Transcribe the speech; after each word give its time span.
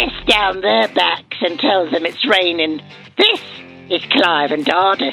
piss 0.00 0.24
down 0.26 0.62
their 0.62 0.88
backs 0.88 1.36
and 1.42 1.58
tells 1.58 1.90
them 1.90 2.06
it's 2.06 2.26
raining. 2.26 2.80
This 3.18 3.40
is 3.90 4.02
Clive 4.10 4.50
and 4.50 4.64
Dardis. 4.64 5.12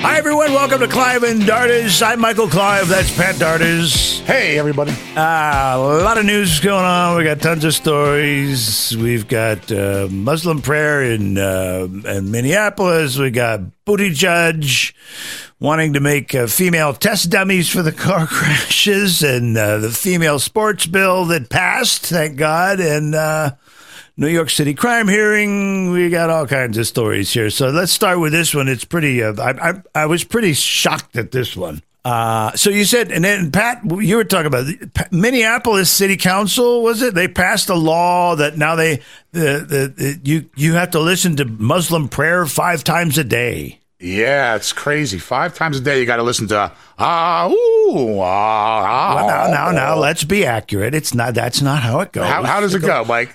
Hi, 0.00 0.18
everyone. 0.18 0.52
Welcome 0.52 0.80
to 0.80 0.88
Clive 0.88 1.22
and 1.22 1.42
Dartis. 1.42 2.04
I'm 2.04 2.18
Michael 2.18 2.48
Clive. 2.48 2.88
That's 2.88 3.16
Pat 3.16 3.36
Dartis. 3.36 4.20
Hey, 4.22 4.58
everybody. 4.58 4.90
Uh, 5.16 5.76
a 5.76 6.02
lot 6.02 6.18
of 6.18 6.24
news 6.24 6.58
going 6.58 6.84
on. 6.84 7.16
We 7.16 7.22
got 7.22 7.40
tons 7.40 7.64
of 7.64 7.72
stories. 7.72 8.96
We've 8.96 9.28
got 9.28 9.70
uh, 9.70 10.08
Muslim 10.10 10.60
prayer 10.60 11.04
in, 11.04 11.38
uh, 11.38 11.86
in 12.06 12.32
Minneapolis. 12.32 13.16
We 13.16 13.30
got 13.30 13.84
Booty 13.84 14.10
Judge 14.10 14.94
wanting 15.60 15.92
to 15.92 16.00
make 16.00 16.34
uh, 16.34 16.48
female 16.48 16.94
test 16.94 17.30
dummies 17.30 17.70
for 17.70 17.82
the 17.82 17.92
car 17.92 18.26
crashes 18.30 19.22
and 19.22 19.56
uh, 19.56 19.78
the 19.78 19.90
female 19.90 20.40
sports 20.40 20.84
bill 20.84 21.26
that 21.26 21.48
passed, 21.48 22.06
thank 22.06 22.36
God. 22.36 22.80
And 22.80 23.14
uh, 23.14 23.52
New 24.16 24.28
York 24.28 24.50
City 24.50 24.74
crime 24.74 25.08
hearing. 25.08 25.90
We 25.90 26.08
got 26.08 26.30
all 26.30 26.46
kinds 26.46 26.78
of 26.78 26.86
stories 26.86 27.32
here. 27.32 27.50
So 27.50 27.70
let's 27.70 27.92
start 27.92 28.20
with 28.20 28.32
this 28.32 28.54
one. 28.54 28.68
It's 28.68 28.84
pretty. 28.84 29.22
Uh, 29.22 29.34
I, 29.40 29.70
I 29.70 29.82
I 29.94 30.06
was 30.06 30.24
pretty 30.24 30.52
shocked 30.52 31.16
at 31.16 31.32
this 31.32 31.56
one. 31.56 31.82
Uh, 32.04 32.52
so 32.52 32.68
you 32.68 32.84
said, 32.84 33.10
and 33.10 33.24
then 33.24 33.50
Pat, 33.50 33.80
you 33.98 34.16
were 34.16 34.24
talking 34.24 34.46
about 34.46 34.66
Minneapolis 35.10 35.90
City 35.90 36.18
Council. 36.18 36.82
Was 36.82 37.00
it 37.00 37.14
they 37.14 37.28
passed 37.28 37.70
a 37.70 37.74
law 37.74 38.36
that 38.36 38.58
now 38.58 38.76
they 38.76 38.96
the, 39.32 39.64
the, 39.66 39.94
the 39.96 40.20
you 40.22 40.50
you 40.54 40.74
have 40.74 40.90
to 40.90 41.00
listen 41.00 41.36
to 41.36 41.46
Muslim 41.46 42.08
prayer 42.08 42.44
five 42.46 42.84
times 42.84 43.16
a 43.16 43.24
day. 43.24 43.80
Yeah, 44.04 44.54
it's 44.56 44.74
crazy. 44.74 45.18
Five 45.18 45.54
times 45.54 45.78
a 45.78 45.80
day, 45.80 45.98
you 45.98 46.04
got 46.04 46.16
to 46.16 46.22
listen 46.22 46.46
to 46.48 46.70
ah 46.96 47.48
ooh 47.48 48.20
ah. 48.20 48.84
ah 48.86 49.14
well, 49.16 49.26
now, 49.26 49.50
now, 49.50 49.70
now, 49.72 49.96
let's 49.96 50.22
be 50.24 50.44
accurate. 50.44 50.94
It's 50.94 51.14
not. 51.14 51.34
That's 51.34 51.62
not 51.62 51.82
how 51.82 52.00
it 52.00 52.12
goes. 52.12 52.26
How, 52.26 52.42
how 52.44 52.60
does 52.60 52.74
it 52.74 52.82
go, 52.82 53.04
Mike? 53.06 53.34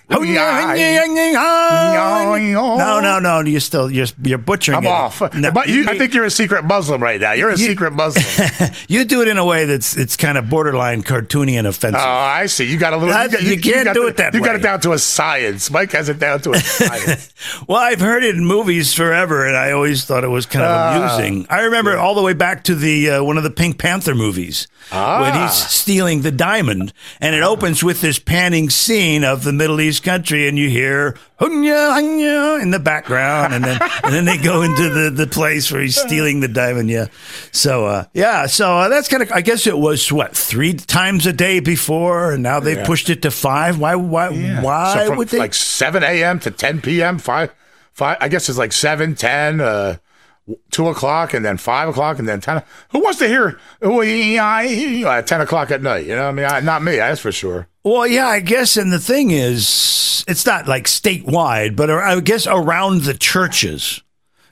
no, 2.78 3.00
no, 3.00 3.20
no. 3.20 3.40
You're 3.50 3.60
still 3.60 3.90
you're 3.90 4.06
you're 4.22 4.38
butchering 4.38 4.76
it. 4.76 4.80
I'm 4.80 4.86
it. 4.86 4.90
off. 4.90 5.34
No, 5.34 5.52
but 5.52 5.68
you, 5.70 5.88
I 5.90 5.98
think 5.98 6.14
you're 6.14 6.24
a 6.26 6.30
secret 6.32 6.64
Muslim 6.66 7.02
right 7.02 7.20
now. 7.20 7.32
You're 7.34 7.50
a 7.50 7.58
You- 7.58 7.66
secret 7.66 7.92
Muslim. 7.94 8.70
you 8.88 9.06
do 9.06 9.22
it 9.24 9.28
in 9.28 9.38
a 9.40 9.46
way 9.46 9.66
that's 9.66 9.98
it's 9.98 10.16
kind 10.16 10.38
of 10.38 10.50
borderline 10.52 11.02
cartoony 11.02 11.54
and 11.54 11.66
offensive. 11.68 12.00
Oh, 12.02 12.08
I 12.08 12.46
see. 12.46 12.66
You 12.66 12.78
got 12.78 12.94
a 12.94 12.98
little. 12.98 13.12
That- 13.14 13.32
got- 13.32 13.42
you 13.44 13.60
can't 13.60 13.86
got 13.86 13.94
do 13.96 14.04
the- 14.04 14.08
it 14.10 14.18
that 14.18 14.34
You 14.36 14.42
got 14.42 14.56
it 14.56 14.62
down 14.62 14.80
to 14.82 14.92
a 14.94 15.00
science. 15.00 15.72
Mike 15.72 15.92
has 15.94 16.10
it 16.10 16.20
down 16.20 16.42
to 16.42 16.52
a 16.52 16.60
science. 16.60 17.34
Well, 17.68 17.80
I've 17.80 18.00
heard 18.02 18.24
it 18.24 18.36
in 18.36 18.46
movies 18.46 18.94
forever, 18.94 19.46
and 19.48 19.58
I 19.58 19.72
always 19.72 20.06
thought 20.06 20.24
it 20.24 20.28
was 20.30 20.46
kind 20.46 20.59
of 20.62 20.68
Ah. 20.70 21.16
amusing. 21.16 21.48
I 21.50 21.62
remember 21.62 21.98
all 21.98 22.16
the 22.16 22.22
way 22.22 22.34
back 22.34 22.64
to 22.66 22.76
the 22.76 23.10
uh, 23.12 23.24
one 23.24 23.38
of 23.38 23.44
the 23.44 23.50
Pink 23.50 23.78
Panther 23.78 24.16
movies 24.16 24.68
when 24.92 25.00
Ah. 25.02 25.48
he's 25.48 25.54
stealing 25.70 26.22
the 26.22 26.32
diamond, 26.32 26.94
and 27.22 27.36
it 27.36 27.44
opens 27.44 27.84
with 27.84 28.02
this 28.02 28.20
panning 28.20 28.70
scene 28.70 29.24
of 29.24 29.44
the 29.44 29.54
Middle 29.54 29.80
East 29.82 30.04
country, 30.04 30.48
and 30.48 30.58
you 30.58 30.70
hear 30.70 31.16
"Hunya, 31.40 31.98
hunya" 32.00 32.62
in 32.62 32.72
the 32.72 32.80
background, 32.80 33.54
and 33.54 33.64
then 33.64 33.80
and 34.04 34.14
then 34.14 34.26
they 34.26 34.38
go 34.38 34.62
into 34.62 34.90
the, 34.90 35.10
the 35.10 35.28
place 35.28 35.72
where 35.72 35.82
he's 35.82 36.00
stealing 36.00 36.40
the 36.40 36.48
diamond. 36.48 36.90
Yeah, 36.90 37.06
so 37.52 37.86
uh, 37.86 38.06
yeah, 38.14 38.46
so 38.48 38.78
uh, 38.78 38.90
that's 38.90 39.08
kind 39.08 39.24
of. 39.24 39.32
I 39.32 39.42
guess 39.42 39.68
it 39.68 39.78
was 39.78 40.12
what 40.12 40.36
three 40.36 40.74
times 40.74 41.26
a 41.26 41.34
day 41.34 41.60
before, 41.60 42.32
and 42.34 42.44
now 42.44 42.60
they've 42.60 42.78
Yeah. 42.78 42.86
pushed 42.86 43.10
it 43.10 43.22
to 43.24 43.32
five. 43.32 43.78
Why? 43.80 43.96
Why? 43.96 44.30
Why 44.62 45.06
so 45.08 45.16
would 45.16 45.30
they? 45.30 45.40
like 45.40 45.54
7 45.54 46.04
a.m. 46.04 46.40
to 46.40 46.52
10 46.52 46.82
p.m. 46.82 47.18
Five, 47.20 47.52
five. 47.94 48.18
I 48.20 48.28
guess 48.28 48.50
it's 48.50 48.58
like 48.58 48.72
7, 48.74 49.16
10, 49.16 49.62
uh, 49.62 49.96
two 50.72 50.88
o'clock, 50.88 51.34
and 51.34 51.44
then 51.44 51.58
five 51.58 51.90
o'clock, 51.90 52.20
and 52.20 52.28
then 52.28 52.42
ten. 52.42 52.64
Who 52.92 53.00
wants 53.00 53.20
to 53.20 53.28
hear 53.28 53.60
at 55.08 55.28
ten 55.28 55.42
o'clock 55.42 55.72
at 55.72 55.82
night? 55.82 56.06
You 56.06 56.16
know, 56.16 56.24
what 56.24 56.30
I 56.30 56.32
mean, 56.32 56.46
I, 56.46 56.60
not 56.60 56.84
me. 56.84 56.98
That's 56.98 57.22
for 57.22 57.32
sure. 57.32 57.68
Well, 57.84 58.06
yeah, 58.06 58.28
I 58.28 58.40
guess, 58.42 58.78
and 58.78 58.92
the 58.92 59.00
thing 59.00 59.32
is, 59.32 60.26
it's 60.28 60.46
not 60.46 60.68
like 60.68 60.86
statewide, 60.86 61.76
but 61.76 61.90
I 61.90 62.20
guess 62.20 62.46
around 62.46 63.04
the 63.04 63.14
churches 63.14 64.02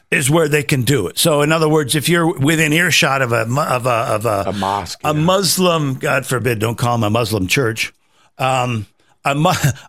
is 0.09 0.29
where 0.29 0.47
they 0.47 0.63
can 0.63 0.83
do 0.83 1.07
it. 1.07 1.17
So, 1.17 1.41
in 1.41 1.51
other 1.51 1.67
words, 1.67 1.95
if 1.95 2.07
you're 2.07 2.37
within 2.39 2.71
earshot 2.71 3.21
of 3.21 3.31
a 3.33 3.41
of 3.41 3.85
a 3.85 3.89
of 3.89 4.25
a, 4.25 4.43
A 4.47 4.53
mosque, 4.53 4.99
a 5.03 5.13
yeah. 5.13 5.21
Muslim, 5.21 5.95
God 5.95 6.25
forbid, 6.25 6.59
don't 6.59 6.77
call 6.77 6.97
them 6.97 7.03
a 7.03 7.09
Muslim 7.09 7.47
church, 7.47 7.93
um, 8.37 8.87
a 9.25 9.35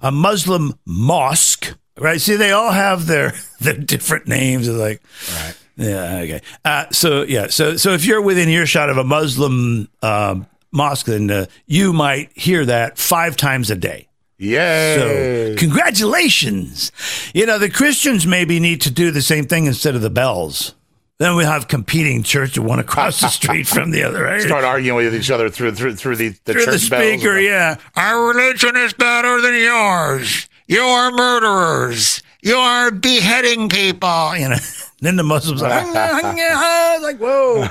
a 0.03 0.10
Muslim 0.10 0.75
mosque, 0.84 1.75
right? 1.97 2.21
See, 2.21 2.37
they 2.37 2.50
all 2.50 2.72
have 2.72 3.06
their 3.06 3.33
their 3.60 3.77
different 3.77 4.27
names. 4.27 4.66
It's 4.66 4.77
like, 4.77 5.00
Right. 5.33 5.54
Yeah, 5.78 6.19
okay. 6.19 6.43
Uh, 6.65 6.84
so 6.91 7.22
yeah, 7.22 7.47
so 7.49 7.77
so 7.77 7.93
if 7.93 8.05
you're 8.05 8.21
within 8.22 8.49
earshot 8.49 8.91
of 8.91 8.97
a 8.99 9.05
Muslim 9.05 9.89
um, 10.03 10.47
mosque, 10.72 11.06
then 11.06 11.31
uh, 11.31 11.47
you 11.66 11.93
might 11.93 12.31
hear 12.37 12.65
that 12.66 12.99
five 12.99 13.37
times 13.37 13.71
a 13.71 13.77
day. 13.77 14.09
Yay! 14.39 15.55
So 15.55 15.56
congratulations. 15.59 16.93
You 17.34 17.47
know 17.47 17.59
the 17.59 17.71
Christians 17.71 18.27
maybe 18.27 18.61
need 18.61 18.81
to 18.83 18.91
do 18.91 19.11
the 19.11 19.22
same 19.22 19.47
thing 19.47 19.66
instead 19.66 19.94
of 19.94 20.03
the 20.03 20.11
bells. 20.11 20.75
Then 21.19 21.34
we 21.34 21.43
have 21.43 21.66
competing 21.66 22.22
church, 22.22 22.56
one 22.56 22.78
across 22.78 23.21
the 23.21 23.28
street 23.28 23.66
from 23.75 23.91
the 23.91 24.05
other. 24.05 24.22
Right? 24.22 24.41
Start 24.41 24.65
arguing 24.65 25.05
with 25.05 25.15
each 25.15 25.31
other 25.31 25.50
through 25.50 25.72
through 25.72 25.97
through 25.97 26.16
the 26.16 26.28
the 26.45 26.53
Through 26.53 26.66
the 26.66 26.72
church 26.78 26.91
bells. 26.91 27.21
speaker, 27.21 27.39
yeah. 27.41 27.77
Our 27.97 28.28
religion 28.28 28.77
is 28.77 28.93
better 28.93 29.41
than 29.41 29.55
yours. 29.55 30.49
You 30.69 30.83
are 30.83 31.10
murderers. 31.10 32.22
You 32.43 32.55
are 32.56 32.93
beheading 32.93 33.69
people. 33.69 34.37
You 34.37 34.50
know. 34.50 34.56
Then 35.00 35.16
the 35.16 35.22
Muslims 35.22 35.62
are 35.62 35.69
like, 35.70 37.03
like 37.03 37.19
whoa, 37.19 37.69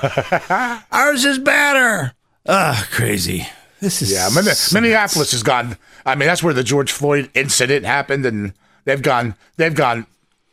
ours 0.91 1.25
is 1.25 1.39
better. 1.39 2.13
Ah, 2.47 2.88
crazy. 2.91 3.47
This 3.81 4.01
is 4.01 4.11
Yeah, 4.11 4.29
Min- 4.33 4.45
Minneapolis 4.73 5.31
has 5.31 5.43
gone. 5.43 5.77
I 6.05 6.15
mean, 6.15 6.27
that's 6.27 6.41
where 6.41 6.53
the 6.53 6.63
George 6.63 6.91
Floyd 6.91 7.29
incident 7.33 7.85
happened, 7.85 8.25
and 8.25 8.53
they've 8.85 9.01
gone. 9.01 9.35
They've 9.57 9.75
gone 9.75 10.05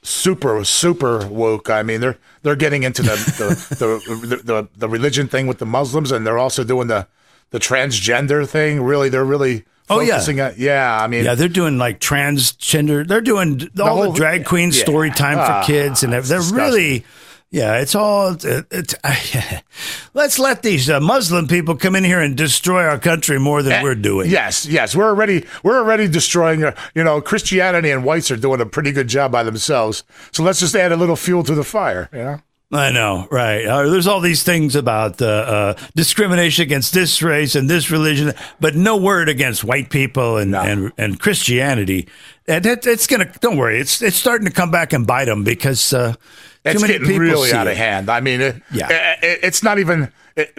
super 0.02 0.64
super 0.64 1.26
woke. 1.28 1.70
I 1.70 1.82
mean, 1.82 2.00
they're 2.00 2.18
they're 2.42 2.56
getting 2.56 2.82
into 2.82 3.02
the 3.02 3.16
the, 3.38 3.74
the, 4.20 4.26
the, 4.26 4.36
the 4.36 4.68
the 4.76 4.88
religion 4.88 5.28
thing 5.28 5.46
with 5.46 5.58
the 5.58 5.66
Muslims, 5.66 6.10
and 6.10 6.26
they're 6.26 6.38
also 6.38 6.64
doing 6.64 6.88
the 6.88 7.06
the 7.50 7.60
transgender 7.60 8.46
thing. 8.48 8.82
Really, 8.82 9.08
they're 9.08 9.24
really 9.24 9.64
Oh, 9.90 10.00
yeah. 10.00 10.18
on. 10.26 10.54
Yeah, 10.56 10.98
I 11.02 11.06
mean, 11.08 11.24
Yeah, 11.24 11.34
they're 11.34 11.48
doing 11.48 11.76
like 11.78 12.00
transgender. 12.00 13.06
They're 13.06 13.20
doing 13.20 13.60
all 13.62 13.68
the, 13.74 13.84
whole- 13.84 14.12
drag 14.12 14.44
queen 14.46 14.70
yeah. 14.72 14.80
story 14.82 15.10
time 15.10 15.38
Ah, 15.38 15.60
for 15.62 15.66
kids, 15.66 16.02
and 16.02 16.12
they're, 16.12 16.20
disgusting. 16.22 16.56
really, 16.56 17.04
yeah, 17.50 17.76
it's 17.80 17.94
all. 17.94 18.32
It, 18.42 18.66
it's 18.70 18.94
let's 20.14 20.38
let 20.38 20.62
these 20.62 20.88
uh, 20.90 21.00
Muslim 21.00 21.46
people 21.46 21.76
come 21.76 21.94
in 21.96 22.02
here 22.04 22.20
and 22.20 22.36
destroy 22.36 22.84
our 22.84 22.98
country 22.98 23.38
more 23.38 23.62
than 23.62 23.82
we're 23.82 23.94
doing. 23.94 24.28
Eh, 24.28 24.32
Yes, 24.32 24.66
yes, 24.66 24.96
we're 24.96 25.06
already 25.08 25.44
we're 25.62 25.78
already 25.78 26.08
destroying. 26.08 26.64
uh, 26.64 26.74
You 26.94 27.04
know, 27.04 27.20
Christianity 27.20 27.90
and 27.90 28.04
whites 28.04 28.30
are 28.30 28.36
doing 28.36 28.60
a 28.60 28.66
pretty 28.66 28.90
good 28.92 29.08
job 29.08 29.30
by 29.32 29.42
themselves. 29.42 30.02
So 30.32 30.42
let's 30.42 30.60
just 30.60 30.74
add 30.74 30.92
a 30.92 30.96
little 30.96 31.16
fuel 31.16 31.44
to 31.44 31.54
the 31.54 31.64
fire. 31.64 32.08
You 32.12 32.18
know. 32.18 32.40
I 32.74 32.90
know, 32.90 33.28
right? 33.30 33.64
Uh, 33.64 33.88
there's 33.88 34.06
all 34.06 34.20
these 34.20 34.42
things 34.42 34.74
about 34.74 35.22
uh, 35.22 35.26
uh, 35.26 35.74
discrimination 35.94 36.62
against 36.64 36.92
this 36.92 37.22
race 37.22 37.54
and 37.54 37.70
this 37.70 37.90
religion, 37.90 38.32
but 38.60 38.74
no 38.74 38.96
word 38.96 39.28
against 39.28 39.62
white 39.64 39.90
people 39.90 40.36
and 40.38 40.54
and, 40.56 40.92
and 40.98 41.20
Christianity. 41.20 42.08
And 42.48 42.66
it, 42.66 42.86
it's 42.86 43.06
gonna. 43.06 43.30
Don't 43.40 43.56
worry, 43.56 43.78
it's 43.80 44.02
it's 44.02 44.16
starting 44.16 44.46
to 44.46 44.52
come 44.52 44.70
back 44.70 44.92
and 44.92 45.06
bite 45.06 45.26
them 45.26 45.44
because 45.44 45.92
uh, 45.92 46.14
It's 46.64 46.74
too 46.74 46.80
many 46.86 46.94
getting 46.94 47.06
people 47.08 47.20
really 47.20 47.52
out 47.52 47.66
it. 47.68 47.72
of 47.72 47.76
hand. 47.76 48.10
I 48.10 48.20
mean, 48.20 48.40
it, 48.40 48.60
Yeah. 48.72 48.88
it- 49.22 49.38
it's 49.44 49.62
not 49.62 49.78
even 49.78 50.10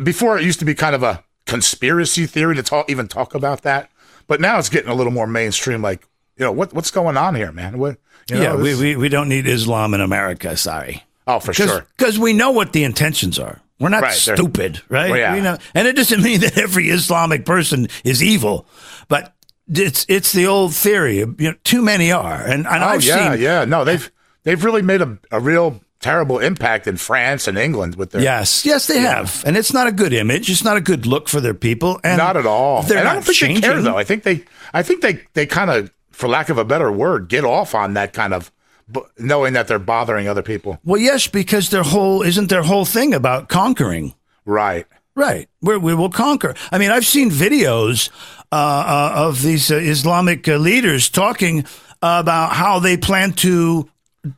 before. 0.02 0.38
It 0.40 0.46
used 0.46 0.60
to 0.60 0.66
be 0.66 0.74
kind 0.74 0.96
of 0.96 1.04
a 1.04 1.24
conspiracy 1.46 2.26
theory 2.28 2.56
to 2.56 2.64
talk, 2.64 2.90
even 2.90 3.08
talk 3.08 3.36
about 3.36 3.62
that, 3.64 3.90
but 4.28 4.40
now 4.40 4.58
it's 4.58 4.70
getting 4.70 4.90
a 4.90 4.96
little 4.96 5.12
more 5.14 5.28
mainstream. 5.28 5.82
Like, 5.82 6.08
you 6.38 6.46
know, 6.46 6.52
what 6.52 6.74
what's 6.74 6.92
going 6.92 7.18
on 7.18 7.36
here, 7.36 7.52
man? 7.52 7.78
What? 7.78 7.98
You 8.30 8.38
know, 8.38 8.42
yeah, 8.42 8.56
we, 8.56 8.74
we 8.76 8.96
we 8.96 9.10
don't 9.10 9.28
need 9.30 9.46
Islam 9.48 9.94
in 9.94 10.02
America. 10.02 10.56
Sorry. 10.58 11.04
Oh, 11.28 11.40
for 11.40 11.54
sure. 11.54 11.86
Because 11.98 12.18
we 12.20 12.34
know 12.34 12.52
what 12.52 12.74
the 12.74 12.84
intentions 12.84 13.40
are. 13.40 13.62
We're 13.80 13.90
not 13.90 14.04
Right, 14.04 14.14
stupid, 14.14 14.82
right? 14.88 15.10
Well, 15.12 15.20
yeah. 15.20 15.34
We 15.36 15.42
know, 15.42 15.58
and 15.74 15.88
it 15.88 15.96
doesn't 15.98 16.22
mean 16.30 16.40
that 16.42 16.58
every 16.58 16.90
Islamic 16.90 17.46
person 17.46 17.88
is 18.06 18.24
evil, 18.24 18.68
but 19.10 19.34
it's 19.68 20.06
it's 20.08 20.32
the 20.32 20.48
old 20.48 20.74
theory. 20.74 21.18
You 21.18 21.36
know, 21.38 21.54
too 21.64 21.82
many 21.82 22.12
are, 22.12 22.42
and, 22.42 22.66
and 22.66 22.84
Oh 22.84 22.88
I've 22.88 23.04
yeah, 23.04 23.34
seen 23.34 23.42
yeah. 23.42 23.66
No, 23.66 23.84
they've 23.84 24.10
they've 24.44 24.64
really 24.64 24.82
made 24.82 25.02
a, 25.02 25.18
a 25.32 25.40
real 25.42 25.82
terrible 26.00 26.38
impact 26.40 26.86
in 26.88 26.96
France 26.98 27.48
and 27.48 27.58
England 27.58 27.96
with 27.96 28.12
their 28.12 28.22
Yes, 28.22 28.64
yes, 28.66 28.88
they 28.88 29.00
have, 29.00 29.44
and 29.46 29.58
it's 29.58 29.74
not 29.74 29.88
a 29.88 29.92
good 29.92 30.14
image. 30.14 30.50
It's 30.50 30.64
not 30.64 30.78
a 30.78 30.82
good 30.82 31.06
look 31.06 31.28
for 31.28 31.42
their 31.42 31.54
people, 31.56 32.00
and 32.04 32.18
not 32.18 32.38
at 32.38 32.46
all. 32.46 32.84
They're 32.84 33.00
and 33.00 33.06
not 33.06 33.12
I 33.12 33.14
don't 33.16 33.24
think 33.24 33.36
changing. 33.38 33.62
they 33.62 33.68
care 33.68 33.82
though. 33.82 33.98
I 33.98 34.04
think 34.06 34.24
they 34.24 34.46
I 34.74 34.84
think 34.84 35.02
they 35.02 35.22
they 35.34 35.46
kind 35.48 35.70
of, 35.70 35.92
for 36.12 36.30
lack 36.30 36.48
of 36.48 36.58
a 36.58 36.64
better 36.64 36.90
word, 36.92 37.28
get 37.28 37.44
off 37.44 37.76
on 37.76 37.96
that 37.96 38.14
kind 38.14 38.34
of, 38.34 38.52
b- 38.92 39.02
knowing 39.18 39.54
that 39.54 39.68
they're 39.68 39.80
bothering 39.80 40.28
other 40.28 40.42
people. 40.42 40.80
Well, 40.84 41.00
yes, 41.02 41.28
because 41.28 41.70
their 41.70 41.84
whole 41.84 42.22
isn't 42.22 42.50
their 42.50 42.64
whole 42.64 42.86
thing 42.86 43.14
about 43.14 43.50
conquering. 43.50 44.14
Right. 44.46 44.86
Right. 45.16 45.48
We're, 45.62 45.80
we 45.80 45.96
will 45.96 46.10
conquer. 46.10 46.56
I 46.72 46.78
mean, 46.78 46.92
I've 46.92 47.06
seen 47.06 47.32
videos 47.32 48.10
uh, 48.52 48.56
uh, 48.56 49.14
of 49.28 49.42
these 49.42 49.72
uh, 49.72 49.76
Islamic 49.76 50.48
uh, 50.48 50.58
leaders 50.58 51.10
talking 51.10 51.66
about 52.02 52.54
how 52.54 52.80
they 52.80 52.98
plan 52.98 53.32
to, 53.34 53.90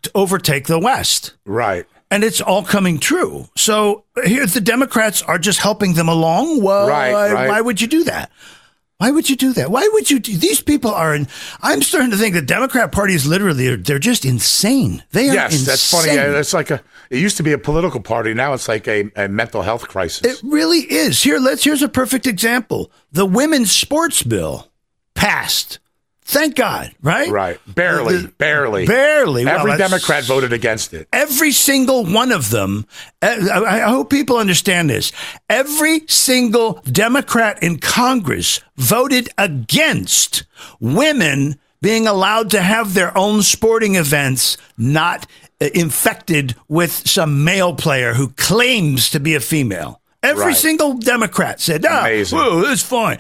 to 0.04 0.12
overtake 0.14 0.68
the 0.68 0.80
West. 0.80 1.34
Right. 1.46 1.86
And 2.10 2.24
it's 2.24 2.40
all 2.40 2.64
coming 2.64 3.00
true. 3.00 3.48
So 3.58 4.06
here, 4.24 4.46
the 4.46 4.62
Democrats 4.62 5.22
are 5.24 5.38
just 5.38 5.60
helping 5.60 5.94
them 5.96 6.08
along. 6.08 6.62
Why, 6.62 6.88
Right, 7.12 7.34
right. 7.34 7.50
why 7.50 7.60
would 7.60 7.82
you 7.82 7.88
do 7.88 8.06
that? 8.06 8.32
Why 9.00 9.12
would 9.12 9.30
you 9.30 9.36
do 9.36 9.54
that? 9.54 9.70
Why 9.70 9.88
would 9.94 10.10
you 10.10 10.18
do 10.20 10.36
these 10.38 10.60
people 10.60 10.92
are 10.92 11.14
in 11.14 11.28
I'm 11.62 11.84
starting 11.84 12.10
to 12.12 12.18
think 12.18 12.34
the 12.34 12.42
Democrat 12.42 12.92
Party 12.92 13.14
is 13.14 13.28
literally 13.28 13.76
they're 13.76 14.00
just 14.00 14.26
insane. 14.26 15.04
They 15.12 15.30
are 15.30 15.34
Yes, 15.36 15.52
insane. 15.54 15.66
that's 15.68 15.92
funny. 15.92 16.12
It's 16.40 16.54
like 16.54 16.72
a. 16.72 16.82
It 17.12 17.20
used 17.20 17.38
to 17.38 17.44
be 17.44 17.52
a 17.54 17.58
political 17.60 18.02
party. 18.02 18.34
Now 18.34 18.54
it's 18.54 18.68
like 18.68 18.88
a, 18.88 19.10
a 19.16 19.28
mental 19.28 19.62
health 19.62 19.88
crisis. 19.88 20.24
It 20.26 20.42
really 20.44 20.80
is. 20.80 21.22
Here, 21.22 21.38
let's 21.40 21.64
here's 21.64 21.84
a 21.84 21.88
perfect 21.90 22.26
example. 22.26 22.92
The 23.12 23.26
women's 23.26 23.72
sports 23.72 24.24
bill 24.24 24.72
passed. 25.14 25.78
Thank 26.30 26.56
God, 26.56 26.94
right? 27.02 27.30
right. 27.30 27.58
Barely. 27.74 28.18
The- 28.18 28.28
barely. 28.28 28.86
Barely. 28.86 29.48
Every 29.48 29.72
that's- 29.72 29.90
Democrat 29.90 30.26
voted 30.26 30.52
against 30.52 30.94
it. 30.94 31.08
Every 31.14 31.54
single 31.54 32.04
one 32.06 32.34
of 32.34 32.50
them. 32.50 32.86
uh, 33.22 33.64
I 33.66 33.80
hope 33.80 34.10
people 34.10 34.38
understand 34.38 34.90
this. 34.90 35.14
Every 35.50 36.02
single 36.08 36.82
Democrat 36.92 37.64
in 37.64 37.80
Congress 37.80 38.60
voted 38.76 39.30
against 39.38 40.44
women 40.82 41.58
being 41.82 42.08
allowed 42.08 42.52
to 42.52 42.62
have 42.62 42.94
their 42.94 43.18
own 43.18 43.42
sporting 43.42 43.96
events 43.96 44.58
not 44.78 45.26
uh, 45.62 45.70
infected 45.74 46.56
with 46.68 46.92
some 47.08 47.46
male 47.46 47.74
player 47.74 48.14
who 48.16 48.30
claims 48.30 49.10
to 49.12 49.20
be 49.22 49.34
a 49.34 49.40
female. 49.40 50.02
Every 50.22 50.46
Right. 50.48 50.58
single 50.58 50.96
Democrat 50.96 51.62
said, 51.62 51.86
"Ah, 51.88 52.02
Amazing. 52.02 52.38
whoa, 52.38 52.62
it's 52.72 52.82
fine." 52.82 53.18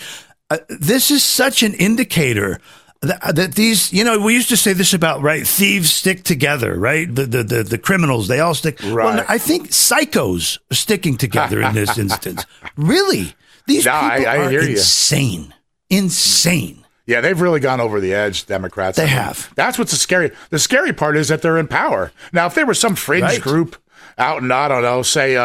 Uh, 0.49 0.57
this 0.69 1.11
is 1.11 1.23
such 1.23 1.61
an 1.63 1.73
indicator 1.75 2.59
that, 3.01 3.35
that 3.35 3.55
these, 3.55 3.93
you 3.93 4.03
know, 4.03 4.19
we 4.19 4.33
used 4.33 4.49
to 4.49 4.57
say 4.57 4.73
this 4.73 4.93
about 4.93 5.21
right 5.21 5.45
thieves 5.45 5.93
stick 5.93 6.23
together, 6.23 6.77
right? 6.79 7.13
The 7.13 7.25
the 7.25 7.43
the, 7.43 7.63
the 7.63 7.77
criminals 7.77 8.27
they 8.27 8.39
all 8.39 8.53
stick. 8.55 8.79
Well, 8.81 8.95
Right. 8.95 9.25
I 9.27 9.37
think 9.37 9.69
psychos 9.69 10.57
are 10.71 10.75
sticking 10.75 11.17
together 11.17 11.61
in 11.61 11.73
this 11.75 11.97
instance. 12.05 12.45
Really, 12.75 13.35
these 13.67 13.85
No, 13.85 13.91
people 13.91 14.27
I- 14.27 14.31
I 14.31 14.37
are 14.37 14.49
hear 14.49 14.61
you. 14.63 14.69
insane, 14.71 15.53
insane. 15.89 16.83
Yeah, 17.05 17.21
they've 17.21 17.39
really 17.39 17.61
gone 17.61 17.79
over 17.79 17.99
the 18.01 18.13
edge, 18.13 18.45
Democrats. 18.47 18.97
They 18.97 19.03
I 19.03 19.07
mean, 19.07 19.15
have. 19.15 19.53
That's 19.55 19.77
what's 19.79 19.91
the 19.91 19.97
scary. 19.97 20.31
The 20.49 20.59
scary 20.59 20.91
part 20.91 21.15
is 21.15 21.29
that 21.29 21.41
they're 21.41 21.57
in 21.57 21.67
power 21.67 22.11
now. 22.33 22.47
If 22.47 22.55
they 22.55 22.63
were 22.65 22.73
some 22.73 22.95
fringe 22.95 23.23
Right. 23.23 23.41
group 23.41 23.77
out 24.17 24.41
in 24.43 24.51
I 24.51 24.67
don't 24.67 24.81
know, 24.81 25.03
say 25.03 25.37
uh, 25.37 25.43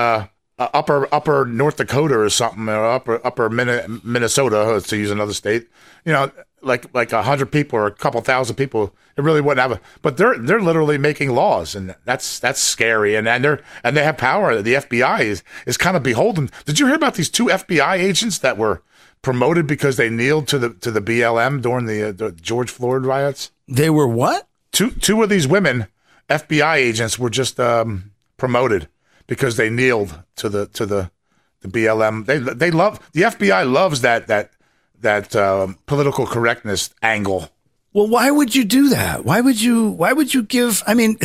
uh, 0.59 0.69
upper 0.75 1.07
upper 1.15 1.45
North 1.45 1.77
Dakota 1.77 2.19
or 2.19 2.31
something, 2.31 2.69
or 2.69 2.85
upper 2.85 3.25
upper 3.25 3.49
Min- 3.49 4.01
Minnesota, 4.03 4.59
uh, 4.61 4.81
to 4.81 4.97
use 4.97 5.11
another 5.13 5.35
state, 5.35 5.69
you 6.05 6.13
know, 6.13 6.31
like 6.63 6.93
like 6.95 7.13
a 7.13 7.23
hundred 7.23 7.53
people 7.53 7.79
or 7.79 7.87
a 7.87 7.93
couple 7.93 8.21
thousand 8.21 8.57
people, 8.57 8.95
it 9.17 9.23
really 9.23 9.41
wouldn't 9.41 9.61
have 9.61 9.79
a. 9.79 9.81
But 10.03 10.17
they're 10.17 10.39
they're 10.39 10.61
literally 10.61 10.99
making 10.99 11.31
laws, 11.35 11.75
and 11.75 11.95
that's 12.05 12.39
that's 12.39 12.61
scary. 12.61 13.15
And 13.17 13.29
and 13.29 13.45
they're 13.45 13.63
and 13.85 13.97
they 13.97 14.05
have 14.05 14.17
power. 14.17 14.63
The 14.63 14.75
FBI 14.75 15.21
is 15.21 15.43
is 15.67 15.77
kind 15.77 15.97
of 15.97 16.03
beholden. 16.03 16.51
Did 16.65 16.79
you 16.79 16.87
hear 16.87 16.95
about 16.97 17.15
these 17.15 17.31
two 17.31 17.47
FBI 17.47 17.95
agents 17.99 18.39
that 18.39 18.57
were? 18.59 18.83
Promoted 19.23 19.69
because 19.69 19.97
they 19.99 20.11
kneeled 20.11 20.49
to 20.49 20.59
the 20.59 20.71
to 20.81 20.91
the 20.91 21.01
BLM 21.01 21.63
during 21.63 21.87
the, 21.87 22.09
uh, 22.09 22.11
the 22.11 22.33
George 22.33 22.69
Floyd 22.71 23.07
riots 23.07 23.53
They 23.69 23.89
were 23.89 24.09
what? 24.09 24.49
two 24.73 24.91
two 24.91 25.23
of 25.23 25.29
these 25.29 25.47
women 25.47 25.87
FBI 26.29 26.75
agents 26.75 27.21
were 27.21 27.31
just 27.31 27.61
um, 27.61 28.11
promoted 28.37 28.89
because 29.29 29.57
they 29.57 29.71
kneeled 29.71 30.25
to 30.35 30.49
the 30.49 30.67
to 30.67 30.87
the 30.87 31.13
the 31.61 31.69
BLM. 31.69 32.27
They 32.27 32.39
they 32.39 32.73
love 32.73 32.99
the 33.13 33.23
FBI 33.23 33.71
loves 33.73 34.01
that 34.01 34.27
that 34.27 34.51
that 35.03 35.37
um, 35.37 35.79
political 35.87 36.27
correctness 36.27 36.91
angle. 37.03 37.51
Well, 37.93 38.09
why 38.09 38.31
would 38.31 38.55
you 38.55 38.65
do 38.65 38.89
that? 38.89 39.25
Why 39.25 39.41
would 39.41 39.61
you? 39.61 39.91
Why 39.91 40.13
would 40.13 40.33
you 40.33 40.43
give? 40.43 40.83
I 40.87 40.95
mean, 40.95 41.17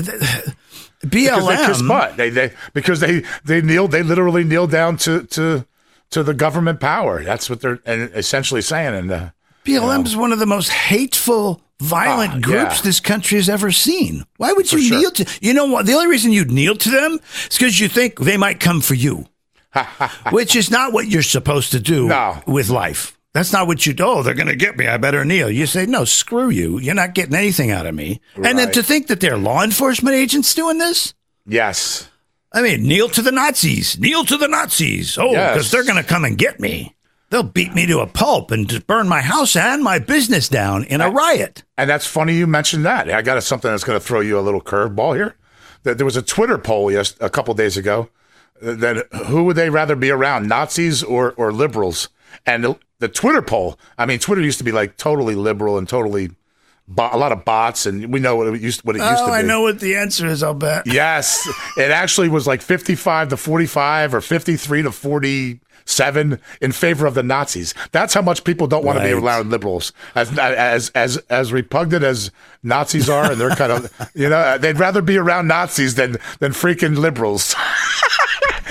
Because 1.02 1.48
they 1.48 1.56
kiss 1.66 1.82
BLM. 1.82 1.88
butt. 1.88 2.18
They 2.18 2.30
they 2.30 2.52
because 2.74 3.00
they 3.00 3.24
they 3.46 3.62
kneel. 3.62 3.88
They 3.88 4.04
literally 4.04 4.44
kneel 4.44 4.68
down 4.68 4.98
to 4.98 5.24
to 5.24 5.66
to 6.10 6.24
the 6.24 6.34
government 6.34 6.80
power. 6.80 7.24
That's 7.24 7.50
what 7.50 7.62
they're 7.62 7.80
essentially 7.86 8.62
saying. 8.62 8.96
And 8.96 9.12
uh, 9.12 9.30
BLM 9.64 10.06
is 10.06 10.16
one 10.18 10.32
of 10.32 10.40
the 10.40 10.46
most 10.48 10.70
hateful, 10.70 11.62
violent 11.80 12.34
Ah, 12.34 12.40
groups 12.40 12.78
yeah. 12.78 12.82
this 12.84 13.00
country 13.00 13.38
has 13.38 13.48
ever 13.48 13.72
seen. 13.72 14.24
Why 14.38 14.54
would 14.54 14.72
you 14.72 14.82
sure. 14.82 14.98
kneel 14.98 15.12
to? 15.12 15.26
You 15.40 15.54
know 15.54 15.68
what? 15.68 15.86
The 15.86 15.94
only 15.94 16.08
reason 16.08 16.32
you'd 16.32 16.52
kneel 16.52 16.76
to 16.76 16.90
them 16.90 17.20
is 17.50 17.58
because 17.58 17.80
you 17.80 17.88
think 17.88 18.20
they 18.20 18.36
might 18.38 18.60
come 18.60 18.82
for 18.82 18.96
you, 18.96 19.28
which 20.32 20.56
is 20.56 20.72
not 20.72 20.94
what 20.94 21.08
you're 21.08 21.22
supposed 21.22 21.72
to 21.74 21.80
do 21.80 22.08
No. 22.08 22.42
with 22.48 22.70
life. 22.70 23.17
That's 23.38 23.54
not 23.54 23.68
what 23.68 23.86
you 23.86 23.94
do. 23.94 24.04
Oh, 24.04 24.24
they're 24.24 24.34
going 24.34 24.48
to 24.48 24.56
get 24.56 24.78
me. 24.78 24.88
I 24.88 24.98
better 24.98 25.24
kneel. 25.24 25.48
You 25.52 25.68
say, 25.68 25.86
no, 25.86 26.06
screw 26.06 26.50
you. 26.50 26.80
You're 26.80 26.96
not 26.96 27.14
getting 27.14 27.36
anything 27.36 27.70
out 27.70 27.86
of 27.86 27.94
me. 27.94 28.20
And 28.36 28.58
then 28.58 28.72
to 28.72 28.82
think 28.82 29.06
that 29.08 29.20
they're 29.20 29.38
law 29.38 29.64
enforcement 29.64 30.16
agents 30.16 30.56
doing 30.56 30.80
this? 30.80 31.14
yes, 31.46 32.10
I 32.52 32.64
mean, 32.64 32.82
kneel 32.88 33.10
to 33.10 33.22
the 33.22 33.32
Nazis. 33.32 34.00
Kneel 34.00 34.26
to 34.26 34.38
the 34.38 34.48
Nazis. 34.48 35.20
Oh, 35.20 35.30
because 35.30 35.66
Yes. 35.66 35.72
they're 35.72 35.84
going 35.84 36.02
to 36.02 36.10
come 36.10 36.26
and 36.26 36.36
get 36.36 36.60
me. 36.60 36.96
They'll 37.30 37.44
beat 37.44 37.76
me 37.76 37.86
to 37.86 38.00
a 38.00 38.08
pulp 38.08 38.50
and 38.50 38.68
just 38.68 38.88
burn 38.88 39.08
my 39.08 39.22
house 39.22 39.56
and 39.56 39.84
my 39.84 40.00
business 40.00 40.50
down 40.50 40.84
in 40.86 41.00
a 41.00 41.12
riot. 41.12 41.64
And 41.78 41.88
that's 41.88 42.08
funny 42.08 42.34
you 42.34 42.48
mentioned 42.48 42.86
that. 42.86 43.12
I 43.12 43.22
got 43.22 43.44
something 43.44 43.70
that's 43.70 43.84
going 43.84 44.00
to 44.00 44.04
throw 44.04 44.22
you 44.22 44.40
a 44.40 44.42
little 44.42 44.62
curveball 44.62 45.16
here. 45.16 45.36
That 45.84 45.98
there 45.98 46.06
was 46.06 46.18
a 46.18 46.24
Twitter 46.24 46.58
poll 46.58 46.90
yes 46.92 47.14
a 47.20 47.30
couple 47.30 47.54
days 47.54 47.78
ago 47.78 48.10
uh, 48.66 48.74
that 48.76 49.06
who 49.28 49.44
would 49.44 49.58
they 49.58 49.70
rather 49.70 49.96
be 49.96 50.10
around, 50.10 50.48
Nazis 50.48 51.04
or 51.04 51.34
or 51.38 51.52
liberals? 51.52 52.10
And 52.46 52.78
the, 53.00 53.08
the 53.08 53.14
Twitter 53.14 53.42
poll, 53.42 53.78
I 53.98 54.06
mean, 54.06 54.20
Twitter 54.20 54.42
used 54.42 54.58
to 54.60 54.64
be 54.64 54.72
like 54.72 54.98
totally 54.98 55.36
liberal 55.36 55.78
and 55.78 55.88
totally 55.88 56.32
bo- 56.88 57.10
a 57.12 57.18
lot 57.18 57.32
of 57.32 57.46
bots, 57.46 57.86
and 57.86 58.12
we 58.12 58.20
know 58.20 58.36
what 58.36 58.48
it 58.48 58.62
used 58.62 58.82
what 58.84 58.96
it 58.96 59.00
used 59.00 59.12
Oh, 59.12 59.26
to 59.26 59.32
be. 59.32 59.32
Oh, 59.32 59.36
I 59.36 59.42
know 59.42 59.62
what 59.62 59.80
the 59.80 59.96
answer 59.96 60.26
is, 60.28 60.44
I'll 60.44 60.54
bet. 60.54 60.86
Yes, 60.92 61.48
it 61.78 61.92
actually 61.92 62.30
was 62.30 62.48
like 62.48 62.62
55 62.62 63.30
to 63.30 63.38
45 63.38 64.16
or 64.16 64.22
53 64.22 64.82
to 64.84 64.92
47 64.92 66.40
in 66.62 66.72
favor 66.72 67.06
of 67.06 67.14
the 67.14 67.24
Nazis. 67.24 67.74
That's 67.92 68.14
how 68.14 68.22
much 68.22 68.44
people 68.44 68.68
don't 68.68 68.84
want 68.86 69.00
to 69.00 69.04
be 69.06 69.12
around 69.12 69.50
liberals. 69.52 69.94
As 70.16 70.38
as 70.38 70.90
as 70.90 71.18
as 71.30 71.54
repugnant 71.54 72.04
as 72.04 72.32
Nazis 72.64 73.10
are, 73.10 73.32
and 73.32 73.40
they're 73.40 73.52
kind 73.52 73.72
of 73.72 74.12
you 74.16 74.30
know 74.30 74.58
they'd 74.58 74.80
rather 74.80 75.02
be 75.02 75.18
around 75.18 75.48
Nazis 75.48 75.96
than 75.96 76.18
than 76.40 76.52
freaking 76.52 76.98
liberals. 76.98 77.56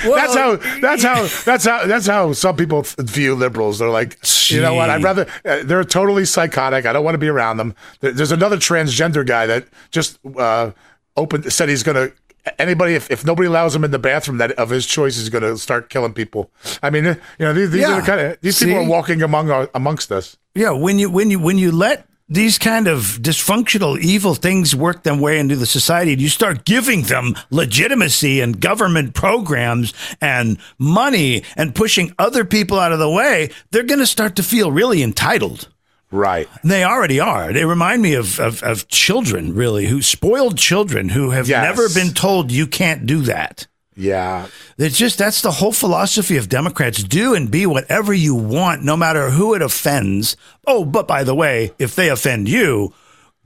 that's 0.04 0.34
how 0.34 0.56
that's 0.81 1.02
how 1.02 1.26
that's 1.44 1.64
how 1.64 1.87
that's 1.87 2.06
how 2.06 2.32
some 2.32 2.56
people 2.56 2.84
view 2.98 3.34
liberals. 3.34 3.78
They're 3.78 3.88
like, 3.90 4.19
you 4.50 4.60
know 4.60 4.75
what? 4.75 4.90
I'd 4.90 5.02
rather 5.02 5.26
uh, 5.44 5.62
they're 5.64 5.84
totally 5.84 6.25
psychotic. 6.25 6.87
I 6.87 6.93
don't 6.93 7.04
want 7.04 7.14
to 7.14 7.19
be 7.19 7.28
around 7.28 7.56
them. 7.56 7.75
There- 8.00 8.12
There's 8.12 8.32
another 8.32 8.56
transgender 8.56 9.26
guy 9.26 9.46
that 9.46 9.66
just 9.90 10.19
uh, 10.38 10.72
opened 11.16 11.52
said 11.52 11.69
he's 11.69 11.82
going 11.82 11.96
to 12.08 12.14
anybody 12.60 12.94
if, 12.94 13.10
if 13.10 13.25
nobody 13.25 13.48
allows 13.48 13.75
him 13.75 13.82
in 13.82 13.90
the 13.90 13.98
bathroom 13.98 14.38
that 14.38 14.52
of 14.52 14.70
his 14.70 14.87
choice 14.87 15.16
is 15.16 15.28
going 15.31 15.43
to 15.43 15.58
start 15.58 15.90
killing 15.90 16.12
people. 16.12 16.50
I 16.82 16.90
mean, 16.90 17.04
uh, 17.06 17.14
you 17.38 17.44
know, 17.46 17.52
these, 17.52 17.70
these 17.70 17.82
are 17.84 18.00
the 18.00 18.06
kind 18.06 18.20
of 18.20 18.40
these 18.40 18.58
people 18.58 18.76
are 18.76 18.88
walking 18.88 19.20
among 19.22 19.50
our, 19.50 19.69
amongst 19.75 20.12
us. 20.12 20.37
Yeah, 20.54 20.70
when 20.70 20.98
you 20.98 21.10
when 21.10 21.31
you 21.31 21.40
when 21.40 21.58
you 21.58 21.72
let 21.72 22.06
these 22.28 22.58
kind 22.58 22.88
of 22.88 23.19
dysfunctional, 23.23 23.98
evil 24.00 24.34
things 24.34 24.74
work 24.74 25.05
their 25.05 25.17
way 25.17 25.39
into 25.39 25.55
the 25.56 25.67
society, 25.67 26.12
and 26.12 26.20
you 26.20 26.29
start 26.29 26.65
giving 26.65 27.03
them 27.03 27.34
legitimacy 27.50 28.41
and 28.41 28.60
government 28.60 29.15
programs 29.15 29.94
and 30.20 30.58
money 30.79 31.44
and 31.56 31.74
pushing 31.74 32.12
other 32.19 32.44
people 32.44 32.79
out 32.81 32.93
of 32.93 32.98
the 32.98 33.10
way, 33.10 33.50
they're 33.70 33.84
going 33.84 34.00
to 34.00 34.06
start 34.06 34.34
to 34.36 34.43
feel 34.43 34.72
really 34.72 35.03
entitled. 35.03 35.69
Right. 36.10 36.48
They 36.65 36.84
already 36.84 37.20
are. 37.20 37.53
They 37.53 37.65
remind 37.65 38.00
me 38.03 38.15
of, 38.15 38.39
of, 38.41 38.62
of 38.62 38.89
children, 38.89 39.55
really, 39.55 39.86
who 39.86 40.03
spoiled 40.03 40.56
children 40.56 41.08
who 41.10 41.31
have 41.31 41.48
Yes. 41.48 41.62
never 41.65 41.89
been 41.89 42.15
told 42.15 42.50
you 42.53 42.67
can't 42.67 43.06
do 43.06 43.22
that. 43.22 43.67
Yeah. 43.96 44.48
It's 44.76 44.98
just 44.98 45.19
that's 45.19 45.41
the 45.41 45.50
whole 45.53 45.72
philosophy 45.72 46.36
of 46.36 46.48
Democrats. 46.48 47.03
Do 47.03 47.34
and 47.34 47.50
be 47.50 47.65
whatever 47.67 48.12
you 48.12 48.34
want, 48.34 48.82
no 48.82 48.96
matter 48.96 49.31
who 49.31 49.55
it 49.55 49.62
offends. 49.62 50.36
Oh, 50.67 50.84
but 50.84 51.08
by 51.08 51.24
the 51.24 51.34
way, 51.34 51.72
if 51.79 51.94
they 51.96 52.10
offend 52.10 52.48
you, 52.48 52.93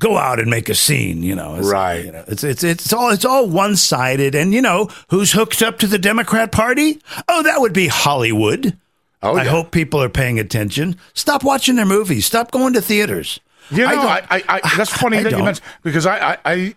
go 0.00 0.16
out 0.16 0.40
and 0.40 0.50
make 0.50 0.69
a 0.69 0.75
scene. 0.75 1.23
You 1.23 1.37
know, 1.37 1.52
It's- 1.54 1.66
Right. 1.71 2.04
You 2.07 2.12
know, 2.12 2.25
it's 2.26 2.42
it's 2.42 2.64
it's 2.64 2.92
all 2.92 3.11
it's 3.11 3.25
all 3.25 3.47
one 3.47 3.76
sided. 3.76 4.35
And 4.35 4.52
you 4.52 4.61
know 4.61 4.88
who's 5.11 5.33
hooked 5.33 5.62
up 5.62 5.78
to 5.78 5.87
the 5.87 5.99
Democrat 5.99 6.50
Party? 6.50 7.00
Oh, 7.28 7.42
that 7.45 7.61
would 7.61 7.73
be 7.73 7.87
Hollywood. 7.87 8.76
Oh, 9.23 9.37
I 9.37 9.45
hope 9.45 9.71
people 9.71 10.02
are 10.02 10.09
paying 10.09 10.38
attention. 10.40 10.97
Stop 11.14 11.45
watching 11.45 11.76
their 11.76 11.85
movies. 11.87 12.25
Stop 12.26 12.50
going 12.50 12.73
to 12.73 12.80
theaters. 12.80 13.38
You 13.71 13.85
know, 13.85 13.90
don't- 13.92 14.04
I, 14.07 14.26
I, 14.30 14.61
I, 14.64 14.76
that's 14.76 14.90
funny 14.99 15.19
I 15.19 15.23
that 15.25 15.33
you 15.33 15.45
mentioned 15.45 15.66
because 15.83 16.07
I, 16.07 16.33
I, 16.33 16.38
I, 16.47 16.75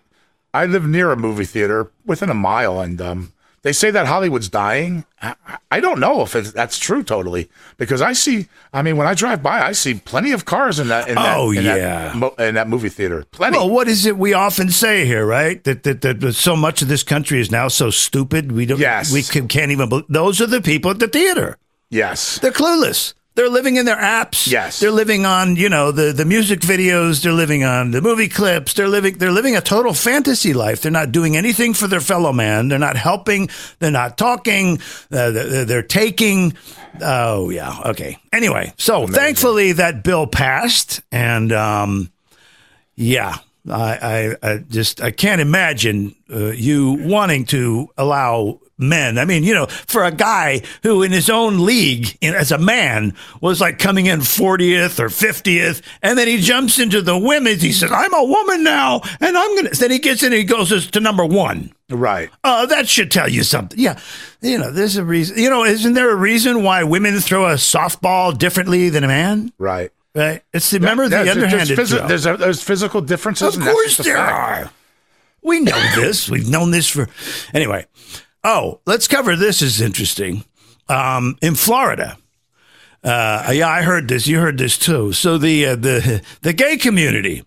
I 0.52 0.66
live 0.66 0.86
near 0.86 1.10
a 1.10 1.16
movie 1.16 1.46
theater 1.46 1.90
within 2.06 2.28
a 2.30 2.34
mile, 2.34 2.78
and 2.80 3.00
um, 3.00 3.32
they 3.64 3.72
say 3.72 3.90
that 3.90 4.06
Hollywood's 4.06 4.48
dying. 4.48 5.04
I, 5.20 5.34
I 5.72 5.80
don't 5.80 5.98
know 5.98 6.20
if 6.22 6.36
it's, 6.36 6.52
that's 6.52 6.78
true 6.78 7.02
totally 7.02 7.50
because 7.78 8.00
I 8.00 8.12
see. 8.12 8.46
I 8.72 8.82
mean, 8.82 8.96
when 8.96 9.06
I 9.08 9.14
drive 9.14 9.42
by, 9.42 9.60
I 9.66 9.72
see 9.72 9.94
plenty 9.94 10.30
of 10.32 10.44
cars 10.44 10.78
in 10.78 10.88
that. 10.88 11.08
In 11.08 11.16
that 11.16 11.36
Oh, 11.36 11.50
in 11.50 11.64
yeah. 11.64 11.76
that, 11.78 12.14
mo- 12.16 12.34
in 12.38 12.54
that 12.54 12.68
movie 12.68 12.88
theater, 12.90 13.24
plenty. 13.32 13.56
Well, 13.58 13.68
what 13.70 13.88
is 13.88 14.06
it 14.06 14.16
we 14.16 14.34
often 14.34 14.70
say 14.70 15.04
here, 15.06 15.26
right? 15.26 15.64
That 15.64 15.82
that, 15.82 16.02
that, 16.02 16.20
that 16.20 16.34
so 16.34 16.54
much 16.54 16.80
of 16.82 16.88
this 16.88 17.02
country 17.02 17.40
is 17.40 17.50
now 17.50 17.66
so 17.68 17.90
stupid 17.90 18.52
we 18.52 18.66
don't 18.66 18.78
Yes. 18.78 19.12
we 19.12 19.22
can, 19.22 19.48
can't 19.48 19.72
even. 19.72 19.90
those 20.08 20.40
are 20.40 20.46
the 20.46 20.60
people 20.62 20.92
at 20.92 21.00
the 21.00 21.08
theater. 21.08 21.56
yes, 21.90 22.38
They're 22.38 22.52
clueless. 22.52 23.14
They're 23.36 23.48
living 23.48 23.76
in 23.76 23.84
their 23.84 23.96
apps. 23.96 24.48
Yes. 24.50 24.78
They're 24.78 24.92
living 24.92 25.26
on, 25.26 25.56
you 25.56 25.68
know, 25.68 25.90
the, 25.90 26.12
the 26.12 26.24
music 26.24 26.60
videos. 26.60 27.22
They're 27.22 27.32
living 27.32 27.64
on 27.64 27.90
the 27.90 28.00
movie 28.00 28.28
clips. 28.28 28.74
They're 28.74 28.88
living 28.88 29.18
they're 29.18 29.32
living 29.32 29.56
a 29.56 29.60
total 29.60 29.92
fantasy 29.92 30.52
life. 30.52 30.82
They're 30.82 30.92
not 30.92 31.10
doing 31.10 31.36
anything 31.36 31.74
for 31.74 31.88
their 31.88 32.00
fellow 32.00 32.32
man. 32.32 32.68
They're 32.68 32.78
not 32.78 32.96
helping. 32.96 33.48
They're 33.80 33.90
not 33.90 34.16
talking. 34.16 34.78
Uh, 35.10 35.30
they're, 35.32 35.64
they're 35.64 35.82
taking. 35.82 36.54
Oh 37.00 37.50
yeah. 37.50 37.76
Okay. 37.86 38.18
Anyway, 38.32 38.72
so 38.76 39.06
thankfully 39.08 39.72
that 39.72 40.04
bill 40.04 40.28
passed, 40.28 41.02
and 41.10 41.50
um, 41.52 42.12
yeah, 42.94 43.38
I, 43.68 44.36
I, 44.42 44.52
I 44.52 44.58
just 44.58 45.00
I 45.00 45.10
can't 45.10 45.40
imagine 45.40 46.14
uh, 46.32 46.52
you 46.52 46.92
wanting 47.00 47.46
to 47.46 47.88
allow 47.96 48.60
men. 48.78 49.18
I 49.18 49.24
mean, 49.24 49.44
you 49.44 49.54
know, 49.54 49.66
for 49.66 50.04
a 50.04 50.10
guy 50.10 50.62
who 50.82 51.02
in 51.02 51.12
his 51.12 51.30
own 51.30 51.64
league 51.64 52.16
in, 52.20 52.34
as 52.34 52.52
a 52.52 52.58
man 52.58 53.14
was 53.40 53.60
like 53.60 53.78
coming 53.78 54.06
in 54.06 54.20
40th 54.20 54.98
or 55.00 55.08
50th, 55.08 55.82
and 56.02 56.18
then 56.18 56.28
he 56.28 56.38
jumps 56.38 56.78
into 56.78 57.00
the 57.02 57.16
women's. 57.18 57.62
He 57.62 57.72
says, 57.72 57.92
"I'm 57.92 58.12
a 58.14 58.24
woman 58.24 58.62
now, 58.64 59.00
and 59.20 59.36
I'm 59.36 59.56
gonna." 59.56 59.70
Then 59.70 59.90
he 59.90 59.98
gets 59.98 60.22
in 60.22 60.32
and 60.32 60.36
he 60.38 60.44
goes 60.44 60.90
to 60.90 61.00
number 61.00 61.24
one. 61.24 61.72
Right. 61.90 62.30
Uh, 62.42 62.66
that 62.66 62.88
should 62.88 63.10
tell 63.10 63.28
you 63.28 63.42
something. 63.42 63.78
Yeah. 63.78 64.00
You 64.40 64.58
know, 64.58 64.70
there's 64.70 64.96
a 64.96 65.04
reason. 65.04 65.38
You 65.38 65.50
know, 65.50 65.64
isn't 65.64 65.92
there 65.94 66.10
a 66.10 66.16
reason 66.16 66.62
why 66.62 66.82
women 66.84 67.18
throw 67.20 67.46
a 67.46 67.54
softball 67.54 68.36
differently 68.36 68.88
than 68.88 69.04
a 69.04 69.08
man? 69.08 69.52
Right. 69.58 69.90
Right. 70.14 70.42
It's 70.52 70.70
the, 70.70 70.78
remember 70.78 71.08
the 71.08 71.16
Yeah, 71.16 71.22
there's- 71.34 71.36
underhanded 71.36 71.76
there's, 71.76 71.90
throw. 71.90 72.06
there's, 72.06 72.22
there's 72.24 72.62
physical 72.62 73.00
differences. 73.00 73.56
Of 73.56 73.62
course 73.64 73.96
there 73.98 74.16
fact. 74.16 74.66
are. 74.66 74.70
We 75.42 75.60
know 75.60 75.78
this. 75.96 76.30
We've 76.30 76.48
known 76.48 76.70
this 76.70 76.88
for 76.88 77.08
anyway. 77.52 77.84
Oh, 78.44 78.80
let's 78.86 79.08
cover 79.08 79.36
this. 79.36 79.62
is 79.62 79.80
interesting. 79.80 80.44
Um, 80.88 81.36
in 81.40 81.54
Florida. 81.54 82.18
Uh, 83.02 83.50
yeah, 83.52 83.68
I 83.68 83.82
heard 83.82 84.08
this. 84.08 84.26
You 84.26 84.38
heard 84.40 84.58
this 84.58 84.78
too. 84.78 85.12
So 85.12 85.38
the 85.38 85.66
uh, 85.66 85.76
the 85.76 86.22
the 86.42 86.52
gay 86.52 86.76
community 86.76 87.44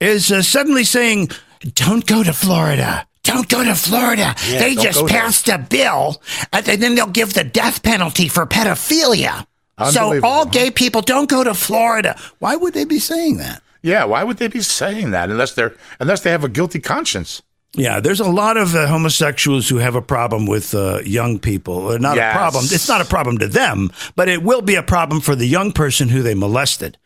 is 0.00 0.30
uh, 0.32 0.42
suddenly 0.42 0.84
saying, 0.84 1.30
"Don't 1.74 2.06
go 2.06 2.22
to 2.22 2.32
Florida." 2.32 3.06
Don't 3.24 3.48
go 3.48 3.62
to 3.62 3.76
Florida. 3.76 4.34
they 4.50 4.74
just 4.74 4.98
go 4.98 5.06
there. 5.06 5.20
passed 5.20 5.48
a 5.48 5.56
bill, 5.56 6.20
and 6.52 6.66
then 6.66 6.96
they'll 6.96 7.06
give 7.06 7.34
the 7.34 7.44
death 7.44 7.82
penalty 7.84 8.26
for 8.26 8.46
pedophilia. 8.46 9.46
So 9.90 10.20
all 10.22 10.44
gay 10.44 10.70
people 10.72 11.02
don't 11.02 11.30
go 11.30 11.44
to 11.44 11.54
Florida. 11.54 12.18
Why 12.40 12.56
would 12.56 12.74
they 12.74 12.84
be 12.84 12.98
saying 12.98 13.36
that? 13.38 13.62
Yeah. 13.80 14.04
Why 14.04 14.24
would 14.24 14.38
they 14.38 14.48
be 14.48 14.60
saying 14.60 15.12
that 15.12 15.30
unless 15.30 15.54
they're 15.54 15.74
unless 16.00 16.22
they 16.22 16.30
have 16.30 16.44
a 16.44 16.48
guilty 16.48 16.80
conscience? 16.80 17.42
Yeah, 17.74 18.00
there's 18.00 18.20
a 18.20 18.30
lot 18.30 18.56
of 18.58 18.74
uh, 18.74 18.86
homosexuals 18.86 19.68
who 19.68 19.78
have 19.78 19.94
a 19.94 20.02
problem 20.02 20.46
with 20.46 20.74
uh, 20.74 21.00
young 21.04 21.38
people. 21.38 21.88
Uh, 21.88 21.98
Not 21.98 22.16
Yes. 22.16 22.34
a 22.34 22.38
problem. 22.38 22.64
It's 22.70 22.88
not 22.88 23.00
a 23.00 23.04
problem 23.06 23.38
to 23.38 23.48
them, 23.48 23.90
but 24.14 24.28
it 24.28 24.42
will 24.42 24.60
be 24.62 24.74
a 24.74 24.82
problem 24.82 25.20
for 25.22 25.34
the 25.34 25.46
young 25.46 25.72
person 25.72 26.10
who 26.10 26.22
they 26.22 26.34
molested 26.34 26.98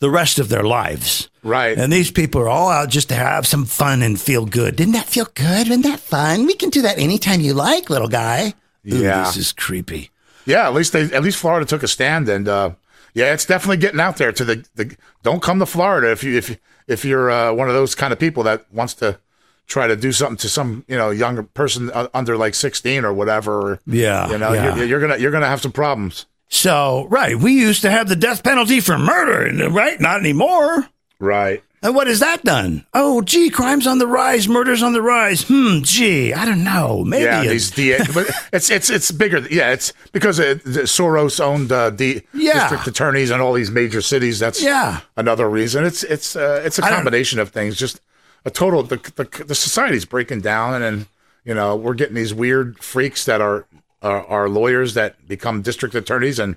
the 0.00 0.10
rest 0.10 0.38
of 0.38 0.48
their 0.48 0.64
lives. 0.64 1.30
Right. 1.42 1.78
And 1.78 1.90
these 1.92 2.10
people 2.10 2.42
are 2.42 2.48
all 2.48 2.68
out 2.68 2.90
just 2.90 3.08
to 3.08 3.14
have 3.14 3.46
some 3.46 3.64
fun 3.64 4.02
and 4.02 4.20
feel 4.20 4.44
good. 4.44 4.76
Didn't 4.76 4.92
that 4.94 5.06
feel 5.06 5.28
good? 5.34 5.68
Isn't 5.68 5.82
that 5.82 6.00
fun? 6.00 6.44
We 6.44 6.54
can 6.54 6.70
do 6.70 6.82
that 6.82 6.98
anytime 6.98 7.40
you 7.40 7.54
like, 7.54 7.88
little 7.88 8.08
guy. 8.08 8.52
Ooh, 8.92 8.96
Yeah. 8.98 9.24
This 9.24 9.36
is 9.36 9.52
creepy. 9.52 10.10
Yeah. 10.44 10.66
At 10.66 10.74
least 10.74 10.92
they 10.92 11.04
at 11.04 11.22
least 11.22 11.38
Florida 11.38 11.64
took 11.64 11.82
a 11.84 11.88
stand 11.88 12.28
and 12.28 12.48
uh, 12.48 12.70
yeah, 13.14 13.32
it's 13.32 13.46
definitely 13.46 13.76
getting 13.78 14.00
out 14.00 14.16
there 14.16 14.32
to 14.32 14.44
the, 14.44 14.64
the 14.74 14.96
don't 15.22 15.40
come 15.42 15.58
to 15.60 15.66
Florida 15.66 16.10
if 16.10 16.22
you 16.24 16.36
if 16.36 16.58
if 16.88 17.04
you're 17.04 17.30
uh, 17.30 17.52
one 17.54 17.68
of 17.68 17.74
those 17.74 17.94
kind 17.94 18.12
of 18.12 18.18
people 18.18 18.42
that 18.42 18.66
wants 18.72 18.94
to 18.94 19.18
try 19.66 19.86
to 19.86 19.96
do 19.96 20.12
something 20.12 20.36
to 20.38 20.48
some 20.48 20.84
you 20.88 20.96
know 20.96 21.10
younger 21.10 21.42
person 21.42 21.90
under 22.14 22.36
like 22.36 22.54
16 22.54 23.04
or 23.04 23.12
whatever. 23.12 23.80
Yeah, 23.86 24.28
You 24.30 24.38
know, 24.38 24.52
yeah. 24.52 24.76
You're, 24.76 24.86
you're 24.86 25.00
gonna 25.00 25.16
you're 25.18 25.30
gonna 25.32 25.46
have 25.48 25.60
some 25.62 25.72
problems. 25.72 26.26
So, 26.48 27.06
right, 27.08 27.34
we 27.38 27.52
used 27.52 27.80
to 27.82 27.90
have 27.90 28.08
the 28.08 28.16
death 28.16 28.42
penalty 28.44 28.80
for 28.80 28.98
murder, 28.98 29.70
right? 29.70 29.98
Not 29.98 30.20
anymore. 30.20 30.86
Right. 31.18 31.62
And 31.84 31.96
what 31.96 32.06
has 32.06 32.20
that 32.20 32.44
done? 32.44 32.86
Oh, 32.94 33.22
gee, 33.22 33.50
crime's 33.50 33.88
on 33.88 33.98
the 33.98 34.06
rise, 34.06 34.46
murder's 34.48 34.82
on 34.82 34.92
the 34.92 35.02
rise. 35.02 35.42
Hmm, 35.48 35.80
gee, 35.82 36.32
I 36.32 36.44
don't 36.44 36.62
know. 36.62 37.02
Maybe 37.04 37.24
Yeah, 37.24 37.40
it's- 37.42 37.50
these 37.50 37.70
DA, 37.72 37.98
but 38.14 38.30
it's 38.52 38.70
it's 38.70 38.88
it's 38.90 39.10
bigger. 39.10 39.40
Yeah, 39.50 39.72
it's 39.72 39.92
because 40.12 40.38
it, 40.38 40.62
the 40.62 40.82
Soros 40.82 41.40
owned 41.40 41.72
uh, 41.72 41.90
D, 41.90 42.22
Yeah. 42.34 42.60
district 42.68 42.86
attorneys 42.86 43.30
in 43.32 43.40
all 43.40 43.52
these 43.54 43.70
major 43.72 44.00
cities. 44.02 44.38
That's 44.38 44.62
Yeah. 44.62 45.00
another 45.16 45.48
reason. 45.50 45.84
It's 45.84 46.04
it's 46.04 46.36
uh, 46.36 46.62
it's 46.64 46.78
a 46.78 46.82
combination 46.82 47.40
of 47.40 47.48
things. 47.50 47.76
Just 47.76 48.00
a 48.44 48.50
total 48.50 48.82
the, 48.82 48.96
the 49.16 49.44
the 49.44 49.54
society's 49.54 50.04
breaking 50.04 50.40
down, 50.40 50.82
and, 50.82 51.06
you 51.44 51.54
know 51.54 51.74
we're 51.74 51.94
getting 51.94 52.14
these 52.14 52.32
weird 52.32 52.78
freaks 52.78 53.24
that 53.24 53.40
are 53.40 53.66
are, 54.00 54.48
lawyers 54.48 54.94
that 54.94 55.28
become 55.28 55.62
district 55.62 55.94
attorneys, 55.94 56.38
and 56.38 56.56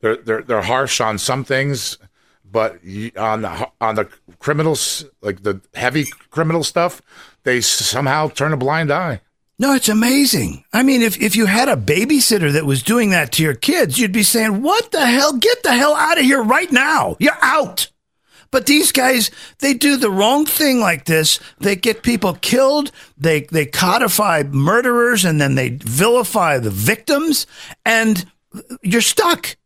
they're 0.00 0.16
they're 0.16 0.42
they're 0.42 0.62
harsh 0.62 1.00
on 1.00 1.18
some 1.18 1.44
things, 1.44 1.98
but 2.50 2.80
on 3.16 3.42
the 3.42 3.68
on 3.80 3.94
the 3.94 4.08
criminals 4.38 5.04
like 5.20 5.42
the 5.42 5.60
heavy 5.74 6.06
criminal 6.30 6.64
stuff, 6.64 7.02
they 7.44 7.60
somehow 7.60 8.28
turn 8.28 8.52
a 8.52 8.56
blind 8.56 8.90
eye. 8.90 9.20
No, 9.58 9.74
it's 9.74 9.88
amazing. 9.88 10.64
I 10.72 10.82
mean, 10.82 11.02
if, 11.02 11.20
if 11.20 11.36
you 11.36 11.46
had 11.46 11.68
a 11.68 11.76
babysitter 11.76 12.52
that 12.52 12.66
was 12.66 12.82
doing 12.82 13.10
that 13.10 13.30
to 13.32 13.44
your 13.44 13.54
kids, 13.54 13.96
you'd 13.96 14.10
be 14.10 14.24
saying, 14.24 14.60
What 14.60 14.90
the 14.90 15.06
hell? 15.06 15.34
Get 15.34 15.62
the 15.62 15.72
hell 15.72 15.94
out 15.94 16.18
of 16.18 16.24
here 16.24 16.42
right 16.42 16.72
now. 16.72 17.16
You're 17.20 17.38
out. 17.40 17.88
But 18.52 18.66
these 18.66 18.92
guys, 18.92 19.30
they 19.58 19.74
do 19.74 19.96
the 19.96 20.10
wrong 20.10 20.44
thing 20.46 20.78
like 20.78 21.06
this. 21.06 21.40
They 21.58 21.74
get 21.74 22.04
people 22.04 22.34
killed. 22.34 22.92
They 23.18 23.40
they 23.40 23.66
codify 23.66 24.44
murderers 24.44 25.24
and 25.24 25.40
then 25.40 25.56
they 25.56 25.70
vilify 25.70 26.58
the 26.58 26.70
victims, 26.70 27.46
and 27.84 28.24
you're 28.82 29.00
stuck. 29.00 29.56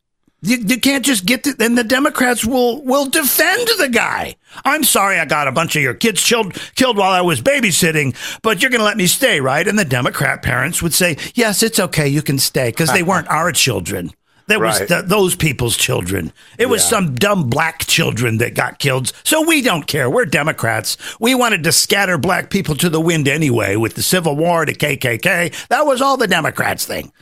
You, 0.43 0.59
you 0.59 0.79
can't 0.79 1.05
just 1.05 1.27
get 1.27 1.43
to, 1.45 1.57
and 1.59 1.77
the 1.77 1.83
Democrats 1.83 2.45
will 2.45 2.81
will 2.85 3.07
defend 3.07 3.69
the 3.79 3.89
guy. 3.89 4.37
I'm 4.65 4.85
sorry, 4.85 5.19
I 5.19 5.25
got 5.25 5.49
a 5.49 5.53
bunch 5.53 5.75
of 5.75 5.83
your 5.83 5.95
kids 5.95 6.23
killed 6.23 6.55
killed 6.77 6.97
while 6.97 7.11
I 7.11 7.23
was 7.23 7.43
babysitting, 7.43 8.15
but 8.43 8.63
you're 8.63 8.71
going 8.71 8.81
to 8.81 8.85
let 8.85 8.97
me 8.97 9.09
stay, 9.09 9.41
right? 9.41 9.67
And 9.67 9.79
the 9.79 9.85
Democrat 9.85 10.43
parents 10.43 10.81
would 10.81 10.95
say, 10.95 11.17
"Yes, 11.35 11.65
it's 11.65 11.81
okay, 11.81 12.07
you 12.07 12.23
can 12.23 12.39
stay," 12.39 12.69
because 12.69 12.93
they 12.93 13.03
weren't 13.03 13.29
our 13.29 13.51
children. 13.51 14.13
That 14.49 14.61
was 14.61 14.79
Right. 14.79 14.89
th- 14.89 15.05
those 15.07 15.35
people's 15.35 15.77
children. 15.77 16.33
It 16.57 16.69
was 16.69 16.85
some 16.85 17.15
dumb 17.15 17.51
black 17.51 17.87
children 17.87 18.39
that 18.39 18.55
got 18.55 18.79
killed. 18.79 19.13
So 19.25 19.43
we 19.43 19.61
don't 19.61 19.87
care. 19.87 20.09
We're 20.09 20.25
Democrats. 20.25 20.97
We 21.19 21.35
wanted 21.35 21.65
to 21.65 21.73
scatter 21.73 22.17
black 22.17 22.49
people 22.49 22.77
to 22.77 22.89
the 22.89 23.01
wind 23.01 23.27
anyway 23.27 23.75
with 23.75 23.95
the 23.95 24.03
Civil 24.03 24.37
War, 24.37 24.65
the 24.65 24.75
KKK. 24.75 25.53
That 25.69 25.85
was 25.85 26.01
all 26.01 26.17
the 26.17 26.29
Democrats 26.29 26.85
thing. 26.85 27.13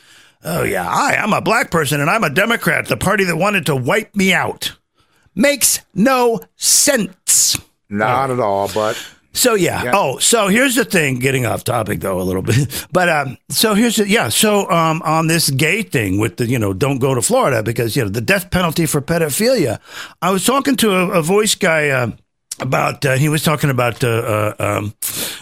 Oh, 0.44 0.62
yeah. 0.62 0.86
I, 0.86 1.16
I'm 1.16 1.32
a 1.32 1.40
black 1.40 1.70
person 1.70 2.00
and 2.02 2.10
I'm 2.10 2.24
a 2.24 2.30
Democrat, 2.30 2.86
the 2.88 2.98
party 2.98 3.24
that 3.24 3.36
wanted 3.36 3.64
to 3.66 3.76
wipe 3.76 4.14
me 4.14 4.34
out. 4.34 4.76
Makes 5.34 5.80
no 5.94 6.40
sense. 6.56 7.56
Not 7.88 8.28
oh. 8.28 8.34
at 8.34 8.40
all, 8.40 8.70
but 8.74 9.02
So 9.34 9.54
yeah. 9.54 9.90
Oh, 9.92 10.18
so 10.18 10.46
here's 10.46 10.76
the 10.76 10.84
thing. 10.84 11.18
Getting 11.18 11.44
off 11.44 11.64
topic 11.64 12.00
though 12.00 12.20
a 12.20 12.22
little 12.22 12.42
bit, 12.50 12.86
but 12.92 13.08
um, 13.08 13.36
so 13.50 13.74
here's 13.74 13.96
the 13.96 14.08
yeah. 14.08 14.28
So 14.28 14.70
um, 14.70 15.02
on 15.04 15.26
this 15.26 15.50
gay 15.50 15.82
thing 15.82 16.18
with 16.18 16.36
the 16.36 16.46
you 16.46 16.58
know 16.58 16.72
don't 16.72 16.98
go 17.00 17.14
to 17.14 17.20
Florida 17.20 17.62
because 17.62 17.96
you 17.96 18.04
know 18.04 18.08
the 18.08 18.20
death 18.20 18.50
penalty 18.50 18.86
for 18.86 19.02
pedophilia. 19.02 19.80
I 20.22 20.30
was 20.30 20.44
talking 20.44 20.76
to 20.76 20.92
a, 20.92 21.18
a 21.18 21.22
voice 21.22 21.56
guy 21.56 21.88
uh, 21.88 22.12
about. 22.60 23.04
Uh, 23.04 23.16
he 23.16 23.28
was 23.28 23.42
talking 23.42 23.70
about 23.70 24.04
uh, 24.04 24.08
uh, 24.08 24.54
um, 24.58 24.94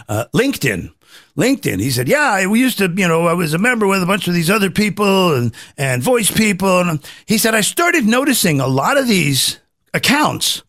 uh, 0.09 0.25
LinkedIn. 0.35 0.93
LinkedIn. 1.37 1.79
He 1.79 1.91
said, 1.91 2.09
"Yeah, 2.09 2.47
we 2.47 2.61
used 2.61 2.79
to, 2.79 2.91
you 2.91 3.09
know, 3.09 3.27
I 3.27 3.35
was 3.35 3.53
a 3.53 3.59
member 3.59 3.87
with 3.87 4.03
a 4.03 4.07
bunch 4.07 4.27
of 4.27 4.33
these 4.33 4.51
other 4.51 4.71
people 4.71 5.35
and 5.35 5.55
and 5.77 6.03
voice 6.03 6.31
people." 6.31 6.81
And 6.81 6.99
he 7.27 7.37
said, 7.37 7.55
"I 7.55 7.61
started 7.61 8.07
noticing 8.07 8.59
a 8.59 8.67
lot 8.67 8.97
of 8.97 9.07
these 9.07 9.59
accounts 9.93 10.63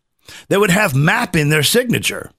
that 0.49 0.59
would 0.59 0.71
have 0.71 0.93
map 0.93 1.37
in 1.37 1.47
their 1.49 1.63
signature." 1.63 2.29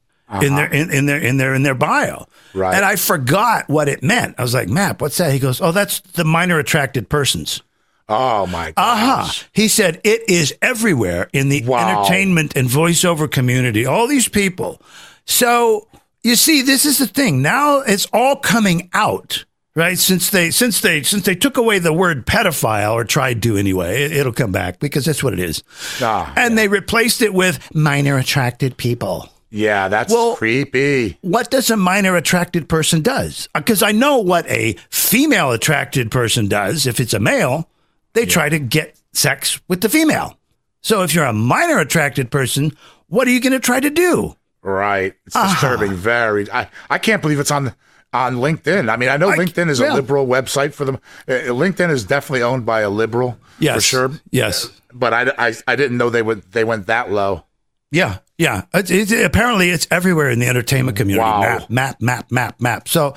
In 0.40 0.56
their 0.56 0.72
in, 0.72 0.90
in 0.92 1.06
their 1.06 1.18
in 1.18 1.36
their 1.36 1.54
in 1.54 1.62
their 1.62 1.74
bio. 1.74 2.26
Right. 2.54 2.74
And 2.74 2.84
I 2.84 2.96
forgot 2.96 3.68
what 3.68 3.88
it 3.88 4.02
meant. 4.02 4.36
I 4.38 4.42
was 4.42 4.54
like, 4.54 4.68
"Map, 4.68 5.00
what's 5.02 5.16
that?" 5.18 5.32
He 5.32 5.38
goes, 5.38 5.60
"Oh, 5.60 5.72
that's 5.72 6.00
the 6.00 6.24
minor 6.24 6.58
attracted 6.58 7.08
persons." 7.08 7.62
oh 8.06 8.46
my 8.46 8.70
Aha. 8.76 9.22
gosh. 9.24 9.48
He 9.52 9.66
said 9.66 9.98
it 10.04 10.28
is 10.28 10.54
everywhere 10.60 11.30
in 11.32 11.48
the 11.48 11.64
Wow. 11.64 12.02
entertainment 12.02 12.54
and 12.54 12.68
voiceover 12.68 13.30
community. 13.30 13.86
All 13.86 14.06
these 14.06 14.28
people. 14.28 14.80
So 15.24 15.88
you 16.22 16.36
see, 16.36 16.60
this 16.62 16.84
is 16.84 16.98
the 16.98 17.06
thing. 17.06 17.40
Now 17.42 17.78
it's 17.80 18.06
all 18.12 18.36
coming 18.36 18.90
out, 18.92 19.44
right? 19.74 19.98
Since 19.98 20.30
they 20.30 20.50
since 20.50 20.80
they 20.82 21.02
since 21.02 21.24
they 21.24 21.34
took 21.34 21.56
away 21.56 21.78
the 21.78 21.92
word 21.94 22.26
pedophile 22.26 22.92
or 22.92 23.04
tried 23.04 23.42
to 23.44 23.56
anyway, 23.56 24.02
it, 24.04 24.12
it'll 24.12 24.32
come 24.34 24.52
back 24.52 24.80
because 24.80 25.04
that's 25.06 25.22
what 25.24 25.32
it 25.32 25.40
is. 25.40 25.62
Ah, 26.02 26.30
and 26.36 26.58
they 26.58 26.68
replaced 26.68 27.22
it 27.22 27.32
with 27.32 27.74
minor 27.74 28.18
attracted 28.18 28.76
people. 28.76 29.30
Yeah, 29.54 29.88
that's 29.88 30.12
Well- 30.12 30.36
creepy. 30.36 31.16
what 31.22 31.50
does 31.50 31.70
a 31.70 31.76
minor 31.76 32.16
attracted 32.16 32.68
person 32.68 33.00
does 33.02 33.48
because 33.54 33.82
i 33.82 33.92
know 33.92 34.18
what 34.18 34.46
a 34.50 34.74
female 34.90 35.52
attracted 35.52 36.10
person 36.10 36.48
does 36.48 36.86
if 36.86 36.98
it's 37.00 37.14
a 37.14 37.20
male 37.20 37.68
they 38.14 38.26
try 38.26 38.48
to 38.48 38.58
get 38.58 38.96
sex 39.12 39.60
with 39.68 39.80
the 39.80 39.88
female 39.88 40.36
so 40.82 41.02
if 41.02 41.14
you're 41.14 41.24
a 41.24 41.32
minor 41.32 41.78
attracted 41.78 42.30
person 42.30 42.72
what 43.08 43.28
are 43.28 43.30
you 43.30 43.40
going 43.40 43.52
to 43.52 43.60
try 43.60 43.80
to 43.80 43.90
do 43.90 44.34
Right. 44.62 45.12
It's 45.26 45.36
Uh-huh. 45.36 45.50
disturbing. 45.52 45.92
Very. 45.94 46.50
I, 46.50 46.68
I 46.88 46.96
can't 46.96 47.20
believe 47.20 47.38
it's 47.38 47.50
on 47.50 47.74
on 48.14 48.36
LinkedIn. 48.36 48.88
I 48.90 48.96
mean, 48.96 49.10
I 49.10 49.18
know 49.18 49.28
I- 49.28 49.36
LinkedIn 49.36 49.68
is 49.68 49.78
yeah. 49.78 49.92
a 49.92 49.94
liberal 49.94 50.26
website 50.26 50.72
for 50.72 50.86
them. 50.86 50.98
Uh, 51.28 51.32
LinkedIn 51.52 51.90
is 51.90 52.02
definitely 52.04 52.42
owned 52.42 52.64
by 52.64 52.80
a 52.80 52.88
liberal 52.88 53.36
for 53.60 53.80
sure. 53.82 54.10
yes 54.30 54.70
but 54.94 55.12
I, 55.12 55.30
I, 55.36 55.54
I 55.68 55.76
didn't 55.76 55.98
know 55.98 56.08
they 56.08 56.22
would 56.22 56.50
they 56.52 56.64
went 56.64 56.86
that 56.86 57.12
low. 57.12 57.44
Yeah, 57.90 58.18
yeah. 58.38 58.62
It's, 58.74 58.90
it's, 58.90 59.12
apparently, 59.12 59.70
it's 59.70 59.86
everywhere 59.90 60.30
in 60.30 60.38
the 60.38 60.46
entertainment 60.46 60.96
community. 60.96 61.24
Wow. 61.24 61.40
Map, 61.40 61.70
map, 61.70 62.00
map, 62.00 62.32
map, 62.32 62.60
map. 62.60 62.88
So, 62.88 63.14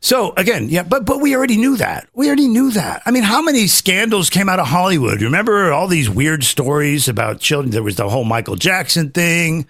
so 0.00 0.32
again, 0.36 0.68
yeah. 0.68 0.82
But 0.82 1.04
but 1.04 1.20
we 1.20 1.34
already 1.34 1.56
knew 1.56 1.76
that. 1.76 2.08
We 2.14 2.26
already 2.26 2.48
knew 2.48 2.70
that. 2.72 3.02
I 3.04 3.10
mean, 3.10 3.22
how 3.24 3.42
many 3.42 3.66
scandals 3.66 4.30
came 4.30 4.48
out 4.48 4.58
of 4.58 4.66
Hollywood? 4.66 5.22
Remember 5.22 5.72
all 5.72 5.88
these 5.88 6.08
weird 6.08 6.44
stories 6.44 7.08
about 7.08 7.40
children? 7.40 7.70
There 7.70 7.82
was 7.82 7.96
the 7.96 8.08
whole 8.08 8.24
Michael 8.24 8.56
Jackson 8.56 9.10
thing. 9.10 9.66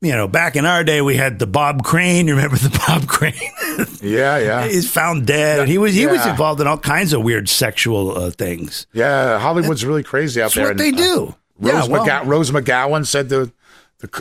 You 0.00 0.12
know, 0.12 0.26
back 0.26 0.56
in 0.56 0.66
our 0.66 0.82
day, 0.82 1.00
we 1.00 1.16
had 1.16 1.38
the 1.38 1.46
Bob 1.46 1.84
Crane. 1.84 2.26
You 2.26 2.34
remember 2.34 2.56
the 2.56 2.76
Bob 2.88 3.06
Crane? 3.06 3.34
Yeah, 4.02 4.38
yeah, 4.38 4.66
He's 4.66 4.90
found 4.90 5.26
dead. 5.26 5.68
He 5.68 5.78
was 5.78 5.94
he 5.94 6.06
was 6.06 6.26
involved 6.26 6.60
in 6.60 6.66
all 6.66 6.78
kinds 6.78 7.12
of 7.12 7.22
weird 7.22 7.48
sexual 7.48 8.16
uh, 8.16 8.30
things. 8.30 8.86
yeah. 8.92 9.38
Hollywood's 9.38 9.84
really 9.84 10.02
crazy 10.02 10.42
out 10.42 10.52
there. 10.52 10.64
what 10.64 10.70
and, 10.72 10.80
they 10.80 10.88
uh, 10.88 10.96
do. 10.96 11.34
Rose, 11.60 11.72
yeah, 11.72 11.86
well, 11.86 12.04
McGowan, 12.04 12.26
Rose 12.26 12.50
McGowan 12.50 13.06
said 13.06 13.28
the 13.28 13.52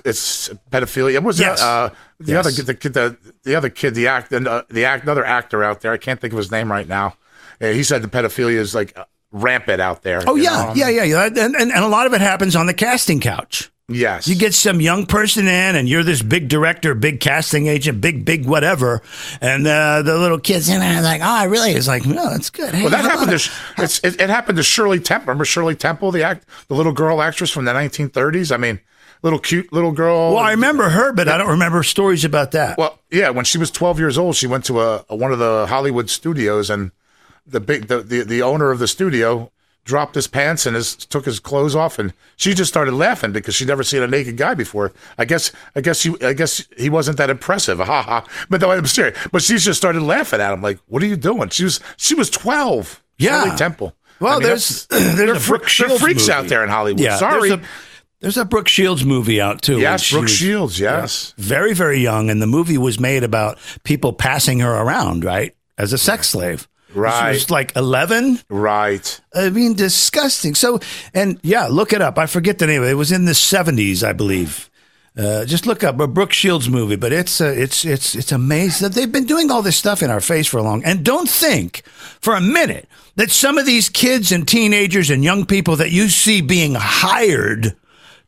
it's 0.05 0.49
pedophilia. 0.71 1.15
What 1.15 1.23
was 1.23 1.39
Yes. 1.39 1.59
the, 1.59 1.65
uh, 1.65 1.89
the 2.19 2.31
Yes. 2.33 2.39
other 2.45 2.55
kid- 2.55 2.65
the 2.65 2.73
kid 2.75 2.93
the, 2.93 3.17
the 3.43 3.55
other 3.55 3.69
kid 3.69 3.95
the 3.95 4.07
act 4.07 4.31
and 4.31 4.47
uh, 4.47 4.63
the 4.69 4.85
act 4.85 5.03
another 5.03 5.25
actor 5.25 5.63
out 5.63 5.81
there. 5.81 5.91
I 5.91 5.97
can't 5.97 6.19
think 6.19 6.33
of 6.33 6.37
his 6.37 6.51
name 6.51 6.71
right 6.71 6.87
now. 6.87 7.15
Uh, 7.61 7.67
he 7.67 7.83
said 7.83 8.01
the 8.01 8.07
pedophilia 8.07 8.55
is 8.57 8.73
like 8.75 8.97
uh, 8.97 9.05
rampant 9.31 9.81
out 9.81 10.03
there. 10.03 10.21
oh 10.27 10.35
yeah, 10.35 10.65
know? 10.67 10.73
yeah, 10.75 10.89
yeah, 10.89 11.03
yeah. 11.03 11.25
And, 11.25 11.37
and 11.37 11.55
and 11.71 11.83
a 11.83 11.87
lot 11.87 12.05
of 12.07 12.13
it 12.13 12.21
happens 12.21 12.55
on 12.55 12.65
the 12.65 12.73
casting 12.73 13.19
couch. 13.19 13.69
Yes. 13.89 14.25
You 14.25 14.35
get 14.35 14.53
some 14.53 14.79
young 14.79 15.05
person 15.05 15.47
in, 15.47 15.75
and 15.75 15.89
you're 15.89 16.03
this 16.03 16.21
big 16.21 16.47
director, 16.47 16.95
big 16.95 17.19
casting 17.19 17.67
agent, 17.67 17.99
big, 17.99 18.23
big 18.23 18.45
whatever, 18.45 19.01
and 19.41 19.67
uh, 19.67 20.01
the 20.01 20.17
little 20.17 20.39
kids 20.39 20.69
in 20.69 20.79
there 20.79 20.99
are 20.99 21.01
like, 21.01 21.19
"Oh, 21.19 21.25
I 21.25 21.43
really." 21.43 21.71
It's 21.71 21.89
like, 21.89 22.05
"No, 22.05 22.29
that's 22.29 22.49
good." 22.49 22.73
Hey, 22.73 22.83
Well, 22.83 22.91
that 22.91 23.03
happened 23.03 23.37
to 23.37 24.07
it, 24.07 24.21
it 24.21 24.29
happened 24.29 24.55
to 24.57 24.63
Shirley 24.63 25.01
Temple. 25.01 25.27
Remember 25.27 25.43
Shirley 25.43 25.75
Temple, 25.75 26.11
the 26.11 26.23
act, 26.23 26.45
the 26.69 26.75
little 26.75 26.93
girl 26.93 27.21
actress 27.21 27.51
from 27.51 27.65
the 27.65 27.73
1930s. 27.73 28.53
I 28.53 28.57
mean, 28.57 28.79
little 29.21 29.39
cute 29.39 29.71
little 29.71 29.91
girl. 29.91 30.33
Well, 30.33 30.43
I 30.43 30.51
remember 30.51 30.89
her, 30.89 31.13
but 31.13 31.27
I 31.27 31.37
don't 31.37 31.49
remember 31.49 31.83
stories 31.83 32.25
about 32.25 32.51
that. 32.51 32.77
Well, 32.77 32.99
yeah, 33.09 33.29
when 33.29 33.45
she 33.45 33.57
was 33.57 33.71
12 33.71 33.99
years 33.99 34.17
old, 34.17 34.35
she 34.35 34.47
went 34.47 34.65
to 34.65 34.81
a, 34.81 35.05
a 35.09 35.15
one 35.15 35.31
of 35.31 35.39
the 35.39 35.65
Hollywood 35.67 36.09
studios, 36.09 36.69
and 36.69 36.91
the 37.45 37.59
big 37.59 37.87
the, 37.87 38.01
the, 38.01 38.23
the 38.23 38.41
owner 38.41 38.71
of 38.71 38.79
the 38.79 38.87
studio 38.87 39.51
dropped 39.83 40.13
his 40.13 40.27
pants 40.27 40.67
and 40.67 40.75
his, 40.75 40.95
took 40.95 41.25
his 41.25 41.39
clothes 41.39 41.75
off, 41.75 41.97
and 41.97 42.13
she 42.35 42.53
just 42.53 42.69
started 42.69 42.93
laughing 42.93 43.31
because 43.31 43.55
she'd 43.55 43.67
never 43.67 43.83
seen 43.83 44.03
a 44.03 44.07
naked 44.07 44.37
guy 44.37 44.53
before. 44.53 44.91
I 45.17 45.25
guess 45.25 45.51
I 45.75 45.81
guess 45.81 45.99
she 45.99 46.15
I 46.21 46.33
guess 46.33 46.67
he 46.77 46.89
wasn't 46.89 47.17
that 47.17 47.29
impressive, 47.29 47.79
ha 47.79 48.01
ha. 48.03 48.27
But 48.49 48.61
no, 48.61 48.71
I'm 48.71 48.85
serious. 48.85 49.17
But 49.31 49.41
she 49.41 49.57
just 49.57 49.79
started 49.79 50.01
laughing 50.01 50.39
at 50.41 50.53
him, 50.53 50.61
like, 50.61 50.79
"What 50.87 51.03
are 51.03 51.07
you 51.07 51.17
doing?" 51.17 51.49
She 51.49 51.63
was 51.63 51.79
she 51.97 52.15
was 52.15 52.29
12. 52.29 53.03
Yeah. 53.17 53.43
Shirley 53.43 53.57
Temple. 53.57 53.95
Well, 54.19 54.33
I 54.33 54.37
mean, 54.37 54.47
there's 54.47 54.85
there's 54.87 55.15
they're, 55.15 55.33
a 55.33 55.39
fre- 55.39 55.57
Brooke 55.57 55.71
they're 55.77 55.99
freaks 55.99 56.27
movie. 56.27 56.31
out 56.31 56.47
there 56.47 56.63
in 56.63 56.69
Hollywood. 56.69 56.99
Yeah, 56.99 57.17
Sorry. 57.17 57.49
There's 57.49 57.61
a, 57.61 57.63
there's 58.21 58.37
a 58.37 58.45
Brooke 58.45 58.67
Shields 58.67 59.03
movie 59.03 59.41
out 59.41 59.61
too. 59.61 59.79
yes, 59.79 60.09
Brooke 60.11 60.27
Shields. 60.29 60.79
Yes. 60.79 61.33
very, 61.37 61.73
very 61.73 61.99
young, 61.99 62.29
and 62.29 62.41
the 62.41 62.47
movie 62.47 62.77
was 62.77 62.99
made 62.99 63.23
about 63.23 63.57
people 63.83 64.13
passing 64.13 64.59
her 64.59 64.71
around, 64.73 65.25
right, 65.25 65.55
as 65.77 65.91
a 65.91 65.97
sex 65.97 66.29
slave. 66.29 66.67
Right. 66.93 67.31
She 67.31 67.35
was 67.37 67.49
like 67.49 67.75
11. 67.77 68.39
Right. 68.49 69.21
I 69.33 69.49
mean, 69.49 69.75
disgusting. 69.75 70.55
So, 70.55 70.79
and 71.13 71.39
yeah, 71.41 71.67
look 71.67 71.93
it 71.93 72.01
up. 72.01 72.17
I 72.17 72.25
forget 72.25 72.59
the 72.59 72.67
name. 72.67 72.81
of 72.81 72.87
it. 72.89 72.91
It 72.91 72.95
was 72.95 73.11
in 73.13 73.25
the 73.25 73.33
seventies, 73.33 74.03
I 74.03 74.11
believe. 74.13 74.69
Uh, 75.17 75.43
just 75.45 75.65
look 75.65 75.83
up 75.83 75.99
a 75.99 76.07
Brooke 76.07 76.31
Shields 76.31 76.69
movie, 76.69 76.95
but 76.95 77.11
it's 77.11 77.41
uh, 77.41 77.45
it's 77.55 77.83
it's 77.83 78.15
it's 78.15 78.31
amazing 78.31 78.87
that 78.87 78.93
they've 78.95 79.11
been 79.11 79.25
doing 79.25 79.51
all 79.51 79.61
this 79.61 79.75
stuff 79.77 80.01
in 80.01 80.09
our 80.09 80.21
face 80.21 80.47
for 80.47 80.57
a 80.57 80.63
long. 80.63 80.83
And 80.85 81.03
don't 81.03 81.29
think 81.29 81.83
for 82.21 82.33
a 82.33 82.39
minute 82.41 82.87
that 83.15 83.29
some 83.29 83.57
of 83.57 83.65
these 83.65 83.89
kids 83.89 84.31
and 84.31 84.47
teenagers 84.47 85.09
and 85.09 85.21
young 85.23 85.45
people 85.45 85.75
that 85.77 85.91
you 85.91 86.07
see 86.07 86.39
being 86.41 86.75
hired 86.77 87.75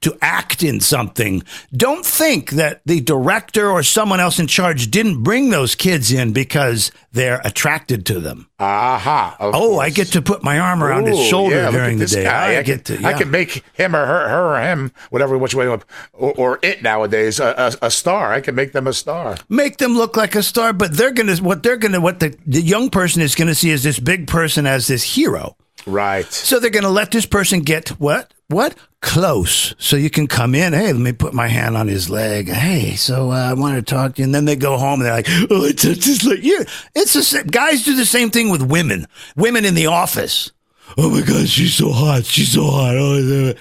to 0.04 0.18
act 0.22 0.64
in 0.64 0.80
something, 0.80 1.44
don't 1.76 2.06
think 2.06 2.52
that 2.52 2.82
the 2.86 3.02
director 3.02 3.70
or 3.70 3.84
someone 3.84 4.20
else 4.20 4.40
in 4.40 4.48
charge 4.48 4.92
didn't 4.92 5.24
bring 5.24 5.50
those 5.50 5.76
kids 5.76 6.12
in 6.12 6.34
because 6.34 6.92
they're 7.12 7.42
attracted 7.44 8.06
to 8.08 8.20
them. 8.20 8.50
Aha. 8.60 9.36
of 9.40 9.54
Oh, 9.56 9.80
I 9.80 9.90
get 9.90 10.08
to 10.10 10.22
put 10.22 10.44
my 10.44 10.60
arm 10.60 10.84
around 10.84 11.08
his 11.08 11.20
shoulder 11.26 11.56
yeah, 11.56 11.72
during 11.72 11.98
the 11.98 12.06
day. 12.06 12.24
guy. 12.24 12.54
I, 12.54 12.60
I, 12.60 12.64
get 12.64 12.86
can, 12.86 12.98
to. 12.98 13.02
Yeah. 13.02 13.08
I 13.08 13.14
can 13.14 13.32
make 13.32 13.64
him 13.74 13.96
or 13.96 14.06
her, 14.06 14.30
her 14.30 14.56
or 14.56 14.62
him, 14.62 14.92
whatever 15.10 15.38
which 15.38 15.54
way, 15.54 15.68
or, 15.68 15.82
or 16.14 16.60
it 16.62 16.82
nowadays, 16.82 17.40
a, 17.40 17.76
a, 17.82 17.88
a 17.88 17.92
star. 17.92 18.34
I 18.34 18.42
can 18.42 18.56
make 18.56 18.72
them 18.72 18.88
a 18.88 18.94
star. 18.94 19.38
make 19.50 19.78
them 19.78 19.94
look 19.94 20.16
like 20.16 20.36
a 20.36 20.44
star, 20.44 20.74
but 20.74 20.96
they're 20.96 21.12
gonna 21.12 21.36
what 21.38 21.64
they're 21.64 21.78
gonna 21.78 22.02
what 22.02 22.20
the, 22.20 22.38
the 22.46 22.62
young 22.62 22.90
person 22.90 23.22
is 23.22 23.36
gonna 23.36 23.56
see 23.56 23.70
is 23.70 23.84
this 23.84 24.00
big 24.00 24.28
person 24.28 24.66
as 24.66 24.88
this 24.88 25.04
hero. 25.04 25.56
Right. 25.86 26.26
So 26.32 26.60
they're 26.60 26.70
gonna 26.70 26.90
let 26.90 27.12
this 27.12 27.26
person 27.26 27.62
get 27.62 27.90
what 28.00 28.34
what 28.48 28.76
close, 29.02 29.76
so 29.78 29.96
you 29.96 30.10
can 30.10 30.28
come 30.28 30.56
in. 30.56 30.74
Hey, 30.74 30.94
let 30.94 31.02
me 31.02 31.12
put 31.12 31.34
my 31.34 31.48
hand 31.48 31.76
on 31.76 31.88
his 31.88 32.10
leg. 32.10 32.50
Hey, 32.50 32.96
so 32.96 33.32
uh, 33.32 33.36
I 33.36 33.54
want 33.54 33.76
to 33.76 33.82
talk 33.82 34.16
to 34.16 34.22
you. 34.22 34.26
And 34.26 34.34
then 34.34 34.46
they 34.46 34.56
go 34.56 34.78
home 34.78 35.02
and 35.02 35.06
they're 35.06 35.14
like, 35.14 35.28
oh, 35.30 35.66
it's 35.66 35.84
just 35.84 36.26
like 36.26 36.44
yeah, 36.44 36.64
it's 36.96 37.14
the 37.14 37.24
same. 37.24 37.48
Guys 37.48 37.84
do 37.84 37.96
the 37.96 38.06
same 38.06 38.30
thing 38.30 38.50
with 38.50 38.62
women. 38.62 39.08
Women 39.36 39.66
in 39.66 39.76
the 39.76 39.88
office. 39.88 40.52
Oh 40.98 41.10
my 41.10 41.22
God, 41.22 41.48
she's 41.48 41.76
so 41.76 41.92
hot. 41.92 42.26
She's 42.26 42.52
so 42.52 42.66
hot. 42.66 42.96
Oh, 42.96 43.54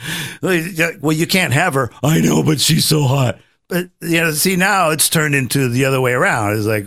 well, 1.00 1.16
you 1.16 1.26
can't 1.26 1.52
have 1.52 1.74
her. 1.74 1.90
I 2.02 2.20
know, 2.20 2.42
but 2.42 2.60
she's 2.60 2.84
so 2.84 3.04
hot. 3.04 3.38
But 3.68 3.88
you 4.00 4.20
know, 4.20 4.32
see 4.32 4.56
now 4.56 4.90
it's 4.90 5.08
turned 5.08 5.34
into 5.34 5.68
the 5.68 5.86
other 5.86 6.00
way 6.00 6.12
around. 6.12 6.56
It's 6.56 6.66
like 6.66 6.86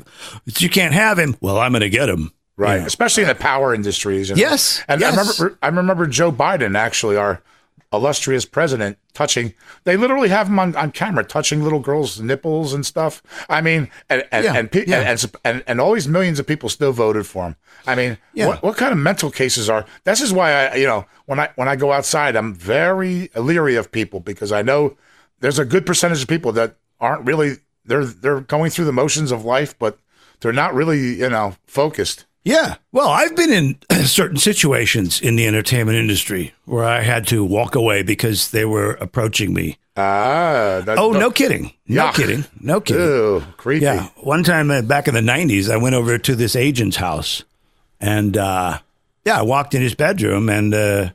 you 0.60 0.69
can't 0.69 0.93
have 0.93 1.17
him. 1.17 1.36
Well, 1.41 1.58
I'm 1.58 1.71
going 1.71 1.82
to 1.82 1.89
get 1.89 2.10
him. 2.10 2.32
Right. 2.58 2.82
Especially 2.82 3.24
in 3.24 3.30
the 3.30 3.36
power 3.36 3.74
industries. 3.74 4.30
you 4.30 4.36
know. 4.36 4.39
Yes, 4.39 4.82
And 4.88 5.02
yes. 5.02 5.13
I 5.13 5.20
remember, 5.20 5.60
I 5.62 5.68
remember 5.68 6.08
Joe 6.08 6.32
Biden, 6.32 6.78
actually, 6.78 7.18
our 7.18 7.41
illustrious 7.94 8.46
president, 8.46 8.98
touching, 9.13 9.54
they 9.86 9.96
literally 9.96 10.30
have 10.30 10.48
him 10.48 10.60
on, 10.60 10.76
on 10.76 10.91
camera 10.91 11.24
touching 11.24 11.63
little 11.63 11.80
girls' 11.80 12.20
nipples 12.20 12.74
and 12.74 12.86
stuff. 12.86 13.22
I 13.50 13.62
mean, 13.62 13.89
and, 14.10 14.26
and, 14.32 14.44
Yeah, 14.44 14.54
and, 14.56 14.72
pe- 14.72 14.86
yeah. 14.86 15.00
and, 15.02 15.08
and, 15.24 15.32
and, 15.46 15.63
and 15.68 15.82
all 15.82 15.94
these 15.94 16.08
millions 16.08 16.39
of 16.39 16.48
people 16.48 16.68
still 16.70 16.91
voted 16.91 17.26
for 17.26 17.46
him. 17.46 17.56
I 17.88 17.96
mean, 17.96 18.18
Yeah. 18.34 18.48
what, 18.48 18.63
what 18.63 18.78
kind 18.78 18.91
of 18.91 18.98
mental 18.98 19.32
cases 19.32 19.70
are, 19.70 19.86
this 20.04 20.20
is 20.22 20.34
why 20.34 20.52
I, 20.68 20.76
you 20.76 20.88
know, 20.88 21.06
when 21.26 21.39
I, 21.39 21.50
when 21.56 21.68
I 21.68 21.76
go 21.76 21.91
outside, 21.91 22.36
I'm 22.36 22.54
very 22.54 23.30
leery 23.36 23.76
of 23.76 23.91
people 23.91 24.20
because 24.20 24.52
I 24.52 24.62
know 24.62 24.98
there's 25.39 25.60
a 25.60 25.65
good 25.65 25.86
percentage 25.86 26.22
of 26.22 26.28
people 26.28 26.52
that 26.54 26.76
aren't 27.00 27.26
really, 27.26 27.58
they're, 27.86 28.06
they're 28.06 28.41
going 28.41 28.72
through 28.72 28.86
the 28.86 28.94
motions 28.94 29.32
of 29.32 29.46
life, 29.46 29.78
but 29.78 30.00
they're 30.41 30.52
not 30.54 30.74
really, 30.74 31.15
you 31.20 31.30
know, 31.30 31.56
focused. 31.68 32.26
Yeah. 32.45 32.75
Well, 32.91 33.10
I've 33.10 33.36
been 33.36 33.51
in 33.51 33.77
certain 34.05 34.38
situations 34.38 35.19
in 35.19 35.36
the 35.36 35.47
entertainment 35.47 35.97
industry 35.97 36.53
where 36.65 36.86
I 36.86 37.01
had 37.01 37.27
to 37.27 37.43
walk 37.43 37.75
away 37.75 38.03
because 38.03 38.51
they 38.51 38.63
were 38.65 38.91
approaching 38.93 39.53
me. 39.53 39.77
Ah, 39.97 40.81
that, 40.86 40.97
Oh, 40.99 41.12
no 41.12 41.31
kidding. 41.31 41.73
No 41.88 42.05
Yuck. 42.08 42.13
kidding. 42.15 42.45
No 42.62 42.79
kidding. 42.81 43.01
Ew, 43.03 43.43
creepy. 43.58 43.84
Yeah. 43.86 44.10
One 44.17 44.43
time 44.43 44.69
uh, 44.69 44.81
back 44.84 45.08
in 45.08 45.13
the 45.15 45.21
90s, 45.21 45.69
I 45.71 45.77
went 45.77 45.95
over 45.95 46.17
to 46.17 46.36
this 46.36 46.55
agent's 46.55 46.97
house 46.97 47.43
and, 47.99 48.38
uh, 48.38 48.79
yeah, 49.25 49.39
I 49.39 49.41
walked 49.41 49.73
in 49.73 49.81
his 49.81 49.95
bedroom 49.95 50.47
and, 50.47 50.73
uh, 50.73 51.10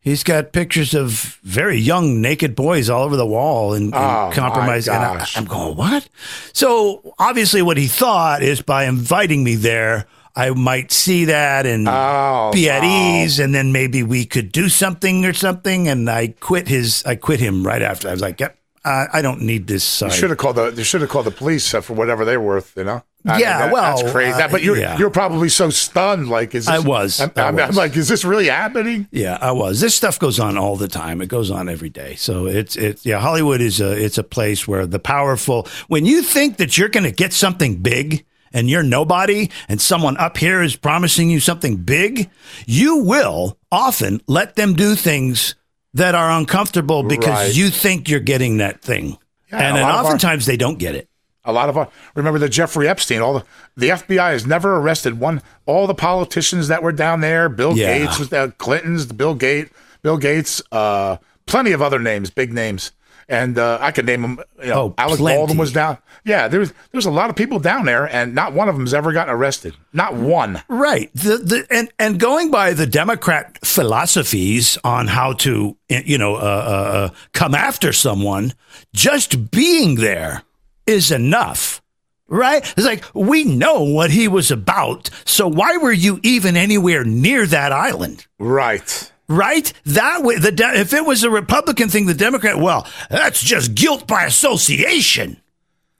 He's 0.00 0.22
got 0.22 0.52
pictures 0.52 0.92
of 0.92 1.38
very 1.44 1.78
young 1.78 2.20
naked 2.20 2.54
boys 2.54 2.90
all 2.90 3.04
over 3.04 3.16
the 3.16 3.24
wall 3.24 3.72
and, 3.72 3.84
and 3.84 3.94
Oh, 3.94 4.30
compromised. 4.34 4.86
And 4.86 5.02
I. 5.02 5.26
I'm 5.34 5.46
going, 5.46 5.76
what? 5.78 6.06
So 6.52 7.14
obviously, 7.18 7.62
what 7.62 7.78
he 7.78 7.86
thought 7.86 8.42
is 8.42 8.60
by 8.60 8.84
inviting 8.84 9.42
me 9.42 9.54
there, 9.54 10.04
I 10.36 10.50
might 10.50 10.90
see 10.92 11.26
that 11.26 11.64
and 11.66 11.86
Oh, 11.88 12.50
be 12.52 12.68
at 12.68 12.82
wow. 12.82 13.22
ease, 13.22 13.38
and 13.38 13.54
then 13.54 13.70
maybe 13.72 14.02
we 14.02 14.24
could 14.26 14.50
do 14.52 14.68
something 14.68 15.24
or 15.24 15.32
something. 15.32 15.86
And 15.88 16.10
I 16.10 16.28
quit 16.40 16.66
his. 16.68 17.04
I 17.06 17.14
quit 17.16 17.40
him 17.40 17.64
right 17.66 17.82
after. 17.82 18.08
I 18.08 18.12
was 18.12 18.20
like, 18.20 18.40
yep, 18.40 18.58
I, 18.84 19.06
I 19.12 19.22
don't 19.22 19.42
need 19.42 19.66
this 19.68 19.84
side. 19.84 20.12
Should 20.12 20.30
have 20.30 20.38
called 20.38 20.56
the. 20.56 20.72
You 20.76 20.82
should 20.84 21.02
have 21.02 21.10
called 21.10 21.26
the 21.26 21.30
police 21.30 21.72
uh, 21.72 21.80
for 21.80 21.92
whatever 21.94 22.24
they're 22.24 22.40
worth. 22.40 22.76
You 22.76 22.84
know. 22.84 23.02
I 23.26 23.38
Yeah, 23.38 23.58
that- 23.58 23.72
well, 23.72 23.96
that's 23.96 24.10
crazy. 24.12 24.32
That- 24.32 24.50
but 24.50 24.60
uh, 24.60 24.64
you're 24.64 24.76
yeah. 24.76 24.98
you're 24.98 25.08
probably 25.08 25.48
so 25.48 25.70
stunned. 25.70 26.28
Like, 26.28 26.54
is 26.54 26.66
this, 26.66 26.74
I 26.74 26.80
was. 26.80 27.20
I'm, 27.20 27.32
I 27.36 27.40
I'm- 27.42 27.58
I'm 27.58 27.74
like, 27.74 27.96
is 27.96 28.08
this 28.08 28.24
really 28.24 28.48
happening? 28.48 29.06
Yeah, 29.12 29.38
I 29.40 29.52
was. 29.52 29.80
This 29.80 29.94
stuff 29.94 30.18
goes 30.18 30.38
on 30.40 30.58
all 30.58 30.76
the 30.76 30.88
time. 30.88 31.22
It 31.22 31.28
goes 31.28 31.50
on 31.50 31.68
every 31.68 31.88
day. 31.90 32.16
So 32.16 32.46
it's 32.46 32.76
it's 32.76 33.06
yeah, 33.06 33.20
Hollywood 33.20 33.60
is 33.60 33.80
a 33.80 33.92
it's 33.92 34.18
a 34.18 34.24
place 34.24 34.66
where 34.68 34.84
the 34.86 34.98
powerful 34.98 35.68
when 35.88 36.04
you 36.04 36.22
think 36.22 36.56
that 36.58 36.76
you're 36.76 36.90
going 36.90 37.04
to 37.04 37.12
get 37.12 37.32
something 37.32 37.76
big 37.76 38.26
and 38.54 38.70
you're 38.70 38.82
nobody 38.82 39.50
and 39.68 39.78
someone 39.80 40.16
up 40.16 40.38
here 40.38 40.62
is 40.62 40.76
promising 40.76 41.28
you 41.28 41.40
something 41.40 41.76
big, 41.76 42.30
you 42.64 42.98
will 42.98 43.58
often 43.70 44.20
let 44.26 44.56
them 44.56 44.72
do 44.74 44.94
things 44.94 45.54
that 45.92 46.14
are 46.14 46.30
uncomfortable 46.30 47.02
because 47.02 47.28
Right. 47.48 47.54
you 47.54 47.68
think 47.68 48.08
you're 48.08 48.20
getting 48.20 48.56
that 48.58 48.80
thing. 48.80 49.18
Yeah, 49.52 49.58
and 49.58 49.76
then 49.76 49.82
lot 49.82 49.90
of 49.90 49.96
our- 49.96 50.04
oftentimes 50.06 50.46
they 50.46 50.56
don't 50.56 50.78
get 50.78 50.94
it. 50.94 51.08
A 51.44 51.52
lot 51.52 51.68
of 51.68 51.76
our, 51.76 51.88
remember 52.14 52.38
the 52.38 52.48
Jeffrey 52.48 52.88
Epstein. 52.88 53.20
All 53.20 53.34
the 53.34 53.44
the 53.76 53.90
FBI 53.90 54.30
has 54.32 54.46
never 54.46 54.76
arrested 54.76 55.20
one. 55.20 55.42
All 55.66 55.86
the 55.86 55.94
politicians 55.94 56.68
that 56.68 56.82
were 56.82 56.90
down 56.92 57.20
there. 57.20 57.50
Bill 57.50 57.76
Yeah. 57.76 57.98
Gates 57.98 58.18
was 58.18 58.30
there. 58.30 58.48
Clinton's. 58.52 59.04
Bill 59.06 59.34
Gate. 59.34 59.68
Bill 60.02 60.16
Gates. 60.16 60.62
Uh, 60.72 61.18
plenty 61.46 61.72
of 61.72 61.82
other 61.82 61.98
names. 61.98 62.30
Big 62.30 62.50
names. 62.52 62.92
And 63.28 63.58
uh, 63.58 63.78
I 63.80 63.90
could 63.92 64.06
name 64.06 64.22
them. 64.22 64.40
You 64.62 64.68
know, 64.68 64.74
Oh, 64.82 64.94
Alec 64.98 65.18
plenty. 65.18 65.38
Baldwin 65.38 65.58
was 65.58 65.72
down. 65.72 65.98
Yeah, 66.24 66.48
there's 66.48 66.72
there's 66.92 67.06
a 67.06 67.10
lot 67.10 67.30
of 67.30 67.36
people 67.36 67.58
down 67.58 67.84
there, 67.84 68.06
and 68.06 68.34
not 68.34 68.52
one 68.54 68.68
of 68.68 68.76
them's 68.76 68.94
ever 68.94 69.12
gotten 69.12 69.34
arrested. 69.34 69.74
Not 69.92 70.14
one. 70.14 70.62
Right. 70.68 71.10
The, 71.14 71.36
the, 71.38 71.66
and, 71.70 71.90
and 71.98 72.18
going 72.18 72.50
by 72.50 72.72
the 72.72 72.86
Democrat 72.86 73.58
philosophies 73.64 74.76
on 74.84 75.06
how 75.06 75.34
to, 75.34 75.76
you 75.88 76.18
know, 76.18 76.34
uh, 76.36 76.38
uh, 76.38 76.40
uh, 76.40 77.08
come 77.32 77.54
after 77.54 77.92
someone, 77.92 78.52
just 78.94 79.50
being 79.50 79.96
there 79.96 80.42
is 80.86 81.10
enough. 81.10 81.80
Right? 82.26 82.62
It's 82.76 82.86
like, 82.86 83.04
we 83.14 83.44
know 83.44 83.82
what 83.82 84.10
he 84.10 84.28
was 84.28 84.50
about. 84.50 85.10
So 85.26 85.46
why 85.46 85.76
were 85.76 85.92
you 85.92 86.20
even 86.22 86.56
anywhere 86.56 87.04
near 87.04 87.46
that 87.46 87.70
island? 87.70 88.26
Right. 88.38 89.12
Right? 89.28 89.72
That 89.86 90.22
way, 90.22 90.38
the 90.38 90.52
de- 90.52 90.78
if 90.80 90.92
it 90.92 91.04
was 91.06 91.22
a 91.24 91.30
Republican 91.30 91.88
thing, 91.88 92.06
the 92.06 92.14
Democrat, 92.14 92.58
well, 92.58 92.86
that's 93.10 93.42
just 93.42 93.74
guilt 93.74 94.06
by 94.06 94.24
association. 94.24 95.40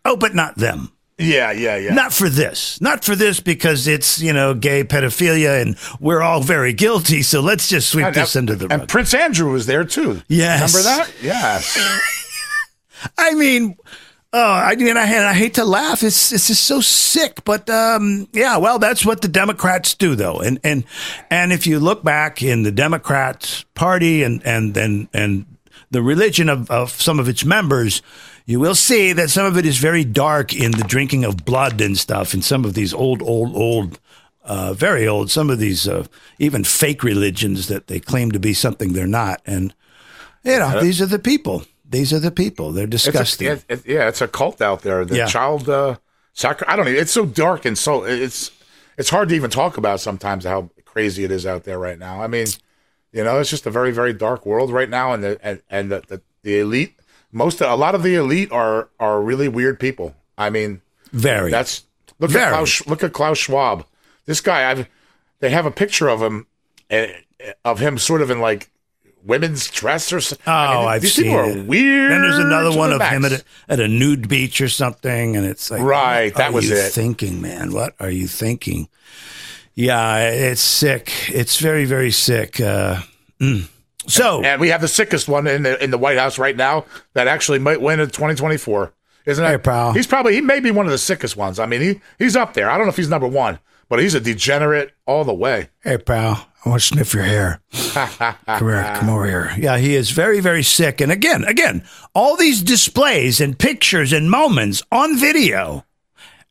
Oh, 0.04 0.16
but 0.16 0.34
not 0.34 0.56
them. 0.56 0.90
Yeah, 1.16 1.52
yeah, 1.52 1.76
yeah. 1.76 1.94
Not 1.94 2.12
for 2.12 2.28
this. 2.28 2.80
Not 2.80 3.04
for 3.04 3.14
this 3.16 3.38
because 3.40 3.86
it's, 3.86 4.20
you 4.20 4.32
know, 4.32 4.52
gay 4.52 4.82
pedophilia 4.84 5.62
and 5.62 5.76
we're 6.00 6.22
all 6.22 6.40
very 6.42 6.72
guilty. 6.72 7.22
So 7.22 7.40
let's 7.40 7.68
just 7.68 7.88
sweep 7.90 8.06
And- 8.06 8.14
this 8.16 8.34
under 8.36 8.54
the 8.56 8.66
rug. 8.68 8.80
and. 8.80 8.88
Prince 8.88 9.14
Andrew 9.14 9.52
was 9.52 9.66
there 9.66 9.84
too. 9.84 10.20
Yes. 10.28 10.74
Remember 10.74 10.82
that? 11.04 11.12
Yes. 11.22 11.78
I 13.18 13.34
mean, 13.34 13.76
oh, 14.34 14.52
I 14.52 14.74
mean, 14.74 14.96
I, 14.96 15.02
I 15.02 15.32
hate 15.32 15.54
to 15.54 15.64
laugh. 15.64 16.02
It's 16.02 16.32
it's 16.32 16.48
just 16.48 16.64
so 16.64 16.80
sick, 16.80 17.44
but 17.44 17.70
um, 17.70 18.28
yeah. 18.32 18.56
Well, 18.58 18.78
that's 18.78 19.06
what 19.06 19.22
the 19.22 19.28
Democrats 19.28 19.94
do, 19.94 20.14
though. 20.14 20.40
And 20.40 20.58
and 20.64 20.84
and 21.30 21.52
if 21.52 21.66
you 21.66 21.78
look 21.78 22.02
back 22.02 22.42
in 22.42 22.64
the 22.64 22.72
Democrats 22.72 23.64
Party 23.74 24.22
and 24.22 24.44
and 24.44 24.76
and 24.76 25.08
and 25.14 25.46
the 25.90 26.02
religion 26.02 26.48
of, 26.48 26.70
of 26.70 26.90
some 26.90 27.20
of 27.20 27.28
its 27.28 27.44
members, 27.44 28.02
you 28.44 28.58
will 28.58 28.74
see 28.74 29.12
that 29.12 29.30
some 29.30 29.46
of 29.46 29.56
it 29.56 29.64
is 29.64 29.78
very 29.78 30.04
dark 30.04 30.52
in 30.52 30.72
the 30.72 30.84
drinking 30.84 31.24
of 31.24 31.44
blood 31.44 31.80
and 31.80 31.96
stuff. 31.96 32.34
In 32.34 32.42
some 32.42 32.64
of 32.64 32.74
these 32.74 32.92
old, 32.92 33.22
old, 33.22 33.56
old. 33.56 34.00
Uh, 34.46 34.74
very 34.74 35.08
old. 35.08 35.30
Some 35.30 35.48
of 35.48 35.58
these 35.58 35.88
uh, 35.88 36.04
even 36.38 36.64
fake 36.64 37.02
religions 37.02 37.68
that 37.68 37.86
they 37.86 37.98
claim 37.98 38.30
to 38.32 38.38
be 38.38 38.52
something 38.52 38.92
they're 38.92 39.06
not, 39.06 39.40
and 39.46 39.74
you 40.42 40.58
know 40.58 40.82
these 40.82 41.00
are 41.00 41.06
the 41.06 41.18
people. 41.18 41.64
These 41.94 42.12
are 42.12 42.18
the 42.18 42.30
people. 42.30 42.72
They're 42.72 42.84
It's 42.84 43.06
a- 43.06 43.12
disgusting. 43.12 43.46
it- 43.48 43.64
it- 43.68 43.86
yeah, 43.86 44.08
it's 44.08 44.20
a 44.20 44.28
cult 44.28 44.60
out 44.60 44.82
there. 44.82 45.04
The 45.04 45.16
Yeah. 45.18 45.26
child 45.26 45.68
uh, 45.68 45.96
soccer. 46.32 46.64
I 46.68 46.76
don't 46.76 46.84
know. 46.86 46.90
It's 46.92 47.12
so 47.12 47.24
dark 47.24 47.64
and 47.64 47.76
so 47.78 48.04
it's 48.04 48.50
it's 48.98 49.10
hard 49.10 49.28
to 49.30 49.34
even 49.34 49.50
talk 49.50 49.76
about 49.76 50.00
sometimes 50.00 50.44
how 50.44 50.70
crazy 50.84 51.24
it 51.24 51.30
is 51.30 51.44
out 51.46 51.64
there 51.64 51.78
right 51.78 51.98
now. 51.98 52.22
I 52.22 52.26
mean, 52.28 52.46
you 53.12 53.24
know, 53.24 53.38
it's 53.40 53.50
just 53.50 53.66
a 53.66 53.70
very 53.70 53.90
very 53.92 54.12
dark 54.12 54.44
world 54.46 54.70
right 54.72 54.90
now, 54.90 55.12
and 55.12 55.22
the 55.24 55.38
and, 55.42 55.62
and 55.70 55.90
the, 55.90 56.02
the 56.08 56.20
the 56.42 56.58
elite. 56.60 56.94
Most 57.32 57.60
a 57.60 57.74
lot 57.74 57.94
of 57.94 58.02
the 58.02 58.14
elite 58.16 58.50
are 58.52 58.88
are 59.00 59.20
really 59.20 59.48
weird 59.48 59.78
people. 59.80 60.14
I 60.38 60.50
mean, 60.50 60.80
Very. 61.12 61.50
that's 61.50 61.82
look 62.20 62.30
Very. 62.30 62.44
at 62.44 62.50
Klaus, 62.52 62.86
look 62.86 63.02
at 63.02 63.12
Klaus 63.12 63.38
Schwab. 63.38 63.84
This 64.26 64.40
guy, 64.40 64.70
I've 64.70 64.88
they 65.40 65.50
have 65.50 65.66
a 65.66 65.70
picture 65.72 66.08
of 66.08 66.20
him 66.22 66.46
uh, 66.90 67.06
of 67.64 67.78
him 67.80 67.98
sort 67.98 68.22
of 68.22 68.30
in 68.30 68.40
like 68.40 68.68
women's 69.24 69.70
dress 69.70 70.12
or 70.12 70.20
something. 70.20 70.44
Oh, 70.46 70.86
I've 70.86 71.02
these 71.02 71.14
seen 71.14 71.24
people 71.24 71.38
are 71.38 71.50
it. 71.50 71.66
weird. 71.66 72.10
Then 72.10 72.22
there's 72.22 72.38
another 72.38 72.76
one 72.76 72.92
of 72.92 73.00
him 73.02 73.24
at 73.24 73.32
a, 73.32 73.44
at 73.68 73.80
a 73.80 73.88
nude 73.88 74.28
beach 74.28 74.60
or 74.60 74.68
something, 74.68 75.36
and 75.36 75.46
it's 75.46 75.70
like, 75.70 75.82
Right, 75.82 76.26
what 76.26 76.34
that 76.36 76.50
are 76.50 76.52
was 76.54 76.68
you 76.68 76.76
it. 76.76 76.92
Thinking, 76.92 77.40
man, 77.40 77.72
what 77.72 77.94
are 78.00 78.10
you 78.10 78.26
thinking? 78.28 78.88
Yeah, 79.74 80.28
it's 80.30 80.60
sick. 80.60 81.12
It's 81.28 81.58
very, 81.58 81.84
very 81.84 82.10
sick. 82.12 82.60
Uh, 82.60 83.00
mm. 83.40 83.68
So, 84.06 84.42
And 84.42 84.60
we 84.60 84.68
have 84.68 84.80
the 84.82 84.88
sickest 84.88 85.28
one 85.28 85.46
in 85.46 85.62
the 85.62 85.82
in 85.82 85.90
the 85.90 85.98
White 85.98 86.18
House 86.18 86.38
right 86.38 86.56
now 86.56 86.84
that 87.14 87.26
actually 87.26 87.58
might 87.58 87.80
win 87.80 88.00
in 88.00 88.06
2024. 88.10 88.92
Isn't 89.26 89.44
it? 89.44 89.48
Hey, 89.48 89.58
pal. 89.58 89.92
He's 89.94 90.06
probably 90.06 90.34
he 90.34 90.42
may 90.42 90.60
be 90.60 90.70
one 90.70 90.84
of 90.84 90.92
the 90.92 90.98
sickest 90.98 91.36
ones. 91.36 91.58
I 91.58 91.64
mean, 91.66 91.80
he 91.80 92.00
he's 92.18 92.36
up 92.36 92.52
there. 92.52 92.68
I 92.70 92.76
don't 92.76 92.86
know 92.86 92.90
if 92.90 92.96
he's 92.98 93.08
number 93.08 93.26
one, 93.26 93.58
but 93.88 93.98
he's 93.98 94.14
a 94.14 94.20
degenerate 94.20 94.92
all 95.06 95.24
the 95.24 95.32
way. 95.34 95.70
hey, 95.82 95.96
pal, 95.96 96.46
I 96.64 96.70
want 96.70 96.80
to 96.80 96.86
sniff 96.86 97.12
your 97.12 97.24
hair. 97.24 97.60
come 97.92 98.36
here, 98.46 98.94
come 98.96 99.10
over 99.10 99.26
here. 99.26 99.52
Yeah, 99.58 99.76
he 99.76 99.94
is 99.94 100.10
very, 100.10 100.40
very 100.40 100.62
sick. 100.62 101.00
And 101.00 101.12
again, 101.12 101.44
again, 101.44 101.84
all 102.14 102.36
these 102.36 102.62
displays 102.62 103.40
and 103.40 103.58
pictures 103.58 104.12
and 104.12 104.30
moments 104.30 104.82
on 104.90 105.18
video. 105.18 105.84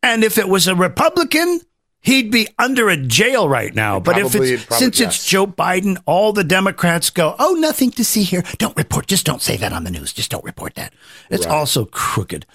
And 0.04 0.24
if 0.24 0.38
it 0.38 0.48
was 0.48 0.68
a 0.68 0.76
Republican, 0.76 1.62
he'd 2.04 2.30
be 2.30 2.48
under 2.60 2.90
a 2.90 2.98
jail 2.98 3.50
right 3.50 3.74
now. 3.74 4.00
But 4.00 4.18
if 4.18 4.32
Probably- 4.32 4.52
it's 4.52 4.66
probably, 4.66 4.86
since 4.86 5.00
it's. 5.00 5.26
Joe 5.26 5.48
Biden, 5.48 5.98
all 6.06 6.32
the 6.32 6.44
Democrats 6.44 7.10
go, 7.10 7.36
"Oh, 7.40 7.54
nothing 7.54 7.90
to 7.92 8.06
see 8.06 8.24
here. 8.24 8.44
Don't 8.60 8.78
report. 8.78 9.08
Just 9.08 9.26
don't 9.26 9.42
say 9.42 9.58
that 9.58 9.74
on 9.74 9.84
the 9.84 9.92
news. 9.92 10.14
Just 10.14 10.30
don't 10.30 10.44
report 10.44 10.76
that." 10.76 10.94
It's 11.30 11.46
also 11.46 11.86
crooked. 11.86 12.46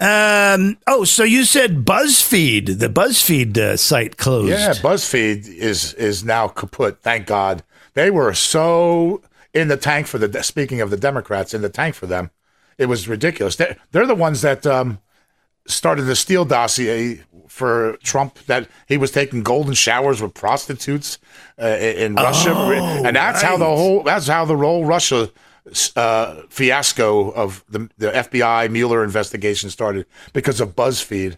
Um, 0.00 0.78
oh, 0.86 1.04
so 1.04 1.24
you 1.24 1.44
said 1.44 1.84
BuzzFeed, 1.84 2.78
the 2.78 2.88
BuzzFeed 2.88 3.58
uh, 3.58 3.76
site 3.76 4.16
closed. 4.16 4.50
Yeah, 4.50 4.74
BuzzFeed 4.74 5.48
is 5.48 5.94
is 5.94 6.24
now 6.24 6.46
kaput. 6.48 7.00
Thank 7.02 7.26
God. 7.26 7.64
They 7.94 8.10
were 8.10 8.34
so 8.34 9.22
in 9.52 9.68
the 9.68 9.76
tank 9.76 10.06
for 10.06 10.18
the. 10.18 10.42
Speaking 10.42 10.80
of 10.80 10.90
the 10.90 10.96
Democrats, 10.96 11.54
in 11.54 11.62
the 11.62 11.68
tank 11.68 11.94
for 11.94 12.06
them, 12.06 12.30
it 12.78 12.86
was 12.86 13.08
ridiculous. 13.08 13.56
They're, 13.56 13.76
they're 13.92 14.06
the 14.06 14.14
ones 14.14 14.42
that 14.42 14.66
um, 14.66 14.98
started 15.70 16.02
the 16.02 16.16
Steele 16.16 16.44
dossier 16.44 17.22
for 17.48 17.96
Trump 18.02 18.38
that 18.46 18.68
he 18.86 18.96
was 18.96 19.10
taking 19.10 19.42
golden 19.42 19.74
showers 19.74 20.22
with 20.22 20.34
prostitutes 20.34 21.18
uh, 21.60 21.66
in 21.66 22.14
Russia, 22.14 22.54
and 22.54 23.16
that's 23.16 23.42
how 23.42 23.56
the 23.56 23.64
whole 23.64 24.02
that's 24.02 24.26
how 24.26 24.44
the 24.44 24.56
whole 24.56 24.84
Russia 24.84 25.30
uh, 25.96 26.42
fiasco 26.48 27.30
of 27.30 27.64
the 27.68 27.90
the 27.98 28.10
FBI 28.10 28.70
Mueller 28.70 29.04
investigation 29.04 29.70
started 29.70 30.06
because 30.32 30.60
of 30.60 30.74
BuzzFeed. 30.74 31.36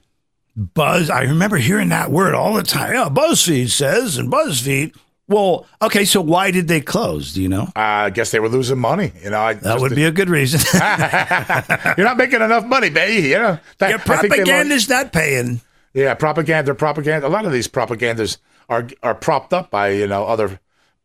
Buzz. 0.55 1.09
I 1.09 1.23
remember 1.23 1.57
hearing 1.57 1.89
that 1.89 2.11
word 2.11 2.35
all 2.35 2.55
the 2.55 2.63
time. 2.63 2.93
Yeah, 2.93 3.09
BuzzFeed 3.09 3.71
says, 3.71 4.19
and 4.19 4.31
BuzzFeed. 4.31 4.95
Well, 5.33 5.67
okay, 5.81 6.05
so 6.05 6.21
why 6.21 6.51
did 6.51 6.69
they 6.69 6.81
close? 6.81 7.33
Do 7.33 7.41
you 7.43 7.49
know? 7.49 7.63
Uh, 7.75 7.81
I 8.07 8.11
guess 8.11 8.31
they 8.31 8.39
were 8.41 8.49
losing 8.51 8.79
money. 8.79 9.13
You 9.25 9.31
know, 9.31 9.41
I 9.41 9.55
That 9.55 9.81
would 9.81 9.95
be 9.95 10.05
a 10.05 10.11
good 10.13 10.29
reason. 10.29 10.61
You're 11.97 12.07
not 12.07 12.17
making 12.19 12.43
enough 12.43 12.67
money, 12.67 12.91
baby. 12.91 13.29
You 13.29 13.39
know, 13.39 13.59
That- 13.79 13.91
Your 13.91 13.99
I 14.01 14.03
think 14.03 14.21
they 14.21 14.29
lost- 14.29 14.37
propaganda's 14.37 14.89
not 14.89 15.13
paying. 15.13 15.61
yeah, 15.95 16.15
propaganda, 16.15 16.75
propaganda. 16.75 17.27
A 17.27 17.29
lot 17.31 17.47
of 17.47 17.53
these 17.53 17.69
propagandas 17.69 18.39
are 18.69 18.87
are 19.03 19.15
propped 19.15 19.53
up 19.53 19.71
by 19.71 19.89
you 19.91 20.07
know 20.07 20.25
other 20.27 20.61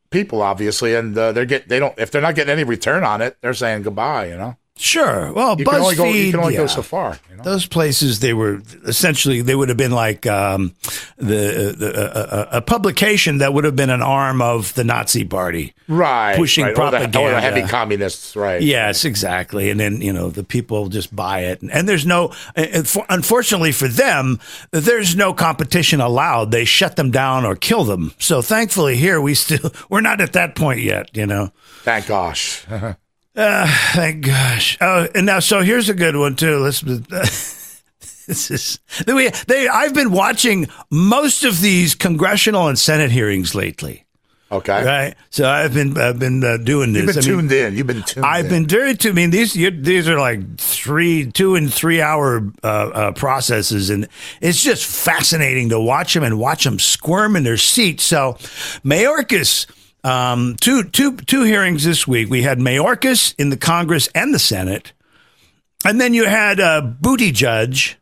people, 0.09 0.41
obviously, 0.41 0.95
and 0.95 1.17
uh, 1.17 1.31
they're 1.31 1.45
get 1.45 1.67
they 1.69 1.79
don't 1.79 1.97
if 1.97 2.11
they're 2.11 2.21
not 2.21 2.35
getting 2.35 2.51
any 2.51 2.63
return 2.63 3.03
on 3.03 3.21
it, 3.21 3.37
they're 3.41 3.53
saying 3.53 3.83
goodbye. 3.83 4.27
You 4.29 4.37
know, 4.37 4.57
Sure. 4.77 5.33
Well, 5.33 5.57
you 5.59 5.65
BuzzFeed. 5.65 5.71
can 5.71 5.81
only 5.81 5.95
go 5.95 6.05
you 6.05 6.31
can 6.31 6.39
only 6.39 6.53
yeah. 6.53 6.59
go 6.61 6.67
so 6.67 6.81
far. 6.81 7.17
You 7.29 7.37
know, 7.37 7.43
Those 7.43 7.65
places, 7.65 8.19
they 8.19 8.33
were 8.33 8.61
essentially 8.85 9.41
they 9.41 9.55
would 9.55 9.69
have 9.69 9.77
been 9.77 9.91
like 9.91 10.25
um, 10.27 10.75
the, 11.17 11.75
the 11.77 12.51
a, 12.53 12.57
a 12.57 12.61
publication 12.61 13.39
that 13.39 13.53
would 13.53 13.63
have 13.63 13.75
been 13.75 13.89
an 13.89 14.01
arm 14.01 14.41
of 14.41 14.73
the 14.75 14.83
Nazi 14.83 15.23
Party. 15.25 15.73
right? 15.87 16.35
pushing 16.35 16.63
right. 16.65 16.71
Or 16.71 16.75
the- 16.75 16.81
Or 16.81 16.91
the, 16.91 16.97
propaganda. 17.09 17.41
heavy 17.41 17.61
communists, 17.63 18.35
right? 18.35 18.61
Yes, 18.61 19.03
exactly. 19.05 19.69
And 19.69 19.79
then, 19.79 20.01
you 20.01 20.13
know, 20.13 20.29
the 20.29 20.43
people 20.43 20.89
just 20.89 21.15
buy 21.15 21.41
it. 21.45 21.61
And, 21.61 21.71
and 21.71 21.87
there's 21.89 22.05
no, 22.05 22.33
and 22.55 22.87
for, 22.87 23.05
unfortunately 23.09 23.71
for 23.71 23.87
them, 23.87 24.39
there's 24.71 25.15
no 25.15 25.33
competition 25.33 26.01
allowed. 26.01 26.51
They 26.51 26.65
shut 26.65 26.95
them 26.95 27.11
down 27.11 27.45
or 27.45 27.55
kill 27.55 27.83
them. 27.83 28.13
So 28.19 28.41
thankfully 28.41 28.95
here 28.97 29.19
we 29.21 29.33
still, 29.33 29.71
we're 29.89 30.01
not 30.01 30.21
at 30.21 30.33
that 30.33 30.55
point 30.55 30.81
yet, 30.81 31.15
you 31.15 31.25
know. 31.25 31.51
Thank 31.83 32.07
gosh. 32.07 32.65
Thank 33.37 34.25
gosh. 34.25 34.77
Oh, 34.81 35.07
and 35.13 35.25
now, 35.25 35.39
so 35.39 35.61
here's 35.61 35.89
a 35.89 35.93
good 35.93 36.15
one 36.15 36.35
too. 36.35 36.57
Let's, 36.57 36.81
this 38.27 38.51
is, 38.51 38.79
we, 39.05 39.29
they, 39.47 39.67
I've 39.67 39.93
been 39.93 40.11
watching 40.11 40.67
most 40.89 41.43
of 41.43 41.61
these 41.61 41.93
congressional 41.93 42.67
and 42.67 42.77
Senate 42.77 43.11
hearings 43.11 43.53
lately. 43.53 44.05
Okay, 44.49 44.81
Right. 44.83 45.15
So 45.29 45.47
I've 45.47 45.73
been, 45.73 45.97
I've 45.97 46.19
been 46.19 46.41
uh, 46.41 46.55
doing 46.55 46.93
this. 46.93 47.03
you've 47.03 47.15
been 47.15 47.23
I 47.23 47.27
mean, 47.27 47.37
tuned 47.37 47.51
in. 47.51 47.75
You've 47.77 47.87
been 47.87 48.01
tuned. 48.03 48.25
I've 48.25 48.45
in. 48.45 48.51
been 48.51 48.67
very 48.67 48.95
to. 48.95 49.09
I 49.09 49.11
mean, 49.11 49.29
these 49.29 49.57
you, 49.57 49.71
these 49.71 50.07
are 50.07 50.17
like 50.17 50.57
three, 50.57 51.29
two 51.29 51.55
and 51.55 51.71
three 51.71 52.01
hour 52.01 52.49
uh, 52.63 52.67
uh, 52.67 53.11
processes, 53.11 53.89
and 53.89 54.07
it's 54.39 54.63
just 54.63 54.85
fascinating 54.85 55.67
to 55.69 55.79
watch 55.81 56.13
them 56.13 56.23
and 56.23 56.39
watch 56.39 56.63
them 56.63 56.79
squirm 56.79 57.35
in 57.35 57.43
their 57.43 57.57
seats. 57.57 58.05
So, 58.05 58.35
Mayorkas, 58.85 59.65
um, 60.03 60.55
two 60.61 60.83
two 60.83 61.17
two 61.17 61.43
hearings 61.43 61.83
this 61.83 62.07
week. 62.07 62.29
We 62.29 62.41
had 62.43 62.59
Mayorkas 62.59 63.33
in 63.37 63.49
the 63.49 63.57
Congress 63.57 64.07
and 64.15 64.33
the 64.33 64.39
Senate, 64.39 64.93
and 65.85 65.99
then 65.99 66.13
you 66.13 66.25
had 66.25 66.59
uh, 66.59 66.81
Booty 66.81 67.31
Judge. 67.31 67.97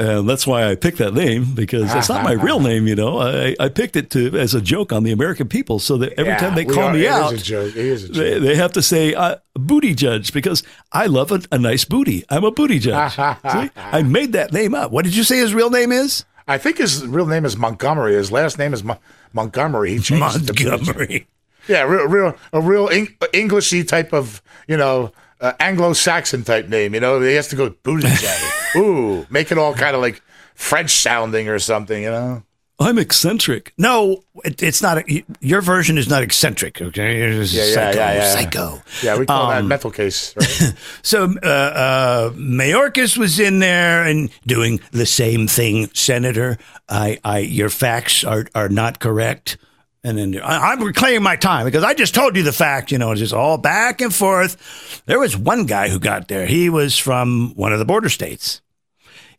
Uh, 0.00 0.22
that's 0.22 0.46
why 0.46 0.70
I 0.70 0.76
picked 0.76 0.98
that 0.98 1.12
name 1.12 1.54
because 1.54 1.92
that's 1.92 2.08
not 2.08 2.22
my 2.22 2.32
real 2.44 2.60
name. 2.60 2.86
You 2.86 2.94
know, 2.94 3.18
I, 3.18 3.56
I 3.58 3.68
picked 3.68 3.96
it 3.96 4.10
to 4.10 4.38
as 4.38 4.54
a 4.54 4.60
joke 4.60 4.92
on 4.92 5.02
the 5.02 5.10
American 5.10 5.48
people, 5.48 5.80
so 5.80 5.96
that 5.96 6.12
every 6.12 6.30
Yeah, 6.32 6.38
time 6.38 6.54
they 6.54 6.64
call 6.64 6.84
are- 6.84 6.92
me 6.92 7.00
it 7.00 7.06
is 7.06 7.10
out, 7.10 7.32
a 7.32 7.36
joke. 7.38 7.68
It 7.70 7.76
is 7.84 8.04
a 8.04 8.06
joke. 8.08 8.16
they, 8.16 8.38
they 8.38 8.54
have 8.54 8.72
to 8.74 8.82
say 8.82 9.14
uh, 9.14 9.36
booty 9.54 9.94
judge 9.96 10.32
because 10.32 10.62
I 10.92 11.06
love 11.06 11.32
a, 11.32 11.40
a 11.50 11.58
nice 11.58 11.84
booty. 11.84 12.24
I'm 12.30 12.44
a 12.44 12.52
booty 12.52 12.78
judge. 12.78 13.12
See? 13.16 13.70
I 13.76 14.02
made 14.02 14.34
that 14.34 14.52
name 14.52 14.72
up. 14.72 14.92
What 14.92 15.04
did 15.04 15.16
you 15.16 15.24
say 15.24 15.38
his 15.38 15.52
real 15.52 15.70
name 15.70 15.90
is? 15.90 16.24
I 16.46 16.58
think 16.58 16.78
his 16.78 17.04
real 17.04 17.26
name 17.26 17.44
is 17.44 17.56
Montgomery. 17.56 18.14
His 18.14 18.30
last 18.30 18.56
name 18.56 18.72
is 18.74 18.84
Mon- 18.84 18.98
Montgomery. 19.32 19.92
He 19.92 19.98
changed 19.98 20.36
it 20.36 20.46
to 20.46 20.52
Buttigieg. 20.52 20.70
Montgomery. 20.70 21.26
Yeah, 21.68 21.82
real, 21.82 22.06
real, 22.06 22.36
a 22.52 22.60
real 22.60 22.88
Eng- 22.88 23.14
Englishy 23.34 23.84
type 23.84 24.12
of, 24.14 24.40
you 24.66 24.76
know, 24.76 25.12
uh, 25.40 25.52
Anglo-Saxon 25.60 26.44
type 26.44 26.68
name. 26.68 26.94
You 26.94 27.00
know, 27.00 27.20
he 27.20 27.34
has 27.34 27.48
to 27.48 27.56
go 27.56 27.70
Buttigieg. 27.70 28.76
Ooh, 28.76 29.26
make 29.30 29.52
it 29.52 29.58
all 29.58 29.74
kind 29.74 29.94
of 29.94 30.00
like 30.02 30.22
French 30.54 30.90
sounding 30.90 31.48
or 31.48 31.58
something. 31.58 32.02
You 32.02 32.10
know. 32.10 32.42
I'm 32.80 32.96
eccentric. 32.98 33.72
No, 33.76 34.22
it, 34.44 34.62
it's 34.62 34.80
not. 34.80 34.98
A, 34.98 35.24
your 35.40 35.60
version 35.60 35.98
is 35.98 36.08
not 36.08 36.22
eccentric. 36.22 36.80
Okay, 36.80 37.22
it's 37.22 37.52
Yeah, 37.52 37.64
yeah, 37.64 37.74
psycho, 37.74 37.98
yeah, 37.98 38.12
yeah. 38.14 38.32
psycho. 38.32 38.82
Yeah, 39.02 39.18
we 39.18 39.26
call 39.26 39.48
that 39.50 39.58
Um, 39.62 39.68
mental 39.68 39.90
case. 39.90 40.34
Right? 40.36 40.74
So 41.02 41.34
uh, 41.42 41.46
uh, 41.46 42.30
Mayorkas 42.34 43.16
was 43.18 43.40
in 43.40 43.58
there 43.58 44.04
and 44.04 44.30
doing 44.46 44.78
the 44.92 45.06
same 45.06 45.48
thing, 45.48 45.90
Senator. 45.92 46.56
I, 46.88 47.18
I, 47.24 47.38
your 47.38 47.68
facts 47.70 48.22
are 48.24 48.46
are 48.54 48.68
not 48.68 49.00
correct. 49.00 49.56
And 50.04 50.16
then 50.16 50.40
I, 50.40 50.70
I'm 50.72 50.82
reclaiming 50.84 51.24
my 51.24 51.34
time 51.34 51.64
because 51.64 51.82
I 51.82 51.92
just 51.94 52.14
told 52.14 52.36
you 52.36 52.44
the 52.44 52.52
fact. 52.52 52.92
You 52.92 52.98
know, 52.98 53.10
it's 53.10 53.18
just 53.20 53.34
all 53.34 53.58
back 53.58 54.00
and 54.00 54.14
forth. 54.14 55.02
There 55.06 55.18
was 55.18 55.36
one 55.36 55.66
guy 55.66 55.88
who 55.88 55.98
got 55.98 56.28
there. 56.28 56.46
He 56.46 56.70
was 56.70 56.96
from 56.96 57.54
one 57.56 57.72
of 57.72 57.80
the 57.80 57.84
border 57.84 58.08
states. 58.08 58.62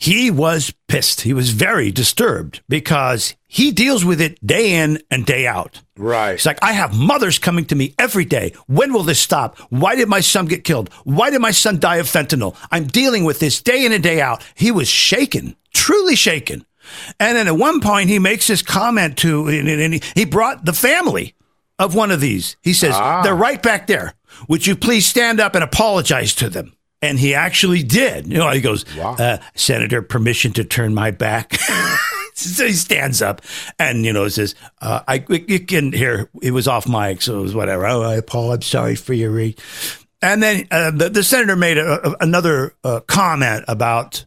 He 0.01 0.31
was 0.31 0.73
pissed. 0.87 1.21
He 1.21 1.33
was 1.33 1.49
very 1.49 1.91
disturbed 1.91 2.61
because 2.69 3.35
he 3.47 3.71
deals 3.73 4.05
with 4.05 4.21
it 4.21 4.39
day 4.45 4.75
in 4.75 5.01
and 5.11 5.25
day 5.25 5.45
out. 5.45 5.81
right. 5.97 6.35
It's 6.35 6.45
like, 6.45 6.63
I 6.63 6.71
have 6.71 6.95
mothers 6.97 7.37
coming 7.37 7.65
to 7.65 7.75
me 7.75 7.95
every 7.99 8.23
day. 8.23 8.53
When 8.67 8.93
will 8.93 9.03
this 9.03 9.19
stop? 9.19 9.57
Why 9.69 9.97
did 9.97 10.07
my 10.07 10.21
son 10.21 10.45
get 10.45 10.63
killed? 10.63 10.89
Why 11.03 11.29
did 11.31 11.41
my 11.41 11.51
son 11.51 11.79
die 11.79 11.97
of 11.97 12.05
fentanyl? 12.07 12.55
I'm 12.71 12.87
dealing 12.87 13.25
with 13.25 13.39
this 13.39 13.61
day 13.61 13.85
in 13.85 13.91
and 13.91 14.01
day 14.01 14.21
out. 14.21 14.41
He 14.55 14.71
was 14.71 14.87
shaken, 14.87 15.57
truly 15.73 16.15
shaken. 16.15 16.65
And 17.19 17.35
then 17.35 17.47
at 17.47 17.57
one 17.57 17.81
point, 17.81 18.09
he 18.09 18.19
makes 18.19 18.47
this 18.47 18.61
comment 18.61 19.17
to, 19.17 19.47
and 19.49 19.93
he, 19.95 20.01
he 20.15 20.23
brought 20.23 20.63
the 20.63 20.73
family 20.73 21.35
of 21.77 21.93
one 21.93 22.09
of 22.11 22.21
these. 22.21 22.55
He 22.61 22.73
says, 22.73 22.95
ah. 22.95 23.21
They're 23.21 23.35
right 23.35 23.61
back 23.61 23.87
there. 23.87 24.13
Would 24.47 24.65
you 24.65 24.77
please 24.77 25.05
stand 25.05 25.41
up 25.41 25.55
and 25.55 25.63
apologize 25.63 26.33
to 26.35 26.49
them? 26.49 26.73
And 27.01 27.17
he 27.17 27.33
actually 27.33 27.83
did. 27.83 28.27
You 28.27 28.39
know, 28.39 28.49
he 28.51 28.61
goes, 28.61 28.85
uh, 28.97 29.37
Senator, 29.55 30.01
permission 30.01 30.51
to 30.53 30.63
turn 30.63 30.93
my 30.93 31.11
back. 31.11 31.55
so 32.33 32.65
he 32.65 32.73
stands 32.73 33.21
up 33.21 33.41
and, 33.77 34.05
you 34.05 34.13
know, 34.13 34.27
says, 34.27 34.55
uh, 34.81 35.01
I, 35.07 35.23
you 35.29 35.59
can 35.59 35.93
hear 35.93 36.29
it 36.41 36.51
was 36.51 36.67
off 36.67 36.87
mic, 36.87 37.21
so 37.21 37.39
it 37.39 37.41
was 37.41 37.55
whatever. 37.55 37.85
Oh, 37.85 38.03
I 38.03 38.21
Paul, 38.21 38.51
I'm 38.51 38.61
sorry 38.61 38.95
for 38.95 39.13
your 39.13 39.31
re. 39.31 39.55
And 40.21 40.43
then 40.43 40.67
uh, 40.71 40.91
the, 40.91 41.09
the 41.09 41.23
senator 41.23 41.55
made 41.55 41.77
a, 41.77 42.09
a, 42.09 42.15
another 42.19 42.75
uh, 42.83 42.99
comment 43.01 43.63
about, 43.67 44.25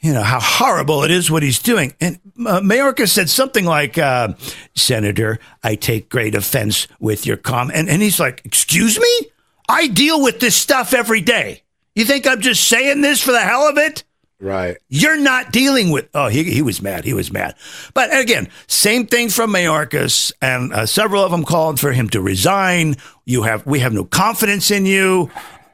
you 0.00 0.12
know, 0.12 0.22
how 0.22 0.40
horrible 0.40 1.02
it 1.04 1.10
is 1.10 1.30
what 1.30 1.42
he's 1.42 1.58
doing. 1.58 1.94
And 2.00 2.18
uh, 2.46 2.60
Mayorkas 2.60 3.08
said 3.08 3.28
something 3.28 3.64
like, 3.64 3.98
uh, 3.98 4.34
Senator, 4.74 5.38
I 5.62 5.74
take 5.74 6.08
great 6.08 6.34
offense 6.34 6.88
with 6.98 7.26
your 7.26 7.36
comment. 7.36 7.78
And, 7.78 7.90
and 7.90 8.00
he's 8.00 8.18
like, 8.18 8.40
Excuse 8.44 8.98
me? 8.98 9.30
I 9.68 9.88
deal 9.88 10.22
with 10.22 10.40
this 10.40 10.56
stuff 10.56 10.92
every 10.92 11.20
day. 11.20 11.62
You 11.94 12.04
think 12.04 12.26
I'm 12.26 12.40
just 12.40 12.66
saying 12.68 13.02
this 13.02 13.20
for 13.20 13.32
the 13.32 13.40
hell 13.40 13.68
of 13.68 13.78
it? 13.78 14.04
Right. 14.40 14.76
You're 14.88 15.18
not 15.18 15.52
dealing 15.52 15.90
with. 15.90 16.08
Oh, 16.12 16.28
he, 16.28 16.42
he 16.44 16.60
was 16.60 16.82
mad. 16.82 17.04
He 17.04 17.14
was 17.14 17.32
mad. 17.32 17.54
But 17.94 18.16
again, 18.16 18.48
same 18.66 19.06
thing 19.06 19.28
from 19.28 19.52
Mayorkas, 19.52 20.32
and 20.42 20.72
uh, 20.72 20.86
several 20.86 21.22
of 21.22 21.30
them 21.30 21.44
called 21.44 21.78
for 21.78 21.92
him 21.92 22.08
to 22.10 22.20
resign. 22.20 22.96
You 23.24 23.42
have 23.42 23.64
we 23.64 23.78
have 23.78 23.92
no 23.92 24.04
confidence 24.04 24.70
in 24.70 24.86
you. 24.86 25.30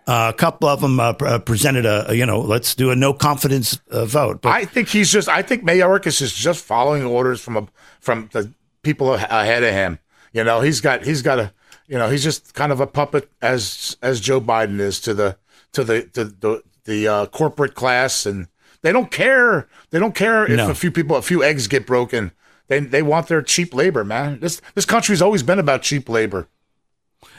Uh, 0.07 0.31
a 0.35 0.37
couple 0.37 0.69
of 0.69 0.81
them 0.83 1.01
uh, 1.01 1.15
pr- 1.15 1.27
uh, 1.27 1.39
presented 1.39 1.87
a, 1.87 2.11
a, 2.11 2.15
you 2.15 2.27
know 2.27 2.41
let's 2.41 2.75
do 2.75 2.91
a 2.91 2.97
no 2.97 3.13
confidence 3.15 3.81
uh, 3.91 4.05
vote. 4.05 4.43
But 4.43 4.51
I 4.51 4.67
think 4.67 4.89
he's 4.89 5.11
just. 5.11 5.29
I 5.29 5.43
think 5.43 5.65
Mayorkas 5.65 6.21
is 6.21 6.33
just 6.33 6.63
following 6.65 7.03
orders 7.05 7.41
from 7.41 7.57
a, 7.57 7.67
from 8.01 8.29
the 8.33 8.53
people 8.83 9.15
ahead 9.15 9.63
of 9.65 9.73
him. 9.73 9.99
You 10.33 10.45
know, 10.45 10.61
he's 10.61 10.81
got 10.81 11.05
he's 11.05 11.23
got 11.23 11.39
a. 11.39 11.53
You 11.89 11.99
know, 11.99 12.09
he's 12.09 12.23
just 12.23 12.55
kind 12.55 12.71
of 12.71 12.81
a 12.81 12.87
puppet 12.87 13.29
as 13.43 13.97
as 14.03 14.21
Joe 14.21 14.41
Biden 14.41 14.79
is 14.79 15.01
to 15.01 15.15
the 15.15 15.37
to 15.73 15.85
the 15.85 16.03
to 16.15 16.25
the 16.25 16.63
the 16.85 17.09
uh, 17.09 17.27
corporate 17.27 17.75
class, 17.75 18.27
and 18.27 18.49
they 18.83 18.93
don't 18.93 19.11
care. 19.11 19.69
They 19.91 19.99
don't 19.99 20.15
care 20.15 20.45
if 20.45 20.57
No. 20.57 20.71
a 20.71 20.75
few 20.75 20.91
people, 20.91 21.17
a 21.17 21.23
few 21.23 21.43
eggs 21.45 21.69
get 21.69 21.87
broken. 21.87 22.33
They 22.69 22.81
they 22.81 23.03
want 23.03 23.29
their 23.29 23.43
cheap 23.43 23.75
labor, 23.75 24.05
man. 24.05 24.41
This 24.41 24.61
this 24.75 24.85
country's 24.87 25.21
always 25.23 25.43
been 25.43 25.59
about 25.59 25.83
cheap 25.83 26.09
labor. 26.09 26.49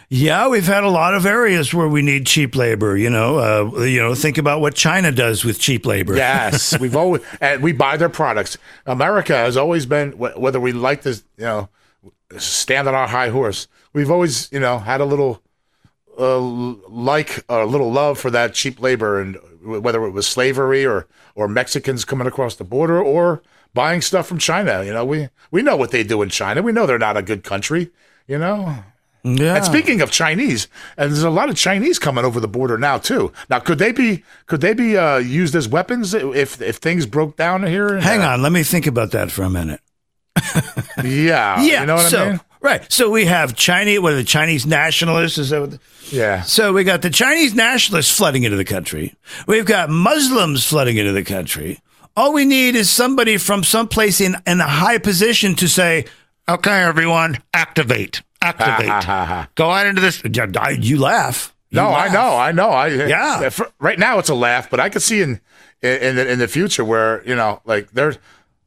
yeah, 0.09 0.47
we've 0.49 0.67
had 0.67 0.83
a 0.83 0.89
lot 0.89 1.13
of 1.15 1.25
areas 1.25 1.73
where 1.73 1.87
we 1.87 2.01
need 2.01 2.25
cheap 2.25 2.55
labor. 2.55 2.97
You 2.97 3.09
know, 3.09 3.39
uh, 3.39 3.83
you 3.83 4.01
know, 4.01 4.13
think 4.13 4.37
about 4.37 4.59
what 4.59 4.75
China 4.75 5.11
does 5.11 5.45
with 5.45 5.57
cheap 5.57 5.85
labor. 5.85 6.15
Yes, 6.15 6.77
we've 6.81 6.95
always 6.97 7.21
and 7.39 7.63
we 7.63 7.71
buy 7.71 7.95
their 7.97 8.09
products. 8.09 8.57
America 8.85 9.35
has 9.35 9.55
always 9.57 9.85
been 9.85 10.11
whether 10.17 10.59
we 10.59 10.73
like 10.73 11.01
to, 11.03 11.11
you 11.37 11.45
know, 11.45 11.69
stand 12.37 12.87
on 12.87 12.93
our 12.95 13.07
high 13.07 13.29
horse. 13.29 13.67
We've 13.93 14.11
always, 14.11 14.51
you 14.51 14.59
know, 14.59 14.79
had 14.79 15.01
a 15.01 15.05
little 15.05 15.41
uh, 16.17 16.39
like 16.39 17.43
a 17.49 17.65
little 17.65 17.91
love 17.91 18.19
for 18.19 18.31
that 18.31 18.53
cheap 18.53 18.81
labor, 18.81 19.19
and 19.19 19.37
whether 19.63 20.03
it 20.05 20.11
was 20.11 20.27
slavery 20.27 20.85
or 20.85 21.07
or 21.35 21.47
Mexicans 21.47 22.05
coming 22.05 22.27
across 22.27 22.55
the 22.55 22.63
border 22.63 23.01
or 23.01 23.41
buying 23.73 24.01
stuff 24.01 24.27
from 24.27 24.37
China. 24.37 24.83
You 24.83 24.93
know, 24.93 25.05
we 25.05 25.29
we 25.49 25.61
know 25.61 25.75
what 25.75 25.91
they 25.91 26.03
do 26.03 26.21
in 26.21 26.29
China. 26.29 26.61
We 26.61 26.71
know 26.71 26.85
they're 26.85 26.99
not 26.99 27.17
a 27.17 27.21
good 27.21 27.43
country. 27.43 27.91
You 28.27 28.37
know, 28.37 28.83
yeah. 29.23 29.55
and 29.55 29.65
speaking 29.65 30.01
of 30.01 30.11
Chinese, 30.11 30.67
and 30.97 31.11
there's 31.11 31.23
a 31.23 31.29
lot 31.29 31.49
of 31.49 31.55
Chinese 31.55 31.99
coming 31.99 32.25
over 32.25 32.39
the 32.39 32.47
border 32.47 32.77
now 32.77 32.97
too. 32.97 33.31
Now, 33.49 33.59
could 33.59 33.77
they 33.77 33.91
be 33.91 34.23
could 34.45 34.61
they 34.61 34.73
be 34.73 34.97
uh, 34.97 35.17
used 35.17 35.55
as 35.55 35.67
weapons 35.67 36.13
if 36.13 36.61
if 36.61 36.77
things 36.77 37.05
broke 37.05 37.37
down 37.37 37.63
here? 37.63 37.99
Hang 37.99 38.21
on, 38.21 38.41
let 38.41 38.51
me 38.51 38.63
think 38.63 38.87
about 38.87 39.11
that 39.11 39.31
for 39.31 39.43
a 39.43 39.49
minute. 39.49 39.81
Yeah, 41.03 41.03
Yeah, 41.03 41.81
you 41.81 41.85
know 41.85 41.95
what 41.95 42.09
so, 42.09 42.23
I 42.23 42.29
mean. 42.31 42.41
Right. 42.61 42.89
So 42.91 43.09
we 43.09 43.25
have 43.25 43.55
Chinese, 43.55 43.99
what 43.99 44.13
are 44.13 44.17
the 44.17 44.23
Chinese 44.23 44.65
nationalists? 44.65 45.37
Is 45.39 45.49
that 45.49 45.61
what 45.61 45.71
the- 45.71 45.79
Yeah, 46.11 46.41
so 46.43 46.73
we 46.73 46.83
got 46.83 47.01
the 47.01 47.09
Chinese 47.09 47.55
nationalists 47.55 48.15
flooding 48.15 48.43
into 48.43 48.57
the 48.57 48.65
country. 48.65 49.15
We've 49.47 49.65
got 49.65 49.89
Muslims 49.89 50.65
flooding 50.65 50.97
into 50.97 51.11
the 51.11 51.23
country. 51.23 51.79
All 52.15 52.33
we 52.33 52.45
need 52.45 52.75
is 52.75 52.89
somebody 52.89 53.37
from 53.37 53.63
someplace 53.63 54.19
in, 54.21 54.35
in 54.45 54.59
a 54.59 54.67
high 54.67 54.97
position 54.97 55.55
to 55.55 55.67
say, 55.67 56.05
okay, 56.49 56.83
everyone, 56.83 57.37
activate, 57.53 58.21
activate. 58.41 58.89
Go 59.55 59.71
out 59.71 59.85
into 59.87 60.01
this. 60.01 60.21
You 60.23 60.99
laugh. 60.99 61.55
You 61.69 61.77
no, 61.77 61.87
I 61.87 62.09
know, 62.11 62.35
I 62.35 62.51
know. 62.51 62.69
I 62.69 62.87
Yeah. 62.87 63.49
for- 63.49 63.71
right 63.79 63.97
now, 63.97 64.19
it's 64.19 64.29
a 64.29 64.35
laugh, 64.35 64.69
but 64.69 64.79
I 64.81 64.89
could 64.89 65.01
see 65.01 65.21
in 65.21 65.39
in 65.81 66.15
the, 66.17 66.29
in 66.31 66.37
the 66.39 66.47
future 66.47 66.83
where 66.85 67.23
you 67.25 67.33
know, 67.35 67.61
like 67.65 67.89
there, 67.91 68.15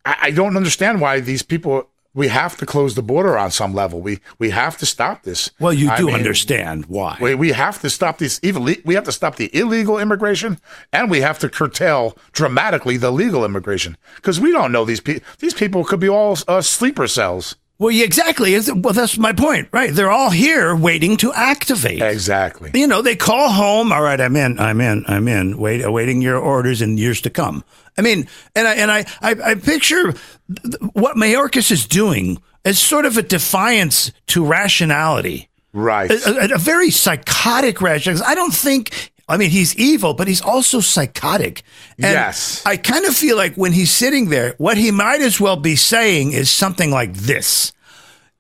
I, 0.07 0.17
I 0.23 0.31
don't 0.31 0.57
understand 0.57 1.01
why 1.03 1.21
these 1.21 1.43
people. 1.43 1.89
We 2.15 2.29
have 2.29 2.57
to 2.59 2.67
close 2.67 2.95
the 2.95 3.03
border 3.03 3.37
on 3.37 3.51
some 3.51 3.75
level. 3.75 4.01
We 4.01 4.21
we 4.39 4.51
have 4.51 4.77
to 4.79 4.87
stop 4.87 5.25
this. 5.25 5.51
Well, 5.59 5.73
you 5.73 5.91
I 5.91 5.97
do 5.97 6.07
mean, 6.07 6.15
understand 6.15 6.87
why. 6.87 7.19
We, 7.21 7.35
we 7.35 7.53
have 7.53 7.81
to 7.81 7.91
stop 7.91 8.19
these 8.19 8.39
evil. 8.43 8.63
We 8.85 8.95
have 8.95 9.05
to 9.05 9.13
stop 9.13 9.37
the 9.37 9.55
illegal 9.57 9.99
immigration, 9.99 10.61
and 10.93 11.11
we 11.11 11.21
have 11.21 11.39
to 11.41 11.49
curtail 11.49 12.17
dramatically 12.33 12.97
the 12.97 13.11
legal 13.11 13.45
immigration 13.45 13.97
because 14.17 14.41
we 14.41 14.53
don't 14.53 14.73
know 14.73 14.85
these 14.85 15.01
people. 15.01 15.27
These 15.39 15.55
people 15.55 15.85
could 15.85 16.01
be 16.01 16.09
all 16.09 16.39
uh, 16.47 16.63
sleeper 16.63 17.09
cells. 17.09 17.57
Well, 17.79 17.91
yeah, 17.91 18.05
exactly. 18.05 18.57
Well, 18.73 18.93
that's 18.95 19.19
my 19.19 19.33
point, 19.33 19.69
right? 19.73 19.93
They're 19.93 20.11
all 20.11 20.31
here 20.31 20.77
waiting 20.77 21.17
to 21.19 21.33
activate. 21.33 22.01
Exactly. 22.01 22.71
You 22.73 22.87
know, 22.87 23.03
they 23.03 23.17
call 23.17 23.51
home. 23.51 23.93
All 23.93 24.01
right, 24.03 24.21
I'm 24.21 24.37
in. 24.37 24.61
I'm 24.61 24.81
in. 24.81 25.05
I'm 25.09 25.27
in. 25.27 25.59
Wait, 25.59 25.85
awaiting 25.85 26.23
your 26.23 26.39
orders 26.39 26.81
in 26.81 26.97
years 26.99 27.21
to 27.23 27.31
come. 27.31 27.65
I 27.99 28.03
mean, 28.03 28.29
and 28.55 28.69
I 28.69 28.75
and 28.75 28.91
I 28.93 28.99
I, 29.21 29.31
I 29.51 29.55
picture 29.57 30.13
th- 30.13 30.75
what 30.93 31.17
Mayorkas 31.17 31.71
is 31.73 31.87
doing 31.87 32.41
as 32.65 32.79
sort 32.79 33.07
of 33.07 33.17
a 33.19 33.23
defiance 33.23 34.13
to 34.29 34.45
rationality, 34.47 35.49
Right. 35.73 36.11
a, 36.11 36.53
a- 36.53 36.55
a 36.55 36.59
very 36.59 36.91
psychotic 36.91 37.81
rationality. 37.83 38.25
I 38.27 38.35
don't 38.37 38.55
think. 38.55 39.11
I 39.29 39.37
mean, 39.39 39.51
he's 39.51 39.75
evil, 39.77 40.13
but 40.15 40.29
he's 40.29 40.43
also 40.43 40.81
psychotic. 40.81 41.63
And 41.99 42.13
Yes. 42.13 42.63
I 42.67 42.77
kind 42.77 43.05
of 43.07 43.15
feel 43.17 43.37
like 43.37 43.55
when 43.55 43.73
he's 43.73 43.91
sitting 43.91 44.29
there, 44.29 44.55
what 44.59 44.77
he 44.77 44.91
might 44.91 45.23
as 45.23 45.41
well 45.41 45.57
be 45.57 45.77
saying 45.77 46.33
is 46.33 46.51
something 46.51 46.91
like 46.91 47.15
this. 47.15 47.73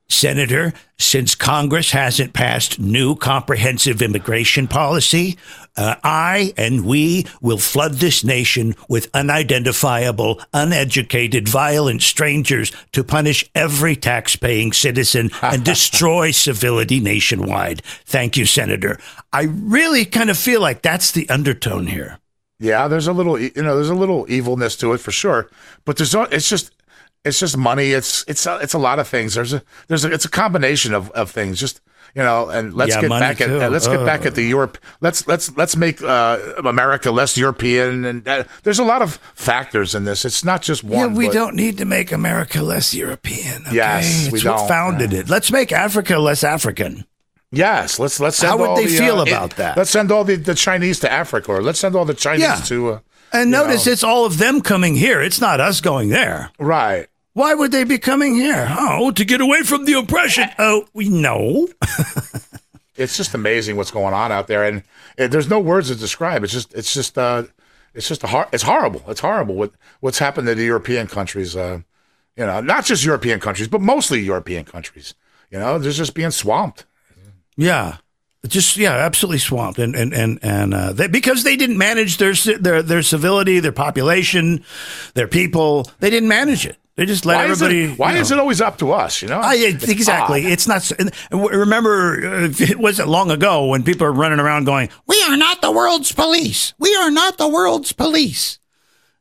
Senator, 0.08 0.72
since 0.98 1.34
Congress 1.34 1.90
hasn't 1.92 2.34
passed 2.34 2.78
new 2.78 3.16
comprehensive 3.16 4.02
immigration 4.02 4.68
policy, 4.68 5.38
uh, 5.76 5.96
I 6.04 6.52
and 6.56 6.84
we 6.84 7.26
will 7.40 7.58
flood 7.58 7.94
this 7.94 8.22
nation 8.22 8.74
with 8.88 9.10
unidentifiable, 9.12 10.40
uneducated, 10.52 11.48
violent 11.48 12.02
strangers 12.02 12.70
to 12.92 13.02
punish 13.02 13.48
every 13.54 13.96
tax-paying 13.96 14.72
citizen 14.72 15.30
and 15.42 15.64
destroy 15.64 16.30
civility 16.30 17.00
nationwide. 17.00 17.82
Thank 18.04 18.36
you, 18.36 18.46
Senator. 18.46 18.98
I 19.32 19.44
really 19.44 20.04
kind 20.04 20.30
of 20.30 20.38
feel 20.38 20.60
like 20.60 20.82
that's 20.82 21.10
the 21.12 21.28
undertone 21.28 21.86
here. 21.86 22.18
Yeah, 22.60 22.88
there's 22.88 23.08
a 23.08 23.12
little, 23.12 23.38
you 23.38 23.50
know, 23.56 23.74
there's 23.74 23.90
a 23.90 23.94
little 23.94 24.26
evilness 24.28 24.76
to 24.76 24.92
it 24.92 24.98
for 24.98 25.10
sure, 25.10 25.50
but 25.84 25.96
there's, 25.96 26.14
it's 26.14 26.48
just, 26.48 26.73
it's 27.24 27.40
just 27.40 27.56
money. 27.56 27.90
It's, 27.92 28.24
it's, 28.28 28.46
a, 28.46 28.58
it's 28.58 28.74
a 28.74 28.78
lot 28.78 28.98
of 28.98 29.08
things. 29.08 29.34
There's 29.34 29.52
a, 29.52 29.62
there's 29.88 30.04
a, 30.04 30.12
it's 30.12 30.24
a 30.24 30.30
combination 30.30 30.94
of, 30.94 31.10
of 31.12 31.30
things. 31.30 31.58
Just, 31.60 31.80
you 32.14 32.22
know, 32.22 32.48
and 32.48 32.74
let's 32.74 32.94
Yeah, 32.94 33.00
get 33.00 33.10
back 33.10 33.40
at, 33.40 33.48
too. 33.48 33.60
uh, 33.60 33.68
let's 33.70 33.88
get 33.88 34.04
back 34.06 34.24
at 34.24 34.34
the 34.36 34.42
Europe. 34.42 34.78
Let's, 35.00 35.26
let's, 35.26 35.56
let's 35.56 35.74
make 35.76 36.00
uh, 36.02 36.38
America 36.64 37.10
less 37.10 37.36
European. 37.36 38.04
And 38.04 38.28
uh, 38.28 38.44
there's 38.62 38.78
a 38.78 38.84
lot 38.84 39.02
of 39.02 39.16
factors 39.34 39.94
in 39.94 40.04
this. 40.04 40.24
It's 40.24 40.44
not 40.44 40.62
just 40.62 40.84
one. 40.84 40.92
yeah, 41.10 41.16
we 41.16 41.26
but- 41.26 41.32
don't 41.34 41.56
need 41.56 41.78
to 41.78 41.84
make 41.84 42.12
America 42.12 42.62
less 42.62 42.94
European. 42.94 43.62
Okay? 43.66 43.74
Yes, 43.76 44.26
we 44.30 44.38
what 44.40 44.58
don't. 44.58 44.68
founded 44.68 45.12
it. 45.12 45.28
Let's 45.28 45.50
make 45.50 45.72
Africa 45.72 46.18
less 46.18 46.44
African. 46.44 47.04
Yes, 47.50 47.98
let's 48.00 48.18
let's 48.18 48.36
send 48.36 48.50
How 48.50 48.58
would 48.58 48.76
they 48.78 48.86
the, 48.90 48.96
feel 48.98 49.18
uh, 49.20 49.24
about 49.24 49.52
it- 49.52 49.56
that? 49.56 49.76
Let's 49.76 49.90
send 49.90 50.10
all 50.10 50.24
the, 50.24 50.34
the 50.36 50.54
Chinese 50.56 50.98
to 51.00 51.10
Africa, 51.12 51.52
or 51.52 51.62
let's 51.62 51.78
send 51.78 51.94
all 51.94 52.04
the 52.04 52.12
Chinese 52.14 52.42
Yeah. 52.42 52.56
to 52.66 52.88
uh, 52.94 52.98
And 53.32 53.50
notice 53.52 53.86
know. 53.86 53.92
it's 53.92 54.02
all 54.02 54.24
of 54.24 54.38
them 54.38 54.60
coming 54.60 54.96
here. 54.96 55.22
It's 55.22 55.40
not 55.40 55.60
us 55.60 55.80
going 55.80 56.08
there. 56.10 56.50
right. 56.58 57.06
Why 57.34 57.52
would 57.54 57.72
they 57.72 57.84
be 57.84 57.98
coming 57.98 58.34
here? 58.36 58.66
Oh, 58.78 59.10
to 59.10 59.24
get 59.24 59.40
away 59.40 59.62
from 59.62 59.84
the 59.84 59.94
oppression. 59.94 60.48
Oh, 60.58 60.86
we 60.94 61.08
know. 61.08 61.68
It's 62.96 63.16
just 63.16 63.34
amazing 63.34 63.76
what's 63.76 63.90
going 63.90 64.14
on 64.14 64.30
out 64.30 64.46
there, 64.46 64.62
and, 64.62 64.84
and 65.18 65.32
there's 65.32 65.50
no 65.50 65.58
words 65.58 65.88
to 65.88 65.96
describe. 65.96 66.44
It's 66.44 66.52
just 66.52 66.72
it's 66.74 66.94
just 66.94 67.18
uh 67.18 67.42
it's 67.92 68.06
just 68.06 68.22
a 68.22 68.28
hor- 68.28 68.48
it's 68.52 68.62
horrible. 68.62 69.02
It's 69.08 69.20
horrible 69.20 69.56
what 69.56 69.72
what's 70.00 70.20
happened 70.20 70.46
to 70.46 70.54
the 70.54 70.64
European 70.64 71.08
countries. 71.08 71.56
Uh, 71.56 71.80
you 72.36 72.46
know, 72.46 72.60
not 72.60 72.84
just 72.84 73.04
European 73.04 73.40
countries, 73.40 73.66
but 73.66 73.80
mostly 73.80 74.20
European 74.20 74.64
countries. 74.64 75.14
You 75.50 75.58
know, 75.58 75.78
they're 75.78 75.90
just 75.90 76.14
being 76.14 76.30
swamped. 76.30 76.86
Yeah. 77.56 77.96
Just 78.46 78.76
yeah, 78.76 78.92
absolutely 78.92 79.38
swamped, 79.38 79.78
and 79.80 79.96
and 79.96 80.12
and 80.12 80.38
and 80.42 80.74
uh, 80.74 80.92
they, 80.92 81.08
because 81.08 81.42
they 81.44 81.56
didn't 81.56 81.78
manage 81.78 82.18
their 82.18 82.34
their 82.34 82.82
their 82.82 83.02
civility, 83.02 83.58
their 83.58 83.72
population, 83.72 84.62
their 85.14 85.26
people. 85.26 85.90
They 85.98 86.10
didn't 86.10 86.28
manage 86.28 86.66
it. 86.66 86.76
They 86.96 87.06
just 87.06 87.26
let 87.26 87.36
Why 87.36 87.44
everybody. 87.46 87.80
is 87.82 87.90
it, 87.92 87.98
why 87.98 88.10
you 88.10 88.14
know. 88.14 88.20
is 88.20 88.30
it 88.30 88.38
always 88.38 88.60
up 88.60 88.78
to 88.78 88.92
us? 88.92 89.20
You 89.20 89.26
know, 89.28 89.40
I, 89.40 89.54
It's 89.56 89.88
exactly. 89.88 90.44
odd. 90.46 90.52
It's 90.52 90.68
not. 90.68 90.92
Remember, 91.32 92.24
uh, 92.24 92.48
it 92.58 92.78
wasn't 92.78 93.08
long 93.08 93.30
ago 93.32 93.66
when 93.66 93.82
people 93.82 94.06
are 94.06 94.12
running 94.12 94.38
around 94.38 94.64
going, 94.64 94.90
"We 95.06 95.20
are 95.28 95.36
not 95.36 95.60
the 95.60 95.72
world's 95.72 96.12
police. 96.12 96.72
We 96.78 96.94
are 96.94 97.10
not 97.10 97.36
the 97.36 97.48
world's 97.48 97.92
police." 97.92 98.58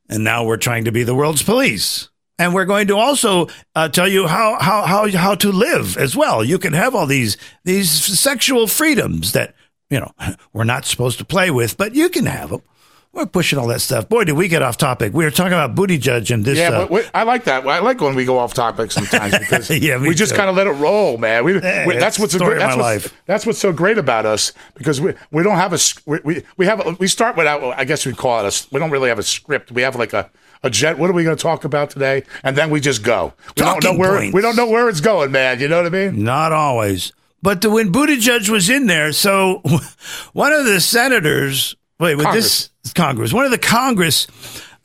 And 0.07 0.23
now 0.23 0.43
we're 0.45 0.57
trying 0.57 0.85
to 0.85 0.91
be 0.91 1.03
the 1.03 1.15
world's 1.15 1.41
police, 1.41 2.09
and 2.37 2.53
we're 2.53 2.65
going 2.65 2.87
to 2.87 2.97
also 2.97 3.47
uh, 3.73 3.89
tell 3.89 4.07
you 4.07 4.27
how 4.27 4.59
how 4.59 4.85
how 4.85 5.09
how 5.09 5.33
to 5.35 5.51
live 5.51 5.97
as 5.97 6.15
well. 6.15 6.43
You 6.43 6.59
can 6.59 6.73
have 6.73 6.93
all 6.93 7.07
these 7.07 7.37
these 7.63 7.89
sexual 7.89 8.67
freedoms 8.67 9.31
that 9.31 9.55
you 9.89 9.99
know 9.99 10.11
we're 10.53 10.63
not 10.65 10.85
supposed 10.85 11.17
to 11.17 11.25
play 11.25 11.49
with, 11.49 11.77
but 11.77 11.95
you 11.95 12.09
can 12.09 12.27
have 12.27 12.49
them. 12.51 12.61
We're 13.13 13.27
pushing 13.27 13.59
all 13.59 13.67
that 13.67 13.79
stuff. 13.81 14.09
Boy, 14.09 14.23
did 14.23 14.31
we 14.33 14.47
get 14.47 14.63
off 14.63 14.75
topic. 14.75 15.13
We 15.13 15.23
were 15.23 15.29
talking 15.29 15.53
about 15.53 15.75
booty 15.75 15.99
judge 15.99 16.31
and 16.31 16.43
this. 16.43 16.57
Yeah, 16.57 16.69
uh, 16.69 16.81
but 16.81 16.89
we, 16.89 17.01
I 17.13 17.21
like 17.23 17.43
that. 17.43 17.65
I 17.67 17.77
like 17.79 18.01
when 18.01 18.15
we 18.15 18.25
go 18.25 18.39
off 18.39 18.55
topic 18.55 18.91
sometimes 18.91 19.37
because 19.39 19.69
Yeah, 19.69 19.99
we 19.99 20.15
just 20.15 20.33
kind 20.33 20.49
of 20.49 20.55
let 20.55 20.65
it 20.65 20.71
roll, 20.71 21.19
man. 21.19 21.43
We, 21.45 21.59
Yeah, 21.61 21.85
we- 21.85 21.97
that's 21.97 22.17
what's 22.17 22.33
the 22.33 22.39
so 22.39 22.45
story 22.45 22.55
great. 22.55 22.63
of 22.63 22.69
That's 22.69 22.77
what's, 22.77 23.05
life. 23.05 23.21
that's 23.27 23.45
what's 23.45 23.59
so 23.59 23.71
great 23.71 23.99
about 23.99 24.25
us 24.25 24.51
because 24.73 24.99
we 24.99 25.13
we 25.31 25.43
don't 25.43 25.57
have 25.57 25.73
a 25.73 25.79
we 26.07 26.19
we, 26.23 26.43
we 26.57 26.65
have 26.65 26.85
a, 26.85 26.93
we 26.93 27.07
start 27.07 27.37
without 27.37 27.61
I 27.77 27.85
guess 27.85 28.03
we'd 28.03 28.17
call 28.17 28.43
it 28.43 28.51
a 28.51 28.67
we 28.73 28.79
don't 28.79 28.89
really 28.89 29.09
have 29.09 29.19
a 29.19 29.23
script. 29.23 29.71
We 29.71 29.83
have 29.83 29.95
like 29.95 30.13
a 30.13 30.31
a 30.63 30.71
jet. 30.71 30.97
What 30.97 31.09
are 31.09 31.13
we 31.13 31.23
going 31.23 31.35
to 31.37 31.41
talk 31.43 31.65
about 31.65 31.91
today? 31.91 32.23
And 32.43 32.57
then 32.57 32.71
we 32.71 32.79
just 32.79 33.03
go. 33.03 33.33
We 33.55 33.61
don't 33.63 33.83
know 33.83 33.93
where 33.95 34.17
points. 34.17 34.33
we 34.33 34.41
don't 34.41 34.55
know 34.55 34.67
where 34.69 34.89
it's 34.89 35.01
going, 35.01 35.31
man. 35.31 35.59
You 35.59 35.67
know 35.67 35.77
what 35.83 35.85
I 35.85 35.89
mean? 35.89 36.23
Not 36.23 36.51
always. 36.51 37.11
But 37.43 37.61
the, 37.61 37.69
when 37.69 37.91
Buttigieg 37.91 38.49
was 38.49 38.69
in 38.71 38.87
there, 38.87 39.11
so 39.11 39.61
one 40.33 40.53
of 40.53 40.65
the 40.65 40.79
senators, 40.79 41.75
wait, 41.99 42.15
with 42.15 42.31
this 42.31 42.69
Congress, 42.93 43.31
one 43.31 43.45
of 43.45 43.51
the 43.51 43.57
Congress 43.57 44.27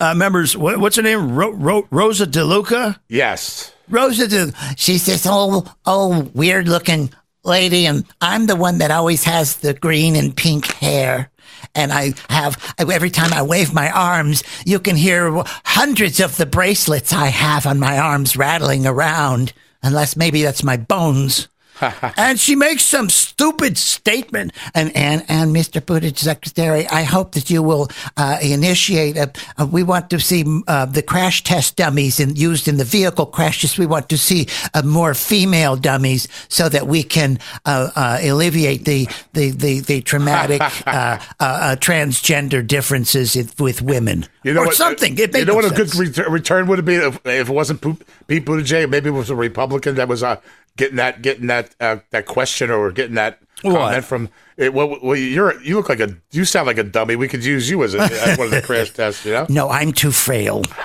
uh, 0.00 0.14
members, 0.14 0.56
what, 0.56 0.78
what's 0.78 0.96
her 0.96 1.02
name? 1.02 1.34
Ro, 1.34 1.50
Ro, 1.50 1.88
Rosa 1.90 2.26
DeLuca? 2.26 2.98
Yes. 3.08 3.72
Rosa 3.88 4.28
De, 4.28 4.52
She's 4.76 5.06
this 5.06 5.26
old, 5.26 5.70
old, 5.84 6.34
weird 6.34 6.68
looking 6.68 7.10
lady, 7.44 7.86
and 7.86 8.04
I'm 8.20 8.46
the 8.46 8.56
one 8.56 8.78
that 8.78 8.90
always 8.90 9.24
has 9.24 9.56
the 9.56 9.74
green 9.74 10.14
and 10.14 10.36
pink 10.36 10.66
hair. 10.74 11.30
And 11.74 11.92
I 11.92 12.12
have, 12.28 12.74
every 12.78 13.10
time 13.10 13.32
I 13.32 13.42
wave 13.42 13.74
my 13.74 13.90
arms, 13.90 14.42
you 14.64 14.78
can 14.78 14.96
hear 14.96 15.42
hundreds 15.64 16.20
of 16.20 16.36
the 16.36 16.46
bracelets 16.46 17.12
I 17.12 17.26
have 17.26 17.66
on 17.66 17.78
my 17.78 17.98
arms 17.98 18.36
rattling 18.36 18.86
around, 18.86 19.52
unless 19.82 20.16
maybe 20.16 20.42
that's 20.42 20.62
my 20.62 20.76
bones. 20.76 21.48
and 22.16 22.38
she 22.38 22.56
makes 22.56 22.82
some 22.82 23.08
stupid 23.08 23.78
statement. 23.78 24.52
And, 24.74 24.94
and, 24.96 25.24
and 25.28 25.54
Mr. 25.54 25.80
Buttigieg 25.80 26.18
Secretary, 26.18 26.86
I 26.88 27.02
hope 27.02 27.32
that 27.32 27.50
you 27.50 27.62
will 27.62 27.88
uh, 28.16 28.38
initiate 28.42 29.16
a, 29.16 29.32
a, 29.56 29.66
we 29.66 29.82
want 29.82 30.10
to 30.10 30.20
see 30.20 30.44
uh, 30.66 30.86
the 30.86 31.02
crash 31.02 31.44
test 31.44 31.76
dummies 31.76 32.20
in, 32.20 32.36
used 32.36 32.68
in 32.68 32.76
the 32.76 32.84
vehicle 32.84 33.26
crashes. 33.26 33.78
We 33.78 33.86
want 33.86 34.08
to 34.10 34.18
see 34.18 34.46
uh, 34.74 34.82
more 34.82 35.14
female 35.14 35.76
dummies 35.76 36.28
so 36.48 36.68
that 36.68 36.86
we 36.86 37.02
can 37.02 37.38
uh, 37.64 37.90
uh, 37.94 38.18
alleviate 38.22 38.84
the, 38.84 39.08
the, 39.32 39.50
the, 39.50 39.80
the 39.80 40.00
traumatic 40.02 40.60
uh, 40.86 40.90
uh, 40.90 41.18
uh, 41.40 41.76
transgender 41.76 42.66
differences 42.66 43.36
with 43.58 43.82
women. 43.82 44.26
You 44.42 44.54
know 44.54 44.62
Or 44.62 44.66
what, 44.66 44.74
something. 44.74 45.18
It 45.18 45.34
you 45.36 45.44
know 45.44 45.52
no 45.52 45.54
what 45.56 45.64
a 45.64 45.74
good 45.74 45.90
sense. 45.90 46.18
ret- 46.18 46.30
return 46.30 46.66
would 46.68 46.78
have 46.78 46.86
been 46.86 47.02
if, 47.02 47.16
if 47.26 47.48
it 47.48 47.52
wasn't 47.52 47.80
Pete 48.26 48.44
Buttigieg. 48.46 48.88
Maybe 48.88 49.08
it 49.08 49.12
was 49.12 49.30
a 49.30 49.36
Republican 49.36 49.96
that 49.96 50.08
was 50.08 50.22
uh, 50.22 50.40
getting 50.78 50.96
that 50.96 51.20
getting 51.20 51.48
that 51.48 51.74
uh, 51.80 51.96
that 52.10 52.24
question 52.24 52.70
or 52.70 52.90
getting 52.90 53.16
that 53.16 53.40
What? 53.62 53.74
comment 53.74 54.04
from. 54.04 54.28
It, 54.56 54.74
well, 54.74 54.98
well, 55.00 55.14
you're 55.14 55.60
you 55.62 55.76
look 55.76 55.88
like 55.88 56.00
a 56.00 56.16
you 56.32 56.44
sound 56.44 56.66
like 56.66 56.78
a 56.78 56.82
dummy. 56.82 57.14
We 57.14 57.28
could 57.28 57.44
use 57.44 57.70
you 57.70 57.84
as, 57.84 57.94
a, 57.94 58.00
as 58.00 58.36
one 58.38 58.46
of 58.46 58.50
the 58.50 58.62
crash 58.62 58.90
tests. 58.94 59.24
You 59.24 59.32
know. 59.32 59.46
No, 59.48 59.68
I'm 59.68 59.92
too 59.92 60.10
frail. 60.10 60.62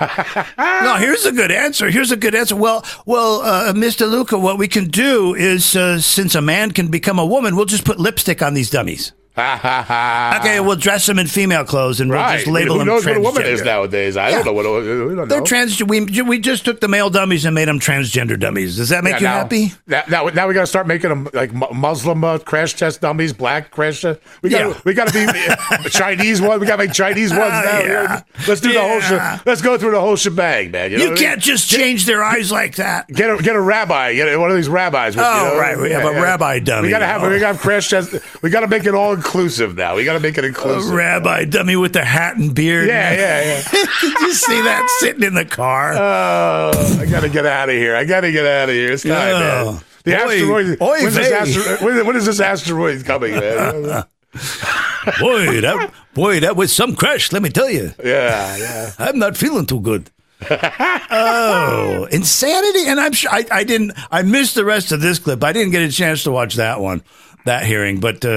No, 0.58 0.96
here's 0.96 1.24
a 1.24 1.32
good 1.32 1.50
answer. 1.50 1.90
Here's 1.90 2.12
a 2.12 2.16
good 2.16 2.34
answer. 2.34 2.54
Well, 2.56 2.84
well, 3.06 3.40
uh, 3.40 3.72
Mr. 3.72 4.08
Luca, 4.08 4.38
what 4.38 4.58
we 4.58 4.68
can 4.68 4.88
do 4.88 5.34
is, 5.34 5.74
uh, 5.74 5.98
since 5.98 6.34
a 6.34 6.42
man 6.42 6.72
can 6.72 6.88
become 6.88 7.18
a 7.18 7.24
woman, 7.24 7.56
we'll 7.56 7.64
just 7.64 7.84
put 7.86 7.98
lipstick 7.98 8.42
on 8.42 8.52
these 8.54 8.68
dummies. 8.70 9.12
Ha 9.36 9.58
ha 9.60 9.82
ha. 9.82 10.38
Okay, 10.40 10.60
we'll 10.60 10.76
dress 10.76 11.06
them 11.06 11.18
in 11.18 11.26
female 11.26 11.64
clothes 11.64 12.00
and 12.00 12.08
we'll 12.08 12.20
Right. 12.20 12.36
just 12.36 12.46
label 12.46 12.74
Who 12.74 12.78
them 12.78 12.86
knows 12.88 13.04
what 13.04 13.16
a 13.16 13.20
woman 13.20 13.42
is 13.44 13.62
nowadays? 13.62 14.16
I 14.16 14.28
Yeah. 14.28 14.36
don't 14.36 14.44
know 14.46 14.52
what 14.52 14.64
a, 14.64 14.70
we 15.08 15.14
don't 15.16 15.28
They're 15.28 15.40
know. 15.40 15.44
trans. 15.44 15.82
We 15.82 16.00
we 16.22 16.38
just 16.38 16.64
took 16.64 16.80
the 16.80 16.86
male 16.86 17.10
dummies 17.10 17.44
and 17.44 17.52
made 17.54 17.66
them 17.66 17.80
transgender 17.80 18.38
dummies. 18.38 18.76
Does 18.76 18.90
that 18.90 19.02
make 19.02 19.14
Yeah, 19.14 19.18
you 19.18 19.24
now, 19.24 19.32
happy? 19.34 19.72
Now, 19.88 20.02
now, 20.08 20.26
now 20.28 20.46
we 20.46 20.54
got 20.54 20.60
to 20.60 20.66
start 20.68 20.86
making 20.86 21.10
them 21.10 21.28
like 21.32 21.52
Muslim 21.52 22.22
uh, 22.22 22.38
crash 22.38 22.74
test 22.74 23.00
dummies, 23.00 23.32
black 23.32 23.72
crash 23.72 24.02
test. 24.02 24.20
We 24.42 24.50
got 24.50 24.68
Yeah. 24.68 24.74
we 24.84 24.94
got 24.94 25.08
to 25.08 25.12
be 25.12 25.26
uh, 25.48 25.88
Chinese 25.88 26.40
one. 26.40 26.60
We 26.60 26.66
got 26.68 26.76
to 26.76 26.84
make 26.84 26.92
Chinese 26.92 27.30
ones 27.32 27.50
now. 27.50 27.80
yeah. 27.80 28.20
Let's 28.46 28.60
do 28.60 28.72
the 28.72 28.80
whole. 28.82 29.00
She- 29.00 29.18
let's 29.46 29.62
go 29.62 29.76
through 29.76 29.90
the 29.92 30.00
whole 30.00 30.14
shebang, 30.16 30.70
man. 30.70 30.92
You, 30.92 30.98
know 30.98 31.04
You 31.04 31.10
what 31.10 31.18
I 31.18 31.20
mean? 31.22 31.30
can't 31.30 31.42
just 31.42 31.68
change 31.68 32.06
their 32.06 32.22
eyes 32.22 32.52
like 32.52 32.76
that. 32.76 33.08
Get 33.08 33.30
a 33.30 33.42
get 33.42 33.56
a 33.56 33.60
rabbi, 33.60 34.14
get 34.14 34.38
one 34.38 34.50
of 34.50 34.56
these 34.56 34.68
rabbis. 34.68 35.16
with, 35.16 35.24
Oh, 35.26 35.44
you 35.48 35.54
know, 35.54 35.58
right, 35.60 35.76
we 35.78 35.90
have 35.90 36.04
a 36.04 36.12
rabbi 36.22 36.60
dummy. 36.60 36.82
We 36.86 36.90
gotta 36.90 37.06
have 37.06 37.22
Oh. 37.24 37.30
we 37.30 37.40
gotta 37.40 37.58
crash 37.58 37.88
test. 37.90 38.14
We 38.42 38.50
gotta 38.50 38.68
make 38.68 38.84
it 38.86 38.94
all 38.94 39.16
inclusive 39.24 39.76
now. 39.76 39.96
We 39.96 40.04
gotta 40.04 40.20
make 40.20 40.36
it 40.38 40.44
A 40.44 40.48
inclusive. 40.48 40.92
rabbi 40.92 41.44
dummy 41.46 41.76
with 41.76 41.92
the 41.94 42.04
hat 42.04 42.36
and 42.36 42.54
beard. 42.54 42.88
yeah, 42.88 43.12
yeah, 43.12 43.42
yeah. 43.44 43.62
Did 44.00 44.20
you 44.20 44.32
see 44.34 44.60
that 44.62 44.86
sitting 45.00 45.22
in 45.22 45.34
the 45.34 45.44
car? 45.44 45.94
Oh, 45.94 46.98
I 47.00 47.06
gotta 47.06 47.28
get 47.28 47.46
out 47.46 47.68
of 47.68 47.74
here. 47.74 47.96
I 47.96 48.04
gotta 48.04 48.30
get 48.30 48.46
out 48.46 48.68
of 48.68 48.74
here. 48.74 48.92
It's 48.92 49.02
time, 49.02 49.12
Yeah. 49.12 49.64
man. 49.72 49.80
The 50.04 50.12
Oy- 50.12 50.34
asteroid. 50.34 50.82
oy 50.82 51.02
when's 51.02 51.14
this 51.14 51.56
astero- 51.56 51.82
when, 51.82 52.06
when 52.06 52.16
is 52.16 52.26
this 52.26 52.38
asteroid 52.40 53.04
coming, 53.06 53.32
man? 53.34 54.04
boy, 55.20 55.60
that 55.62 55.90
boy, 56.12 56.40
that 56.40 56.56
was 56.56 56.72
some 56.72 56.94
crash. 56.94 57.32
Let 57.32 57.40
me 57.42 57.48
tell 57.48 57.70
you. 57.70 57.92
yeah, 58.04 58.56
yeah. 58.58 58.92
I'm 58.98 59.18
not 59.18 59.36
feeling 59.36 59.64
too 59.64 59.80
good. 59.80 60.10
oh, 60.50 62.06
insanity! 62.10 62.86
And 62.86 63.00
I'm 63.00 63.12
sure 63.12 63.30
I, 63.32 63.46
I 63.50 63.64
didn't. 63.64 63.92
I 64.10 64.20
missed 64.22 64.54
the 64.56 64.64
rest 64.64 64.92
of 64.92 65.00
this 65.00 65.18
clip. 65.18 65.42
I 65.42 65.52
didn't 65.52 65.70
get 65.72 65.82
a 65.82 65.90
chance 65.90 66.24
to 66.24 66.30
watch 66.30 66.56
that 66.56 66.80
one, 66.80 67.02
that 67.44 67.64
hearing. 67.66 68.00
But 68.00 68.24
uh, 68.24 68.28
uh, 68.28 68.32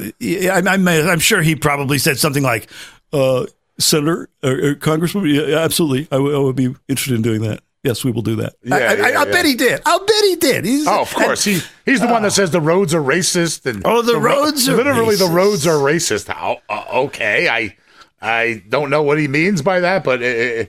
uh, 0.00 0.10
yeah, 0.18 0.60
I'm, 0.64 0.86
I'm 0.88 1.18
sure 1.18 1.42
he 1.42 1.54
probably 1.56 1.98
said 1.98 2.18
something 2.18 2.42
like, 2.42 2.68
uh, 3.12 3.46
"Senator 3.78 4.28
or, 4.42 4.50
or 4.70 4.74
Congressman, 4.74 5.26
yeah, 5.26 5.58
absolutely, 5.58 6.08
I 6.10 6.18
would- 6.18 6.56
be 6.56 6.74
interested 6.88 7.14
in 7.14 7.22
doing 7.22 7.42
that. 7.42 7.60
Yes, 7.82 8.04
we 8.04 8.10
will 8.10 8.22
do 8.22 8.36
that." 8.36 8.54
I, 8.64 8.68
Yeah, 8.68 8.74
I, 8.76 8.78
yeah, 8.78 9.04
I, 9.04 9.08
yeah. 9.10 9.24
bet 9.32 9.44
he 9.46 9.54
did. 9.54 9.80
I'll 9.86 10.04
bet 10.04 10.24
he 10.24 10.36
did. 10.36 10.64
He's, 10.64 10.86
Oh, 10.86 11.02
of 11.02 11.14
course. 11.14 11.44
He 11.44 11.60
he's 11.84 12.00
the 12.00 12.08
one 12.08 12.22
that 12.22 12.32
says 12.32 12.50
the 12.50 12.60
roads 12.60 12.94
are 12.94 13.02
racist 13.02 13.64
and 13.66 13.82
Oh, 13.84 14.02
the 14.02 14.18
ro- 14.18 14.44
roads 14.44 14.68
are 14.68 14.76
literally 14.76 15.16
the 15.16 15.28
roads 15.28 15.66
are 15.66 15.78
racist. 15.78 16.26
How, 16.28 16.58
uh, 16.68 16.84
okay, 17.04 17.48
I 17.48 17.76
I 18.20 18.62
don't 18.68 18.90
know 18.90 19.02
what 19.02 19.18
he 19.18 19.28
means 19.28 19.62
by 19.62 19.80
that, 19.80 20.02
but 20.04 20.20
uh, 20.22 20.26
uh, 20.26 20.64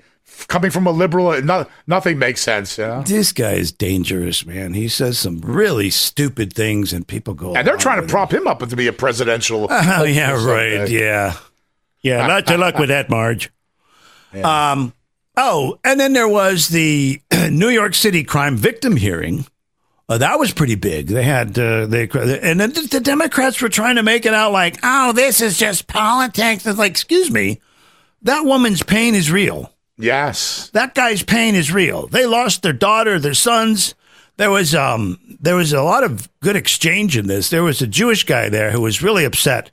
coming 0.47 0.71
from 0.71 0.85
a 0.85 0.91
liberal, 0.91 1.41
no, 1.41 1.65
nothing 1.87 2.19
makes 2.19 2.41
sense. 2.41 2.77
You 2.77 2.85
know? 2.85 3.01
This 3.03 3.31
guy 3.31 3.53
is 3.53 3.71
dangerous, 3.71 4.45
man. 4.45 4.73
He 4.73 4.87
says 4.87 5.17
some 5.17 5.41
really 5.41 5.89
stupid 5.89 6.53
things, 6.53 6.93
and 6.93 7.07
people 7.07 7.33
go. 7.33 7.55
And 7.55 7.67
they're 7.67 7.77
trying 7.77 8.01
to 8.01 8.07
prop 8.07 8.33
him 8.33 8.47
up 8.47 8.59
to 8.59 8.75
be 8.75 8.87
a 8.87 8.93
presidential. 8.93 9.67
Oh 9.69 10.03
yeah, 10.03 10.31
right. 10.45 10.89
Yeah, 10.89 11.35
yeah. 12.01 12.27
Not 12.27 12.47
to 12.47 12.57
luck 12.57 12.77
with 12.77 12.89
that, 12.89 13.09
Marge. 13.09 13.51
Um. 14.43 14.93
Oh, 15.37 15.79
and 15.83 15.99
then 15.99 16.13
there 16.13 16.27
was 16.27 16.67
the 16.67 17.21
New 17.49 17.69
York 17.69 17.95
City 17.95 18.23
crime 18.23 18.57
victim 18.57 18.97
hearing. 18.97 19.45
Uh, 20.09 20.17
that 20.17 20.39
was 20.39 20.53
pretty 20.53 20.75
big. 20.75 21.07
They 21.07 21.23
had 21.23 21.57
uh, 21.57 21.85
they 21.85 22.03
and 22.03 22.59
then 22.59 22.71
the, 22.71 22.87
the 22.91 22.99
Democrats 22.99 23.61
were 23.61 23.69
trying 23.69 23.95
to 23.95 24.03
make 24.03 24.25
it 24.25 24.33
out 24.33 24.51
like, 24.51 24.77
oh, 24.83 25.11
this 25.11 25.41
is 25.41 25.57
just 25.57 25.87
politics. 25.87 26.65
It's 26.65 26.77
like, 26.77 26.91
excuse 26.91 27.29
me, 27.31 27.61
that 28.21 28.45
woman's 28.45 28.83
pain 28.83 29.15
is 29.15 29.31
real. 29.31 29.71
Yes. 29.97 30.69
That 30.73 30.95
guy's 30.95 31.23
pain 31.23 31.55
is 31.55 31.71
real. 31.71 32.07
They 32.07 32.25
lost 32.25 32.61
their 32.61 32.73
daughter, 32.73 33.19
their 33.19 33.33
sons. 33.33 33.95
There 34.37 34.51
was 34.51 34.75
um 34.75 35.19
there 35.39 35.55
was 35.55 35.73
a 35.73 35.81
lot 35.81 36.03
of 36.03 36.29
good 36.41 36.55
exchange 36.55 37.17
in 37.17 37.27
this. 37.27 37.49
There 37.49 37.63
was 37.63 37.81
a 37.81 37.87
Jewish 37.87 38.23
guy 38.23 38.49
there 38.49 38.71
who 38.71 38.81
was 38.81 39.01
really 39.01 39.25
upset. 39.25 39.71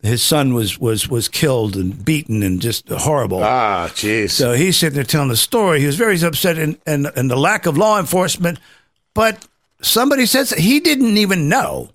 His 0.00 0.22
son 0.22 0.54
was 0.54 0.78
was 0.78 1.08
was 1.08 1.28
killed 1.28 1.74
and 1.74 2.04
beaten 2.04 2.44
and 2.44 2.60
just 2.60 2.88
horrible. 2.88 3.42
Ah, 3.42 3.88
jeez. 3.92 4.30
so 4.30 4.52
he's 4.52 4.76
sitting 4.76 4.94
there 4.94 5.02
telling 5.02 5.28
the 5.28 5.36
story. 5.36 5.80
He 5.80 5.86
was 5.86 5.96
very 5.96 6.20
upset 6.22 6.56
and 6.56 6.78
and 6.86 7.10
and 7.16 7.28
the 7.28 7.36
lack 7.36 7.66
of 7.66 7.76
law 7.76 7.98
enforcement. 7.98 8.60
But 9.12 9.48
somebody 9.82 10.26
says 10.26 10.50
he 10.50 10.78
didn't 10.78 11.16
even 11.16 11.48
know 11.48 11.90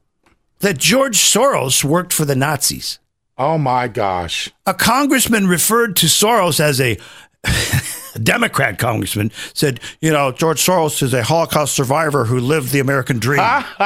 that 0.60 0.78
George 0.78 1.18
Soros 1.18 1.84
worked 1.86 2.12
for 2.12 2.26
the 2.26 2.36
Nazis. 2.36 3.00
Oh 3.38 3.58
my 3.58 3.88
gosh. 3.88 4.50
A 4.66 4.74
congressman 4.74 5.48
referred 5.48 5.96
to 5.98 6.08
Soros 6.08 6.60
as 6.60 6.80
a 6.82 6.98
Democrat 8.24 8.78
congressman 8.78 9.32
said, 9.54 9.80
you 10.02 10.12
know, 10.12 10.32
George 10.32 10.64
Soros 10.64 11.02
is 11.02 11.14
a 11.14 11.24
Holocaust 11.24 11.76
survivor 11.76 12.26
who 12.26 12.40
lived 12.40 12.72
the 12.72 12.80
American 12.80 13.20
dream. 13.20 13.42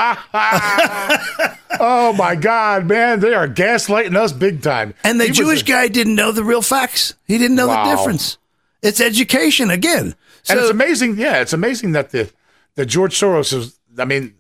Oh 1.80 2.12
my 2.14 2.36
God, 2.36 2.88
man, 2.88 3.20
they 3.20 3.34
are 3.36 3.48
gaslighting 3.48 4.16
us 4.16 4.32
big 4.32 4.64
time. 4.64 4.96
and 5.04 5.20
the 5.20 5.26
He 5.26 5.32
Jewish 5.32 5.62
a- 5.62 5.66
guy 5.66 5.88
didn't 5.90 6.16
know 6.16 6.32
the 6.32 6.44
real 6.44 6.62
facts. 6.64 7.14
He 7.28 7.38
didn't 7.38 7.56
know 7.56 7.68
Wow. 7.68 7.84
the 7.90 7.96
difference. 7.96 8.38
It's 8.82 9.00
education 9.00 9.70
again. 9.70 10.16
and 10.50 10.60
it's 10.60 10.70
amazing. 10.72 11.18
Yeah, 11.18 11.40
it's 11.42 11.54
amazing 11.54 11.92
that 11.92 12.10
the 12.12 12.32
the 12.76 12.86
George 12.86 13.20
Soros 13.20 13.54
is. 13.54 13.78
I 14.00 14.06
mean, 14.06 14.34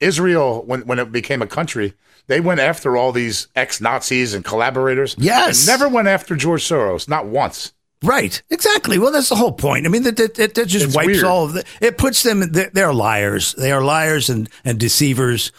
Israel 0.00 0.62
when 0.66 0.82
when 0.82 0.98
it 0.98 1.10
became 1.12 1.40
a 1.42 1.46
country, 1.46 1.94
they 2.26 2.40
went 2.40 2.60
after 2.60 2.96
all 2.96 3.12
these 3.12 3.48
ex 3.56 3.80
Nazis 3.80 4.34
and 4.34 4.44
collaborators. 4.44 5.14
Yes. 5.18 5.60
and 5.60 5.68
never 5.68 5.88
went 5.88 6.08
after 6.08 6.34
George 6.36 6.64
Soros, 6.64 7.08
not 7.08 7.26
once. 7.26 7.72
Right, 8.04 8.42
exactly. 8.50 8.98
Well, 8.98 9.12
that's 9.12 9.30
the 9.30 9.36
whole 9.36 9.52
point. 9.52 9.86
I 9.86 9.88
mean, 9.88 10.02
that 10.02 10.16
that, 10.18 10.34
that, 10.34 10.68
just 10.68 10.86
It's 10.86 10.94
wipes 10.94 11.06
weird. 11.06 11.24
all 11.24 11.44
of 11.46 11.54
the. 11.54 11.64
It 11.80 11.96
puts 11.96 12.22
them. 12.22 12.52
They're, 12.52 12.70
they're 12.70 12.92
liars. 12.92 13.54
They 13.54 13.72
are 13.72 13.82
liars 13.82 14.28
and 14.28 14.48
and 14.64 14.78
deceivers. 14.78 15.52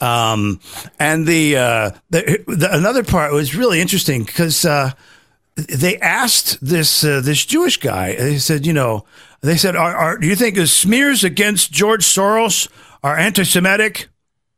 Um, 0.00 0.60
and 0.98 1.24
the, 1.24 1.56
uh, 1.56 1.90
the, 2.10 2.44
the 2.48 2.68
another 2.72 3.04
part 3.04 3.32
was 3.32 3.54
really 3.54 3.80
interesting 3.80 4.24
because 4.24 4.64
uh, 4.64 4.90
they 5.54 5.98
asked 5.98 6.58
this 6.60 7.04
uh, 7.04 7.20
this 7.20 7.46
Jewish 7.46 7.78
guy. 7.78 8.16
They 8.16 8.38
said, 8.38 8.66
you 8.66 8.72
know, 8.72 9.04
they 9.40 9.56
said, 9.56 9.76
are, 9.76 9.94
are 9.94 10.18
do 10.18 10.26
you 10.26 10.34
think 10.34 10.56
the 10.56 10.66
smears 10.66 11.22
against 11.22 11.70
George 11.70 12.04
Soros 12.04 12.68
are 13.04 13.16
anti-Semitic? 13.16 14.08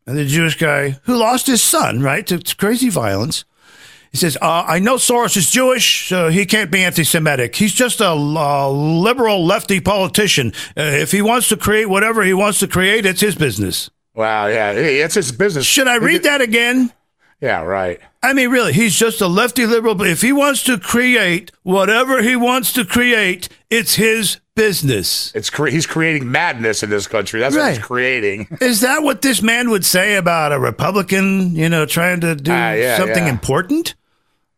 And 0.07 0.17
the 0.17 0.25
Jewish 0.25 0.57
guy 0.57 1.01
who 1.03 1.17
lost 1.17 1.49
his 1.49 1.61
son, 1.61 2.01
right, 2.01 2.25
to, 2.29 2.39
to 2.39 2.57
crazy 2.57 2.89
violence. 2.89 3.45
He 4.17 4.21
says, 4.21 4.39
uh, 4.41 4.65
I 4.67 4.79
know 4.79 4.95
Soros 4.95 5.37
is 5.37 5.51
Jewish, 5.51 6.09
so 6.09 6.31
he 6.31 6.47
can't 6.47 6.71
be 6.71 6.83
anti 6.83 7.05
Semitic. 7.05 7.55
He's 7.55 7.75
just 7.75 8.01
a 8.01 8.13
uh, 8.13 8.71
liberal 8.71 9.45
lefty 9.45 9.79
politician. 9.79 10.55
Uh, 10.75 10.81
if 10.85 11.13
he 11.13 11.21
wants 11.21 11.51
to 11.51 11.57
create 11.59 11.91
whatever 11.91 12.23
he 12.23 12.33
wants 12.33 12.59
to 12.61 12.67
create, 12.67 13.05
it's 13.05 13.21
his 13.21 13.35
business. 13.35 13.91
Wow, 14.15 14.47
yeah, 14.47 14.71
it's 14.71 15.17
his 15.17 15.33
business. 15.33 15.67
Should 15.67 15.87
I 15.87 15.97
read 15.97 16.23
that 16.23 16.41
again? 16.41 16.95
Yeah, 17.43 17.61
right. 17.61 18.01
I 18.23 18.33
mean, 18.33 18.49
really, 18.49 18.73
he's 18.73 18.97
just 18.97 19.21
a 19.21 19.27
lefty 19.27 19.67
liberal, 19.67 19.95
but 19.95 20.07
if 20.07 20.23
he 20.23 20.33
wants 20.33 20.63
to 20.65 20.79
create 20.79 21.53
whatever 21.63 22.23
he 22.23 22.35
wants 22.37 22.73
to 22.73 22.87
create, 22.87 23.51
it's 23.69 23.97
his 23.97 24.41
business. 24.55 25.31
It's 25.35 25.51
cre- 25.51 25.69
he's 25.69 25.87
creating 25.87 26.33
madness 26.33 26.83
in 26.83 26.89
this 26.89 27.07
country. 27.07 27.41
That's 27.41 27.55
what 27.55 27.69
he's 27.69 27.79
creating. 27.85 28.49
Is 28.63 28.81
that 28.81 29.03
what 29.03 29.21
this 29.21 29.43
man 29.43 29.69
would 29.69 29.85
say 29.85 30.17
about 30.17 30.53
a 30.53 30.59
Republican, 30.59 31.55
you 31.55 31.69
know, 31.69 31.85
trying 31.85 32.23
to 32.23 32.35
do 32.35 32.51
Ah, 32.51 32.73
yeah, 32.73 32.97
something 32.97 33.25
yeah. 33.25 33.31
important? 33.31 33.95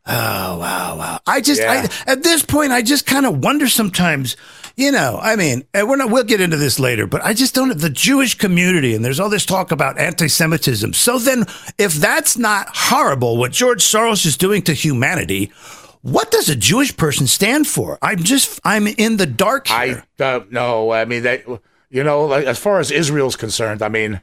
Oh, 0.08 0.58
wow, 0.58 0.96
wow. 0.96 1.20
I 1.26 1.40
just, 1.42 1.60
Yeah. 1.60 1.86
I, 2.06 2.10
at 2.10 2.22
this 2.22 2.42
point, 2.42 2.72
I 2.72 2.80
just 2.80 3.04
kind 3.04 3.26
of 3.26 3.44
wonder 3.44 3.68
sometimes, 3.68 4.36
you 4.74 4.90
know, 4.90 5.18
I 5.20 5.36
mean, 5.36 5.64
we're 5.74 5.96
not, 5.96 6.10
we'll 6.10 6.24
get 6.24 6.40
into 6.40 6.56
this 6.56 6.80
later, 6.80 7.06
but 7.06 7.22
I 7.22 7.34
just 7.34 7.54
don't, 7.54 7.76
the 7.76 7.90
Jewish 7.90 8.34
community, 8.36 8.94
and 8.94 9.04
there's 9.04 9.20
all 9.20 9.28
this 9.28 9.44
talk 9.44 9.70
about 9.70 9.98
anti 9.98 10.28
Semitism. 10.28 10.94
So 10.94 11.18
then, 11.18 11.44
if 11.76 11.94
that's 11.94 12.38
not 12.38 12.68
horrible, 12.72 13.36
what 13.36 13.52
George 13.52 13.82
Soros 13.82 14.24
is 14.24 14.36
doing 14.38 14.62
to 14.62 14.72
humanity, 14.72 15.52
what 16.00 16.30
does 16.30 16.48
a 16.48 16.56
Jewish 16.56 16.96
person 16.96 17.26
stand 17.26 17.66
for? 17.66 17.98
I'm 18.00 18.22
just, 18.22 18.60
I'm 18.64 18.86
in 18.86 19.18
the 19.18 19.26
dark 19.26 19.68
Here. 19.68 19.76
I 19.76 20.02
don't 20.16 20.50
know. 20.52 20.90
I 20.90 21.04
mean, 21.04 21.22
they, 21.22 21.44
you 21.90 22.02
know, 22.02 22.24
like, 22.24 22.46
as 22.46 22.58
far 22.58 22.78
as 22.80 22.90
Israel's 22.90 23.36
concerned, 23.36 23.82
I 23.82 23.88
mean, 23.88 24.20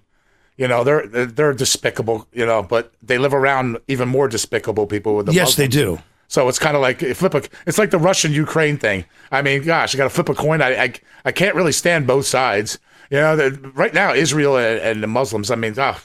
you 0.58 0.68
know, 0.68 0.84
they're 0.84 1.08
they're- 1.08 1.54
despicable, 1.54 2.28
you 2.34 2.46
know, 2.46 2.64
but 2.64 2.94
they 3.02 3.18
live 3.18 3.34
around 3.34 3.78
even 3.88 4.08
more 4.08 4.28
despicable 4.28 4.88
people 4.88 5.16
with 5.16 5.26
the 5.28 5.34
yes, 5.34 5.56
they 5.56 5.68
do. 5.68 6.00
So 6.28 6.48
it's 6.50 6.60
kind 6.60 6.76
of 6.76 6.82
like 6.82 7.00
flip 7.16 7.34
a. 7.34 7.44
It's 7.68 7.78
like 7.78 7.92
the 7.92 8.00
Russian 8.00 8.32
Ukraine 8.32 8.78
thing. 8.78 9.06
I 9.32 9.42
mean, 9.42 9.64
gosh, 9.64 9.94
you 9.94 9.98
got 9.98 10.06
to 10.06 10.10
flip 10.10 10.30
a 10.30 10.34
coin. 10.34 10.62
I, 10.62 10.84
I 10.84 10.94
I 11.26 11.32
can't 11.32 11.56
really 11.56 11.72
stand 11.72 12.08
both 12.08 12.26
sides. 12.26 12.80
You 13.10 13.18
know, 13.18 13.36
the, 13.36 13.72
right 13.76 13.94
now 13.94 14.14
Israel 14.14 14.58
and, 14.58 14.80
and 14.80 15.04
the 15.04 15.08
Muslims. 15.08 15.52
I 15.52 15.56
mean, 15.56 15.76
oh, 15.78 16.02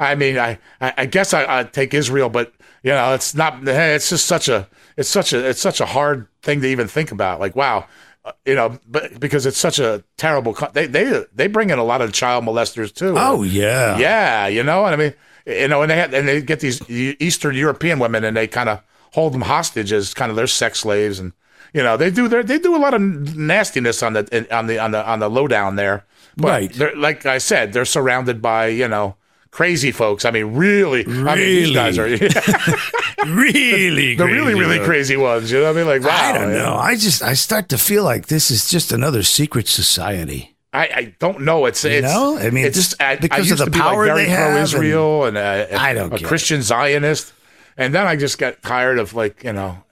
I 0.00 0.14
mean, 0.14 0.38
I 0.38 0.58
I, 0.80 0.94
I 0.98 1.06
guess 1.06 1.32
I 1.32 1.60
I 1.60 1.64
take 1.64 1.94
Israel, 1.94 2.28
but 2.28 2.52
you 2.82 2.90
know, 2.90 3.14
it's 3.14 3.34
not. 3.34 3.66
It's 3.66 4.10
just 4.10 4.26
such 4.26 4.48
a. 4.48 4.68
It's 4.96 5.08
such 5.08 5.32
a. 5.32 5.48
It's 5.48 5.60
such 5.60 5.80
a 5.80 5.86
hard 5.86 6.26
thing 6.42 6.60
to 6.62 6.66
even 6.68 6.88
think 6.88 7.12
about. 7.12 7.38
Like, 7.38 7.54
wow. 7.54 7.86
Uh, 8.24 8.32
You 8.44 8.54
know, 8.54 8.78
but 8.86 9.18
because 9.20 9.46
it's 9.46 9.58
such 9.58 9.78
a 9.78 10.02
terrible, 10.16 10.54
co- 10.54 10.70
they 10.72 10.86
they 10.86 11.24
they 11.34 11.46
bring 11.46 11.70
in 11.70 11.78
a 11.78 11.84
lot 11.84 12.00
of 12.02 12.12
child 12.12 12.44
molesters 12.44 12.92
too. 12.92 13.14
Oh, 13.16 13.42
yeah. 13.42 13.98
Yeah, 13.98 14.46
you 14.46 14.62
know, 14.62 14.84
and 14.84 14.94
I 14.94 14.96
mean, 14.96 15.14
you 15.46 15.68
know, 15.68 15.82
and 15.82 15.90
they 15.90 15.96
had, 15.96 16.12
and 16.14 16.28
they 16.28 16.40
get 16.42 16.60
these 16.60 16.80
Eastern 16.90 17.54
European 17.56 17.98
women, 17.98 18.24
and 18.24 18.36
they 18.36 18.46
kind 18.46 18.68
of 18.68 18.80
hold 19.12 19.32
them 19.32 19.42
hostage 19.42 19.92
as 19.92 20.14
kind 20.14 20.30
of 20.30 20.36
their 20.36 20.46
sex 20.46 20.80
slaves, 20.80 21.18
and 21.18 21.32
you 21.72 21.82
know, 21.82 21.96
they 21.96 22.10
do 22.10 22.28
their 22.28 22.42
they 22.42 22.58
do 22.58 22.76
a 22.76 22.78
lot 22.78 22.94
of 22.94 23.00
nastiness 23.00 24.02
on 24.02 24.12
the 24.14 24.46
on 24.54 24.66
the 24.66 24.78
on 24.78 24.90
the 24.90 25.08
on 25.10 25.18
the 25.20 25.28
lowdown 25.30 25.76
there. 25.76 26.04
But 26.36 26.48
Right. 26.48 26.72
they're 26.72 26.94
like 26.96 27.26
I 27.26 27.38
said, 27.38 27.72
they're 27.72 27.84
surrounded 27.84 28.40
by 28.42 28.68
you 28.68 28.86
know 28.88 29.16
crazy 29.50 29.92
folks. 29.92 30.24
I 30.24 30.30
mean, 30.30 30.54
really, 30.54 31.04
I 31.04 31.08
mean, 31.08 31.36
these 31.36 31.70
Really? 31.70 31.74
guys 31.74 31.98
are 31.98 32.06
Really, 33.26 34.14
the 34.14 34.24
really 34.26 34.54
really 34.54 34.76
crazy. 34.78 34.84
crazy 34.86 35.16
ones. 35.16 35.52
You 35.52 35.58
know 35.58 35.64
what 35.64 35.70
I 35.70 35.78
mean? 35.78 35.86
Like, 35.86 36.02
wow, 36.02 36.16
I 36.30 36.32
don't 36.38 36.48
you 36.52 36.58
know. 36.58 36.74
I 36.74 36.96
just 36.96 37.22
I 37.22 37.34
start 37.34 37.68
to 37.70 37.78
feel 37.78 38.02
like 38.04 38.26
this 38.28 38.50
is 38.50 38.68
just 38.68 38.92
another 38.92 39.22
secret 39.22 39.68
society. 39.68 40.56
I, 40.72 40.88
I 40.94 41.14
don't 41.18 41.40
know. 41.42 41.66
It's 41.66 41.84
it's 41.84 42.06
know? 42.06 42.38
I 42.38 42.50
mean, 42.50 42.64
it's 42.64 42.76
just 42.76 43.00
I, 43.02 43.16
because 43.16 43.50
I 43.50 43.54
of 43.64 43.70
the 43.72 43.76
power 43.78 44.06
like 44.06 44.14
very 44.14 44.24
they 44.24 44.30
have 44.30 44.52
pro-Israel 44.52 45.24
and, 45.24 45.36
uh, 45.36 45.66
I 45.76 45.92
don't 45.92 46.06
a 46.06 46.10
get 46.10 46.22
it. 46.22 46.26
Christian 46.26 46.62
Zionist, 46.62 47.32
and 47.76 47.92
then 47.94 48.06
I 48.06 48.16
just 48.16 48.38
got 48.38 48.62
tired 48.62 48.98
of 48.98 49.12
like 49.14 49.44
you 49.44 49.52
know 49.52 49.82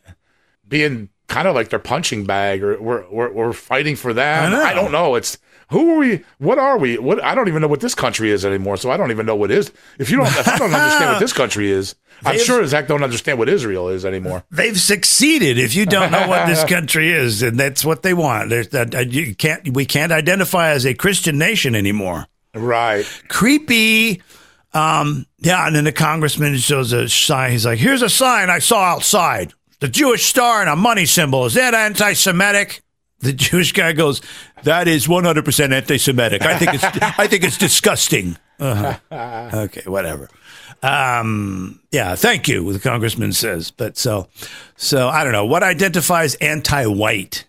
being 0.66 1.08
kind 1.26 1.46
of 1.48 1.54
like 1.54 1.68
their 1.68 1.78
punching 1.80 2.24
bag 2.24 2.62
or 2.62 2.80
we're 2.80 3.10
we're, 3.10 3.32
we're 3.32 3.52
fighting 3.52 3.96
for 3.96 4.14
them. 4.14 4.54
I. 4.54 4.70
I 4.70 4.74
don't 4.74 4.92
know. 4.92 5.16
It's 5.16 5.36
who 5.70 5.94
are 5.94 5.98
we? 5.98 6.24
What 6.38 6.58
are 6.58 6.78
we? 6.78 6.96
What 6.98 7.22
I 7.22 7.34
don't 7.34 7.48
even 7.48 7.60
know 7.62 7.68
what 7.68 7.80
this 7.80 7.94
country 7.94 8.30
is 8.30 8.44
anymore. 8.44 8.76
So 8.76 8.90
I 8.90 8.96
don't 8.96 9.10
even 9.10 9.26
know 9.26 9.36
what 9.36 9.50
is. 9.50 9.70
If 9.98 10.10
you 10.10 10.16
don't, 10.16 10.26
if 10.26 10.48
I 10.48 10.56
don't 10.58 10.72
understand 10.72 11.12
what 11.12 11.20
this 11.20 11.32
country 11.42 11.70
is, 11.70 11.94
I'm 12.24 12.36
They've- 12.36 12.44
sure 12.44 12.62
as 12.62 12.72
heck 12.72 12.88
don't 12.88 13.02
understand 13.04 13.38
what 13.38 13.48
Israel 13.48 13.88
is 13.88 14.04
anymore. 14.04 14.44
They've 14.50 14.78
succeeded. 14.80 15.58
If 15.58 15.74
you 15.74 15.84
don't 15.86 16.10
know 16.10 16.26
what 16.26 16.46
this 16.46 16.64
country 16.68 17.10
is, 17.12 17.42
and 17.42 17.58
that's 17.60 17.84
what 17.84 18.02
they 18.02 18.14
want. 18.14 18.48
There's 18.50 18.68
that 18.68 18.94
uh, 18.94 19.00
you 19.00 19.34
can't. 19.34 19.74
We 19.74 19.84
can't 19.84 20.10
identify 20.12 20.70
as 20.70 20.86
a 20.86 20.94
Christian 20.94 21.38
nation 21.38 21.74
anymore. 21.74 22.26
Right. 22.54 23.04
Creepy. 23.28 24.22
Um, 24.74 25.26
yeah, 25.38 25.66
and 25.66 25.74
then 25.74 25.84
the 25.84 25.92
congressman 25.92 26.56
shows 26.58 26.92
a 26.92 27.08
sign. 27.08 27.52
He's 27.52 27.64
like, 27.66 27.78
"Here's 27.78 28.02
a 28.02 28.08
sign 28.10 28.50
I 28.50 28.58
saw 28.58 28.82
outside. 28.84 29.52
The 29.80 29.88
Jewish 29.88 30.24
star 30.26 30.60
and 30.60 30.68
a 30.68 30.76
money 30.76 31.06
symbol. 31.06 31.44
Is 31.46 31.54
that 31.54 31.74
anti-Semitic?" 31.74 32.82
The 33.20 33.32
Jewish 33.32 33.72
guy 33.72 33.92
goes, 33.92 34.20
"That 34.62 34.86
is 34.88 35.08
100 35.08 35.44
percent 35.44 35.72
anti-Semitic. 35.72 36.42
I 36.42 36.56
think 36.58 36.74
it's 36.74 36.84
I 37.18 37.26
think 37.26 37.42
it's 37.44 37.58
disgusting." 37.58 38.36
Uh-huh. 38.60 39.50
Okay, 39.64 39.82
whatever. 39.86 40.28
Um, 40.82 41.80
yeah, 41.90 42.14
thank 42.14 42.48
you. 42.48 42.72
The 42.72 42.78
congressman 42.78 43.32
says, 43.32 43.70
but 43.70 43.96
so, 43.96 44.28
so 44.76 45.08
I 45.08 45.24
don't 45.24 45.32
know 45.32 45.44
what 45.46 45.62
identifies 45.62 46.34
anti-white, 46.36 47.44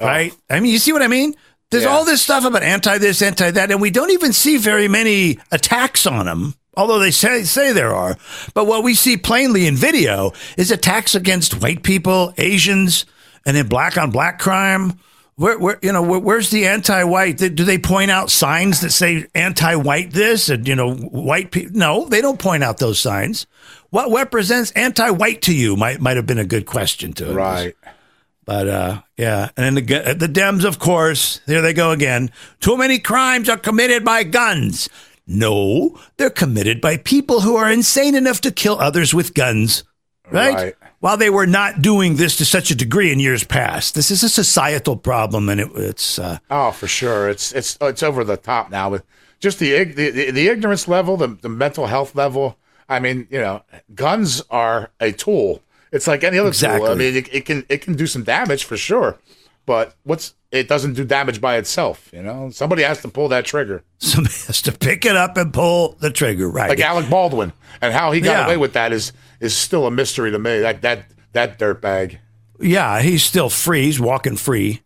right? 0.00 0.32
I 0.50 0.60
mean, 0.60 0.72
you 0.72 0.78
see 0.78 0.92
what 0.92 1.02
I 1.02 1.08
mean? 1.08 1.34
There's 1.70 1.84
Yeah. 1.84 1.90
all 1.90 2.04
this 2.04 2.22
stuff 2.22 2.44
about 2.44 2.62
anti 2.62 2.98
this, 2.98 3.22
anti 3.22 3.50
that, 3.50 3.70
and 3.70 3.80
we 3.80 3.90
don't 3.90 4.10
even 4.10 4.32
see 4.32 4.56
very 4.56 4.88
many 4.88 5.38
attacks 5.50 6.06
on 6.06 6.26
them. 6.26 6.54
Although 6.76 6.98
they 6.98 7.10
say 7.10 7.42
say 7.44 7.72
there 7.72 7.94
are, 7.94 8.18
but 8.52 8.66
what 8.66 8.84
we 8.84 8.94
see 8.94 9.16
plainly 9.16 9.66
in 9.66 9.76
video 9.76 10.32
is 10.58 10.70
attacks 10.70 11.14
against 11.14 11.60
white 11.62 11.82
people, 11.82 12.34
Asians, 12.36 13.06
and 13.46 13.56
then 13.56 13.68
black 13.68 13.96
on 13.96 14.10
black 14.10 14.38
crime. 14.38 14.98
Where, 15.36 15.58
where 15.58 15.78
you 15.82 15.92
know, 15.92 16.02
where, 16.02 16.18
where's 16.18 16.48
the 16.48 16.66
anti-white? 16.66 17.36
Do 17.36 17.50
they 17.50 17.78
point 17.78 18.10
out 18.10 18.30
signs 18.30 18.80
that 18.80 18.90
say 18.90 19.26
anti-white 19.34 20.10
this 20.12 20.48
and 20.48 20.66
you 20.66 20.74
know, 20.74 20.94
white 20.94 21.50
people? 21.50 21.76
No, 21.76 22.06
they 22.06 22.22
don't 22.22 22.38
point 22.38 22.64
out 22.64 22.78
those 22.78 22.98
signs. 22.98 23.46
What 23.90 24.10
represents 24.10 24.70
anti-white 24.72 25.42
to 25.42 25.54
you? 25.54 25.76
Might 25.76 26.00
might 26.00 26.16
have 26.16 26.26
been 26.26 26.38
a 26.38 26.44
good 26.44 26.64
question 26.64 27.12
to. 27.14 27.32
Right. 27.32 27.76
But 28.46 28.68
uh, 28.68 29.02
yeah, 29.18 29.50
and 29.56 29.76
then 29.76 29.84
the 29.84 30.14
the 30.14 30.28
Dems, 30.28 30.64
of 30.64 30.78
course, 30.78 31.40
there 31.46 31.60
they 31.60 31.74
go 31.74 31.90
again. 31.90 32.30
Too 32.60 32.76
many 32.76 32.98
crimes 32.98 33.48
are 33.48 33.58
committed 33.58 34.04
by 34.04 34.22
guns. 34.22 34.88
No, 35.26 35.98
they're 36.16 36.30
committed 36.30 36.80
by 36.80 36.96
people 36.96 37.40
who 37.40 37.56
are 37.56 37.70
insane 37.70 38.14
enough 38.14 38.40
to 38.42 38.52
kill 38.52 38.78
others 38.78 39.12
with 39.12 39.34
guns. 39.34 39.84
Right? 40.30 40.54
Right. 40.54 40.74
While 41.00 41.16
they 41.16 41.30
were 41.30 41.46
not 41.46 41.82
doing 41.82 42.16
this 42.16 42.36
to 42.38 42.44
such 42.44 42.70
a 42.70 42.74
degree 42.74 43.12
in 43.12 43.20
years 43.20 43.44
past, 43.44 43.94
this 43.94 44.10
is 44.10 44.22
a 44.22 44.28
societal 44.28 44.96
problem, 44.96 45.48
and 45.48 45.60
it, 45.60 45.70
it's 45.74 46.18
uh, 46.18 46.38
Oh, 46.50 46.70
for 46.70 46.86
sure. 46.86 47.28
It's 47.28 47.52
it's 47.52 47.76
it's 47.80 48.02
over 48.02 48.24
the 48.24 48.36
top 48.36 48.70
now 48.70 48.90
with 48.90 49.04
just 49.38 49.58
the 49.58 49.84
the, 49.84 50.30
the, 50.30 50.48
ignorance 50.48 50.88
level, 50.88 51.16
the, 51.16 51.28
the 51.28 51.48
mental 51.48 51.86
health 51.86 52.14
level. 52.14 52.56
I 52.88 53.00
mean, 53.00 53.26
you 53.30 53.38
know, 53.40 53.62
guns 53.94 54.42
are 54.50 54.90
a 55.00 55.12
tool. 55.12 55.60
It's 55.92 56.06
like 56.06 56.24
any 56.24 56.38
other 56.38 56.52
tool. 56.52 56.86
I 56.86 56.94
mean, 56.94 57.14
it, 57.16 57.34
it 57.34 57.44
can 57.44 57.64
it 57.68 57.82
can 57.82 57.94
do 57.94 58.06
some 58.06 58.24
damage 58.24 58.64
for 58.64 58.76
sure. 58.76 59.18
But 59.66 59.94
what's 60.04 60.34
it 60.52 60.68
doesn't 60.68 60.94
do 60.94 61.04
damage 61.04 61.40
by 61.40 61.56
itself. 61.56 62.08
You 62.12 62.22
know, 62.22 62.50
somebody 62.50 62.82
has 62.82 63.02
to 63.02 63.08
pull 63.08 63.28
that 63.28 63.44
trigger, 63.44 63.82
Somebody 63.98 64.34
has 64.46 64.62
to 64.62 64.72
pick 64.72 65.04
it 65.04 65.16
up 65.16 65.36
and 65.36 65.52
pull 65.52 65.96
the 66.00 66.10
trigger, 66.10 66.48
right? 66.48 66.68
like 66.68 66.80
Alec 66.80 67.10
Baldwin, 67.10 67.52
and 67.80 67.92
how 67.92 68.12
he 68.12 68.20
got 68.20 68.32
Yeah. 68.32 68.46
away 68.46 68.56
with 68.56 68.72
that 68.74 68.92
is 68.92 69.12
is 69.46 69.56
still 69.56 69.86
a 69.86 69.90
mystery 69.90 70.30
to 70.30 70.38
me. 70.38 70.60
That 70.60 70.82
that 70.82 71.06
that 71.32 71.58
dirtbag. 71.58 72.18
yeah, 72.60 73.00
he's 73.00 73.24
still 73.24 73.48
free. 73.48 73.84
He's 73.84 74.00
walking 74.00 74.36
free. 74.36 74.82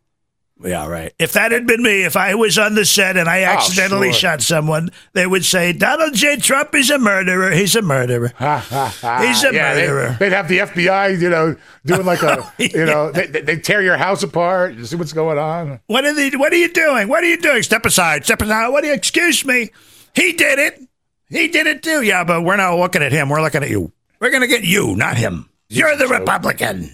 Yeah, 0.63 0.87
right. 0.87 1.13
If 1.19 1.33
that 1.33 1.53
had 1.53 1.67
been 1.67 1.83
me, 1.83 2.05
if 2.05 2.17
I 2.17 2.35
was 2.35 2.59
on 2.59 2.75
the 2.75 2.85
set 2.85 3.17
and 3.17 3.29
I 3.29 3.43
oh, 3.43 3.47
accidentally 3.47 4.09
sure. 4.09 4.19
shot 4.19 4.43
someone, 4.43 4.91
they 5.15 5.27
would 5.27 5.45
say 5.45 5.73
Donald 5.73 6.15
J. 6.15 6.37
Trump 6.37 6.75
is 6.75 6.91
a 6.91 6.99
murderer. 6.99 7.51
He's 7.51 7.75
a 7.77 7.83
murderer. 7.83 8.29
He's 8.39 9.43
a 9.45 9.55
yeah, 9.55 9.75
murderer. 9.75 10.17
they, 10.19 10.27
would 10.27 10.33
have 10.33 10.49
the 10.49 10.59
FBI, 10.59 11.19
you 11.19 11.31
know, 11.31 11.57
doing 11.87 12.05
like 12.05 12.23
a, 12.23 12.53
you 12.59 12.85
know, 12.85 13.11
they, 13.11 13.27
they 13.27 13.57
tear 13.57 13.81
your 13.81 13.97
house 13.97 14.23
apart 14.23 14.73
and 14.73 14.87
see 14.87 14.97
what's 14.97 15.15
going 15.15 15.39
on. 15.39 15.81
What 15.87 16.05
are 16.05 16.15
they? 16.15 16.31
What 16.31 16.53
are 16.53 16.57
you 16.57 16.73
doing? 16.73 17.09
What 17.09 17.25
are 17.25 17.29
you 17.29 17.39
doing? 17.39 17.63
Step 17.63 17.87
aside. 17.87 18.25
Step 18.25 18.43
aside. 18.43 18.69
What 18.69 18.83
do 18.83 18.89
you? 18.89 18.95
Excuse 18.95 19.45
me. 19.47 19.71
He 20.15 20.33
did 20.35 20.59
it. 20.59 20.81
He 21.29 21.49
did 21.49 21.69
it 21.69 21.83
too. 21.83 22.03
Yeah, 22.03 22.25
but 22.25 22.43
we're 22.43 22.57
not 22.57 22.77
looking 22.77 23.03
at 23.03 23.13
him. 23.13 23.31
We're 23.31 23.41
looking 23.41 23.63
at 23.63 23.71
you. 23.71 23.93
We're 24.21 24.31
gonna 24.31 24.47
get 24.47 24.65
you, 24.65 24.97
not 24.97 25.17
him. 25.17 25.49
You're 25.69 25.97
the 25.97 26.09
Republican. 26.09 26.91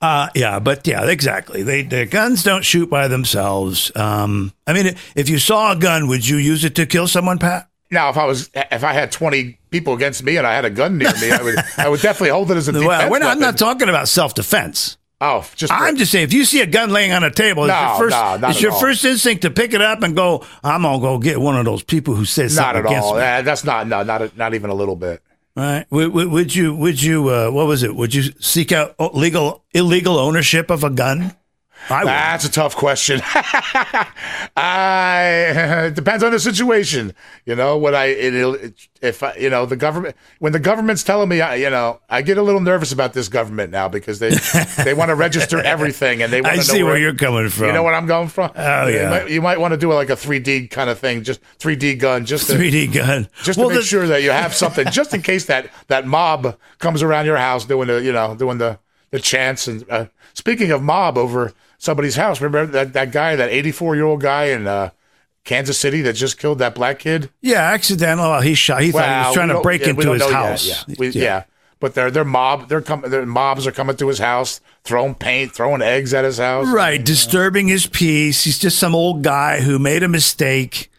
Uh, 0.00 0.28
yeah, 0.34 0.58
but 0.58 0.86
yeah, 0.86 1.08
exactly. 1.08 1.62
They 1.62 1.82
the 1.82 2.06
guns 2.06 2.42
don't 2.42 2.64
shoot 2.64 2.90
by 2.90 3.08
themselves. 3.08 3.92
Um, 3.94 4.52
I 4.66 4.72
mean, 4.72 4.96
if 5.14 5.28
you 5.28 5.38
saw 5.38 5.72
a 5.72 5.76
gun, 5.76 6.08
would 6.08 6.26
you 6.26 6.36
use 6.36 6.64
it 6.64 6.74
to 6.76 6.86
kill 6.86 7.06
someone, 7.06 7.38
Pat? 7.38 7.68
Now, 7.90 8.08
if 8.10 8.16
I 8.16 8.24
was, 8.24 8.50
if 8.54 8.82
I 8.82 8.92
had 8.92 9.12
twenty 9.12 9.58
people 9.70 9.94
against 9.94 10.24
me 10.24 10.36
and 10.36 10.46
I 10.46 10.54
had 10.54 10.64
a 10.64 10.70
gun 10.70 10.98
near 10.98 11.12
me, 11.20 11.30
I 11.30 11.42
would, 11.42 11.54
I 11.78 11.88
would 11.88 12.00
definitely 12.00 12.30
hold 12.30 12.50
it 12.50 12.56
as 12.56 12.66
a 12.68 12.72
defense 12.72 12.88
Well, 12.88 13.10
we're 13.10 13.18
not, 13.20 13.32
I'm 13.32 13.38
not 13.38 13.56
talking 13.56 13.88
about 13.88 14.08
self 14.08 14.34
defense. 14.34 14.96
Oh, 15.20 15.48
just 15.54 15.72
I'm 15.72 15.96
just 15.96 16.10
saying, 16.10 16.24
if 16.24 16.32
you 16.32 16.44
see 16.44 16.60
a 16.60 16.66
gun 16.66 16.90
laying 16.90 17.12
on 17.12 17.22
a 17.22 17.30
table, 17.30 17.64
it's 17.64 17.68
No, 17.72 17.80
your 17.80 17.98
first, 17.98 18.40
no, 18.40 18.48
it's 18.48 18.60
your 18.60 18.72
first 18.72 19.04
instinct 19.04 19.42
to 19.42 19.50
pick 19.50 19.72
it 19.72 19.80
up 19.80 20.02
and 20.02 20.16
go. 20.16 20.44
I'm 20.64 20.82
gonna 20.82 20.98
go 20.98 21.18
get 21.18 21.40
one 21.40 21.56
of 21.56 21.64
those 21.64 21.84
people 21.84 22.14
who 22.14 22.24
says 22.24 22.56
not 22.56 22.74
something 22.74 22.80
at 22.80 22.90
against 22.90 23.06
all. 23.06 23.14
me. 23.14 23.20
That's 23.20 23.64
not 23.64 23.86
no, 23.86 24.02
not 24.02 24.22
a, 24.22 24.32
not 24.36 24.54
even 24.54 24.70
a 24.70 24.74
little 24.74 24.96
bit. 24.96 25.22
Right? 25.56 25.86
Would, 25.90 26.12
would, 26.12 26.54
you? 26.54 26.74
Would 26.74 27.00
you? 27.00 27.28
Uh, 27.28 27.50
what 27.50 27.66
was 27.66 27.84
it? 27.84 27.94
Would 27.94 28.12
you 28.12 28.32
seek 28.40 28.72
out 28.72 28.96
legal 29.14 29.62
illegal 29.72 30.18
ownership 30.18 30.68
of 30.68 30.82
a 30.82 30.90
gun? 30.90 31.36
That's 31.88 32.44
a 32.44 32.50
tough 32.50 32.76
question. 32.76 33.20
I 34.56 35.84
it 35.86 35.94
depends 35.94 36.22
on 36.22 36.32
the 36.32 36.40
situation. 36.40 37.14
You 37.44 37.54
know, 37.54 37.76
what 37.76 37.94
I 37.94 38.06
it, 38.06 38.88
if 39.02 39.22
I, 39.22 39.34
you 39.36 39.50
know 39.50 39.66
the 39.66 39.76
government 39.76 40.16
when 40.38 40.52
the 40.52 40.58
government's 40.58 41.02
telling 41.02 41.28
me, 41.28 41.40
I, 41.40 41.56
you 41.56 41.70
know, 41.70 42.00
I 42.08 42.22
get 42.22 42.38
a 42.38 42.42
little 42.42 42.60
nervous 42.60 42.92
about 42.92 43.12
this 43.12 43.28
government 43.28 43.70
now 43.70 43.88
because 43.88 44.18
they 44.18 44.30
they 44.82 44.94
want 44.94 45.10
to 45.10 45.14
register 45.26 45.58
everything 45.60 46.22
and 46.22 46.32
they 46.32 46.40
want 46.40 46.54
I 46.54 46.58
see 46.60 46.80
know 46.80 46.86
where 46.86 46.98
you're 46.98 47.14
coming 47.14 47.48
from. 47.48 47.66
You 47.66 47.72
know 47.72 47.82
what 47.82 47.94
I'm 47.94 48.06
going 48.06 48.28
from? 48.28 48.52
Oh, 48.54 48.86
you 48.86 48.96
yeah. 48.96 49.10
Might, 49.10 49.30
you 49.30 49.42
might 49.42 49.60
want 49.60 49.72
to 49.72 49.78
do 49.78 49.92
like 49.92 50.10
a 50.10 50.16
3D 50.16 50.70
kind 50.70 50.88
of 50.90 50.98
thing, 50.98 51.22
just 51.22 51.40
3D 51.58 51.98
gun, 51.98 52.24
just 52.24 52.48
to, 52.48 52.54
3D 52.54 52.92
gun. 52.94 53.28
just 53.42 53.58
well, 53.58 53.68
to 53.68 53.74
make 53.74 53.82
the- 53.82 53.86
sure 53.86 54.06
that 54.06 54.22
you 54.22 54.30
have 54.30 54.54
something, 54.54 54.86
just 54.90 55.14
in 55.14 55.22
case 55.22 55.46
that 55.46 55.70
that 55.88 56.06
mob 56.06 56.56
comes 56.78 57.02
around 57.02 57.26
your 57.26 57.36
house 57.36 57.64
doing 57.64 57.88
the, 57.88 58.02
you 58.02 58.12
know, 58.12 58.34
doing 58.34 58.58
the 58.58 58.78
the 59.10 59.20
chants. 59.20 59.68
And 59.68 59.84
uh, 59.90 60.06
speaking 60.32 60.70
of 60.70 60.82
mob 60.82 61.16
over 61.16 61.52
somebody's 61.84 62.16
house, 62.16 62.40
remember 62.40 62.72
that 62.72 62.92
that 62.94 63.12
guy, 63.12 63.36
that 63.36 63.50
84 63.50 63.94
year 63.94 64.04
old 64.04 64.20
guy 64.20 64.44
in 64.46 64.66
uh, 64.66 64.90
Kansas 65.44 65.78
City 65.78 66.02
that 66.02 66.14
just 66.14 66.38
killed 66.38 66.58
that 66.58 66.74
black 66.74 66.98
kid? 66.98 67.30
Yeah, 67.40 67.60
accidental. 67.60 68.30
Well, 68.30 68.40
he 68.40 68.54
shot. 68.54 68.82
He 68.82 68.90
thought 68.90 69.08
he 69.08 69.26
was 69.28 69.34
trying 69.34 69.48
to 69.48 69.60
break 69.60 69.82
yeah, 69.82 69.90
into 69.90 70.12
his 70.12 70.22
yet, 70.22 70.32
house. 70.32 70.66
Yeah. 70.88 70.94
We- 70.98 71.08
yeah. 71.10 71.44
But 71.80 71.94
they're 71.94 72.10
they're 72.10 72.24
mob 72.24 72.68
they're 72.68 72.80
coming 72.80 73.10
their 73.10 73.26
mobs 73.26 73.66
are 73.66 73.72
coming 73.72 73.94
to 73.96 74.08
his 74.08 74.18
house, 74.18 74.60
throwing 74.84 75.14
paint, 75.14 75.52
throwing 75.52 75.82
eggs 75.82 76.14
at 76.14 76.24
his 76.24 76.38
house. 76.38 76.66
Right, 76.68 77.04
disturbing 77.04 77.68
his 77.68 77.86
peace. 77.86 78.42
He's 78.42 78.58
just 78.58 78.78
some 78.78 78.94
old 78.94 79.22
guy 79.22 79.60
who 79.60 79.78
made 79.78 80.02
a 80.02 80.08
mistake. 80.08 80.90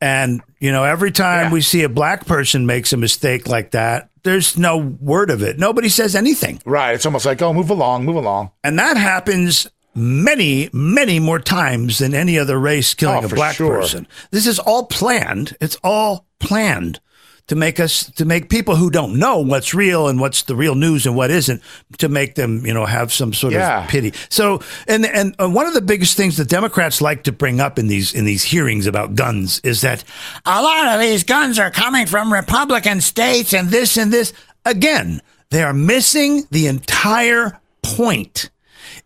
And, 0.00 0.42
you 0.58 0.72
know, 0.72 0.82
every 0.82 1.12
time 1.12 1.44
Yeah. 1.46 1.52
we 1.52 1.60
see 1.60 1.84
a 1.84 1.88
black 1.88 2.26
person 2.26 2.66
makes 2.66 2.92
a 2.92 2.96
mistake 2.96 3.46
like 3.46 3.70
that, 3.70 4.08
there's 4.24 4.58
no 4.58 4.78
word 4.78 5.30
of 5.30 5.42
it. 5.42 5.60
Nobody 5.60 5.88
says 5.88 6.16
anything. 6.16 6.60
Right. 6.64 6.92
It's 6.96 7.06
almost 7.06 7.24
like, 7.24 7.40
oh, 7.40 7.52
move 7.52 7.70
along, 7.70 8.04
move 8.04 8.16
along. 8.16 8.50
And 8.64 8.80
that 8.80 8.96
happens 8.96 9.68
many, 9.94 10.68
many 10.72 11.18
more 11.20 11.38
times 11.38 11.98
than 11.98 12.14
any 12.14 12.38
other 12.38 12.58
race 12.58 12.94
killing 12.94 13.24
Oh, 13.24 13.26
a 13.26 13.28
black 13.28 13.56
sure. 13.56 13.80
person. 13.80 14.06
This 14.30 14.46
is 14.46 14.58
all 14.58 14.86
planned. 14.86 15.56
It's 15.60 15.76
all 15.84 16.26
planned 16.38 17.00
to 17.48 17.56
make 17.56 17.80
us, 17.80 18.04
to 18.12 18.24
make 18.24 18.48
people 18.48 18.76
who 18.76 18.88
don't 18.88 19.18
know 19.18 19.38
what's 19.38 19.74
real 19.74 20.06
and 20.08 20.20
what's 20.20 20.42
the 20.44 20.54
real 20.54 20.74
news 20.76 21.04
and 21.06 21.16
what 21.16 21.30
isn't, 21.30 21.60
to 21.98 22.08
make 22.08 22.36
them, 22.36 22.64
you 22.64 22.72
know, 22.72 22.86
have 22.86 23.12
some 23.12 23.32
sort 23.34 23.52
Yeah. 23.52 23.82
of 23.84 23.90
pity. 23.90 24.12
So, 24.28 24.60
and 24.86 25.04
and 25.04 25.34
uh, 25.40 25.48
one 25.50 25.66
of 25.66 25.74
the 25.74 25.80
biggest 25.80 26.16
things 26.16 26.36
the 26.36 26.44
Democrats 26.44 27.02
like 27.02 27.24
to 27.24 27.32
bring 27.32 27.60
up 27.60 27.78
in 27.80 27.88
these 27.88 28.14
in 28.14 28.24
these 28.24 28.44
hearings 28.44 28.86
about 28.86 29.16
guns 29.16 29.60
is 29.64 29.80
that 29.80 30.04
a 30.46 30.62
lot 30.62 30.94
of 30.94 31.00
these 31.00 31.24
guns 31.24 31.58
are 31.58 31.70
coming 31.70 32.06
from 32.06 32.32
Republican 32.32 33.00
states 33.00 33.52
and 33.52 33.70
this 33.70 33.96
and 33.96 34.12
this. 34.12 34.32
Again, 34.64 35.20
they 35.50 35.64
are 35.64 35.74
missing 35.74 36.44
the 36.52 36.68
entire 36.68 37.60
point. 37.82 38.50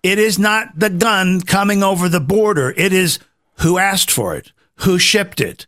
It 0.06 0.18
is 0.18 0.38
not 0.38 0.78
the 0.78 0.90
gun 0.90 1.40
coming 1.40 1.82
over 1.82 2.08
the 2.08 2.20
border. 2.20 2.72
It 2.76 2.92
is 2.92 3.18
who 3.60 3.78
asked 3.78 4.10
for 4.10 4.36
it, 4.36 4.52
who 4.76 4.98
shipped 4.98 5.40
it. 5.40 5.66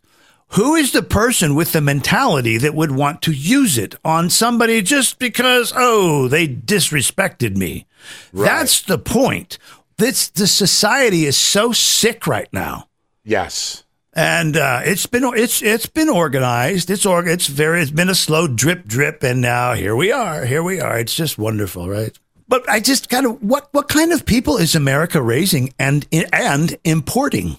Who 0.53 0.73
is 0.75 0.91
the 0.93 1.03
person 1.03 1.53
with 1.55 1.73
the 1.73 1.81
mentality 1.81 2.57
that 2.57 2.73
would 2.73 2.91
want 2.91 3.21
to 3.23 3.31
use 3.31 3.77
it 3.77 3.95
on 4.03 4.29
somebody 4.31 4.81
just 4.81 5.19
because, 5.19 5.71
oh, 5.75 6.27
they 6.27 6.47
disrespected 6.47 7.55
me? 7.55 7.85
That's 8.33 8.81
the 8.81 8.97
point. 8.97 9.59
This, 9.97 10.29
the 10.29 10.47
society 10.47 11.25
is 11.25 11.37
so 11.37 11.71
sick 11.73 12.25
right 12.25 12.47
now 12.53 12.87
Yes. 13.23 13.83
and 14.13 14.55
uh, 14.57 14.81
it's 14.85 15.05
been 15.05 15.23
it's 15.35 15.61
it's 15.61 15.85
been 15.85 16.09
organized. 16.09 16.89
It's 16.89 17.05
org- 17.05 17.27
It's 17.27 17.47
very. 17.47 17.81
It's 17.81 17.91
been 17.91 18.09
a 18.09 18.15
slow 18.15 18.47
drip, 18.47 18.85
drip, 18.87 19.21
and 19.23 19.41
now 19.41 19.73
here 19.73 19.95
we 19.95 20.11
are. 20.11 20.45
Here 20.45 20.63
we 20.63 20.79
are. 20.79 20.97
It's 20.97 21.13
just 21.15 21.37
wonderful, 21.37 21.87
right? 21.89 22.17
But 22.49 22.67
I 22.67 22.79
just 22.79 23.09
kind 23.09 23.25
of 23.25 23.41
what 23.43 23.69
what 23.71 23.87
kind 23.87 24.11
of 24.11 24.25
people 24.25 24.57
is 24.57 24.75
America 24.75 25.21
raising 25.21 25.73
and 25.79 26.05
and 26.33 26.75
importing? 26.83 27.57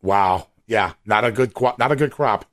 Wow. 0.00 0.46
Yeah. 0.66 0.92
Not 1.04 1.24
a 1.24 1.32
good 1.32 1.52
not 1.78 1.92
a 1.92 1.96
good 1.96 2.12
crop. 2.12 2.44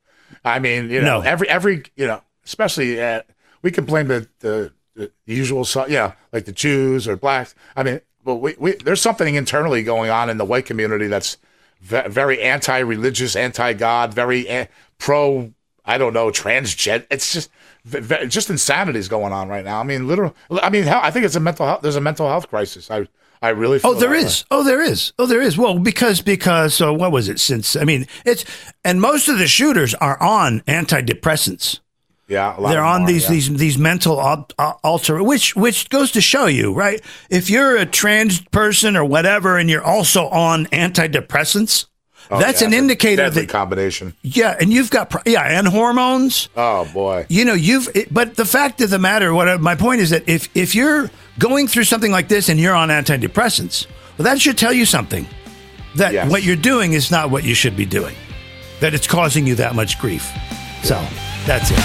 I 0.43 0.59
mean, 0.59 0.89
you 0.89 0.99
know, 1.01 1.19
No. 1.19 1.21
every 1.21 1.47
every 1.47 1.83
you 1.95 2.07
know, 2.07 2.21
especially 2.43 2.99
uh, 3.01 3.21
we 3.61 3.71
can 3.71 3.85
blame 3.85 4.07
the, 4.07 4.27
the 4.39 4.71
the 4.95 5.11
usual, 5.25 5.65
su- 5.65 5.85
yeah, 5.89 6.13
like 6.33 6.45
the 6.45 6.51
Jews 6.51 7.07
or 7.07 7.15
blacks. 7.17 7.53
I 7.75 7.83
mean, 7.83 8.01
well, 8.23 8.39
we, 8.39 8.55
we 8.57 8.71
there's 8.73 9.01
something 9.01 9.35
internally 9.35 9.83
going 9.83 10.09
on 10.09 10.29
in 10.29 10.37
the 10.37 10.45
white 10.45 10.65
community 10.65 11.07
that's 11.07 11.37
ve- 11.81 12.07
very 12.07 12.41
anti-religious, 12.41 13.35
anti-God, 13.35 14.13
very 14.13 14.47
a- 14.47 14.69
pro. 14.97 15.53
I 15.87 15.99
don't 15.99 16.13
know, 16.13 16.31
transgen. 16.31 17.05
It's 17.11 17.31
just 17.33 17.51
just 18.27 18.49
insanity 18.49 18.99
is 18.99 19.07
going 19.07 19.31
on 19.33 19.47
right 19.47 19.63
now. 19.63 19.79
I 19.79 19.83
mean, 19.83 20.07
literal. 20.07 20.35
I 20.61 20.69
mean, 20.69 20.83
hell, 20.83 20.99
I 21.03 21.11
think 21.11 21.25
it's 21.25 21.35
a 21.35 21.39
mental 21.39 21.65
health. 21.65 21.81
There's 21.81 21.95
a 21.95 22.01
mental 22.01 22.27
health 22.27 22.49
crisis. 22.49 22.89
I 22.89 23.07
I 23.41 23.49
really. 23.49 23.77
Oh, 23.77 23.79
feel 23.79 23.91
Oh, 23.91 23.93
there 23.95 24.13
is. 24.13 24.41
way. 24.41 24.47
Oh, 24.51 24.63
there 24.63 24.81
is. 24.81 25.13
Oh, 25.19 25.25
there 25.27 25.41
is. 25.41 25.57
Well, 25.57 25.77
because 25.79 26.21
because 26.21 26.73
so 26.73 26.93
what 26.93 27.11
was 27.11 27.29
it? 27.29 27.39
Since 27.39 27.75
I 27.75 27.83
mean, 27.83 28.07
it's 28.25 28.43
and 28.83 28.99
most 28.99 29.27
of 29.27 29.37
the 29.37 29.47
shooters 29.47 29.93
are 29.95 30.21
on 30.21 30.61
antidepressants. 30.61 31.79
Yeah, 32.27 32.55
They're 32.59 32.83
on 32.83 33.03
are, 33.03 33.07
these 33.07 33.25
yeah. 33.25 33.29
these 33.29 33.53
these 33.57 33.77
mental 33.77 34.19
al- 34.19 34.47
al- 34.57 34.79
alter, 34.83 35.21
which 35.21 35.55
which 35.55 35.89
goes 35.89 36.11
to 36.13 36.21
show 36.21 36.47
you, 36.47 36.73
right? 36.73 36.99
If 37.29 37.51
you're 37.51 37.77
a 37.77 37.85
trans 37.85 38.41
person 38.41 38.97
or 38.97 39.05
whatever, 39.05 39.59
and 39.59 39.69
you're 39.69 39.83
also 39.83 40.27
on 40.29 40.65
antidepressants, 40.67 41.85
Oh, 42.31 42.39
that's 42.39 42.61
yeah, 42.61 42.67
an 42.67 42.73
indicator 42.73 43.23
deadly 43.23 43.41
that 43.41 43.49
combination. 43.49 44.13
yeah, 44.23 44.55
and 44.59 44.73
you've 44.73 44.89
got 44.89 45.13
yeah, 45.27 45.43
and 45.43 45.67
hormones. 45.67 46.49
Oh 46.57 46.85
boy. 46.93 47.25
You 47.29 47.45
know, 47.45 47.53
you've 47.53 47.87
it, 47.95 48.13
but 48.13 48.35
the 48.35 48.45
fact 48.45 48.81
of 48.81 48.89
the 48.89 48.99
matter, 48.99 49.33
what 49.33 49.47
I- 49.47 49.57
my 49.57 49.75
point 49.75 50.01
is 50.01 50.09
that 50.09 50.27
if 50.27 50.49
if 50.55 50.73
you're 50.75 51.09
going 51.39 51.67
through 51.67 51.83
something 51.83 52.11
like 52.11 52.27
this 52.27 52.49
and 52.49 52.59
you're 52.59 52.73
on 52.75 52.89
antidepressants, 52.89 53.85
well, 54.17 54.23
that 54.23 54.39
should 54.41 54.57
tell 54.57 54.73
you 54.73 54.85
something 54.85 55.27
that 55.95 56.13
Yes. 56.13 56.29
what 56.31 56.43
you're 56.43 56.55
doing 56.55 56.93
is 56.93 57.11
not 57.11 57.29
what 57.29 57.43
you 57.43 57.53
should 57.53 57.75
be 57.77 57.85
doing, 57.85 58.15
that 58.79 58.93
it's 58.93 59.07
causing 59.07 59.45
you 59.45 59.55
that 59.55 59.75
much 59.75 59.99
grief. 59.99 60.27
So 60.83 61.01
that's 61.45 61.69
it. 61.71 61.79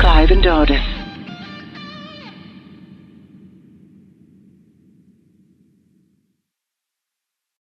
Clive 0.00 0.30
and 0.30 0.42
Dardis. 0.42 0.82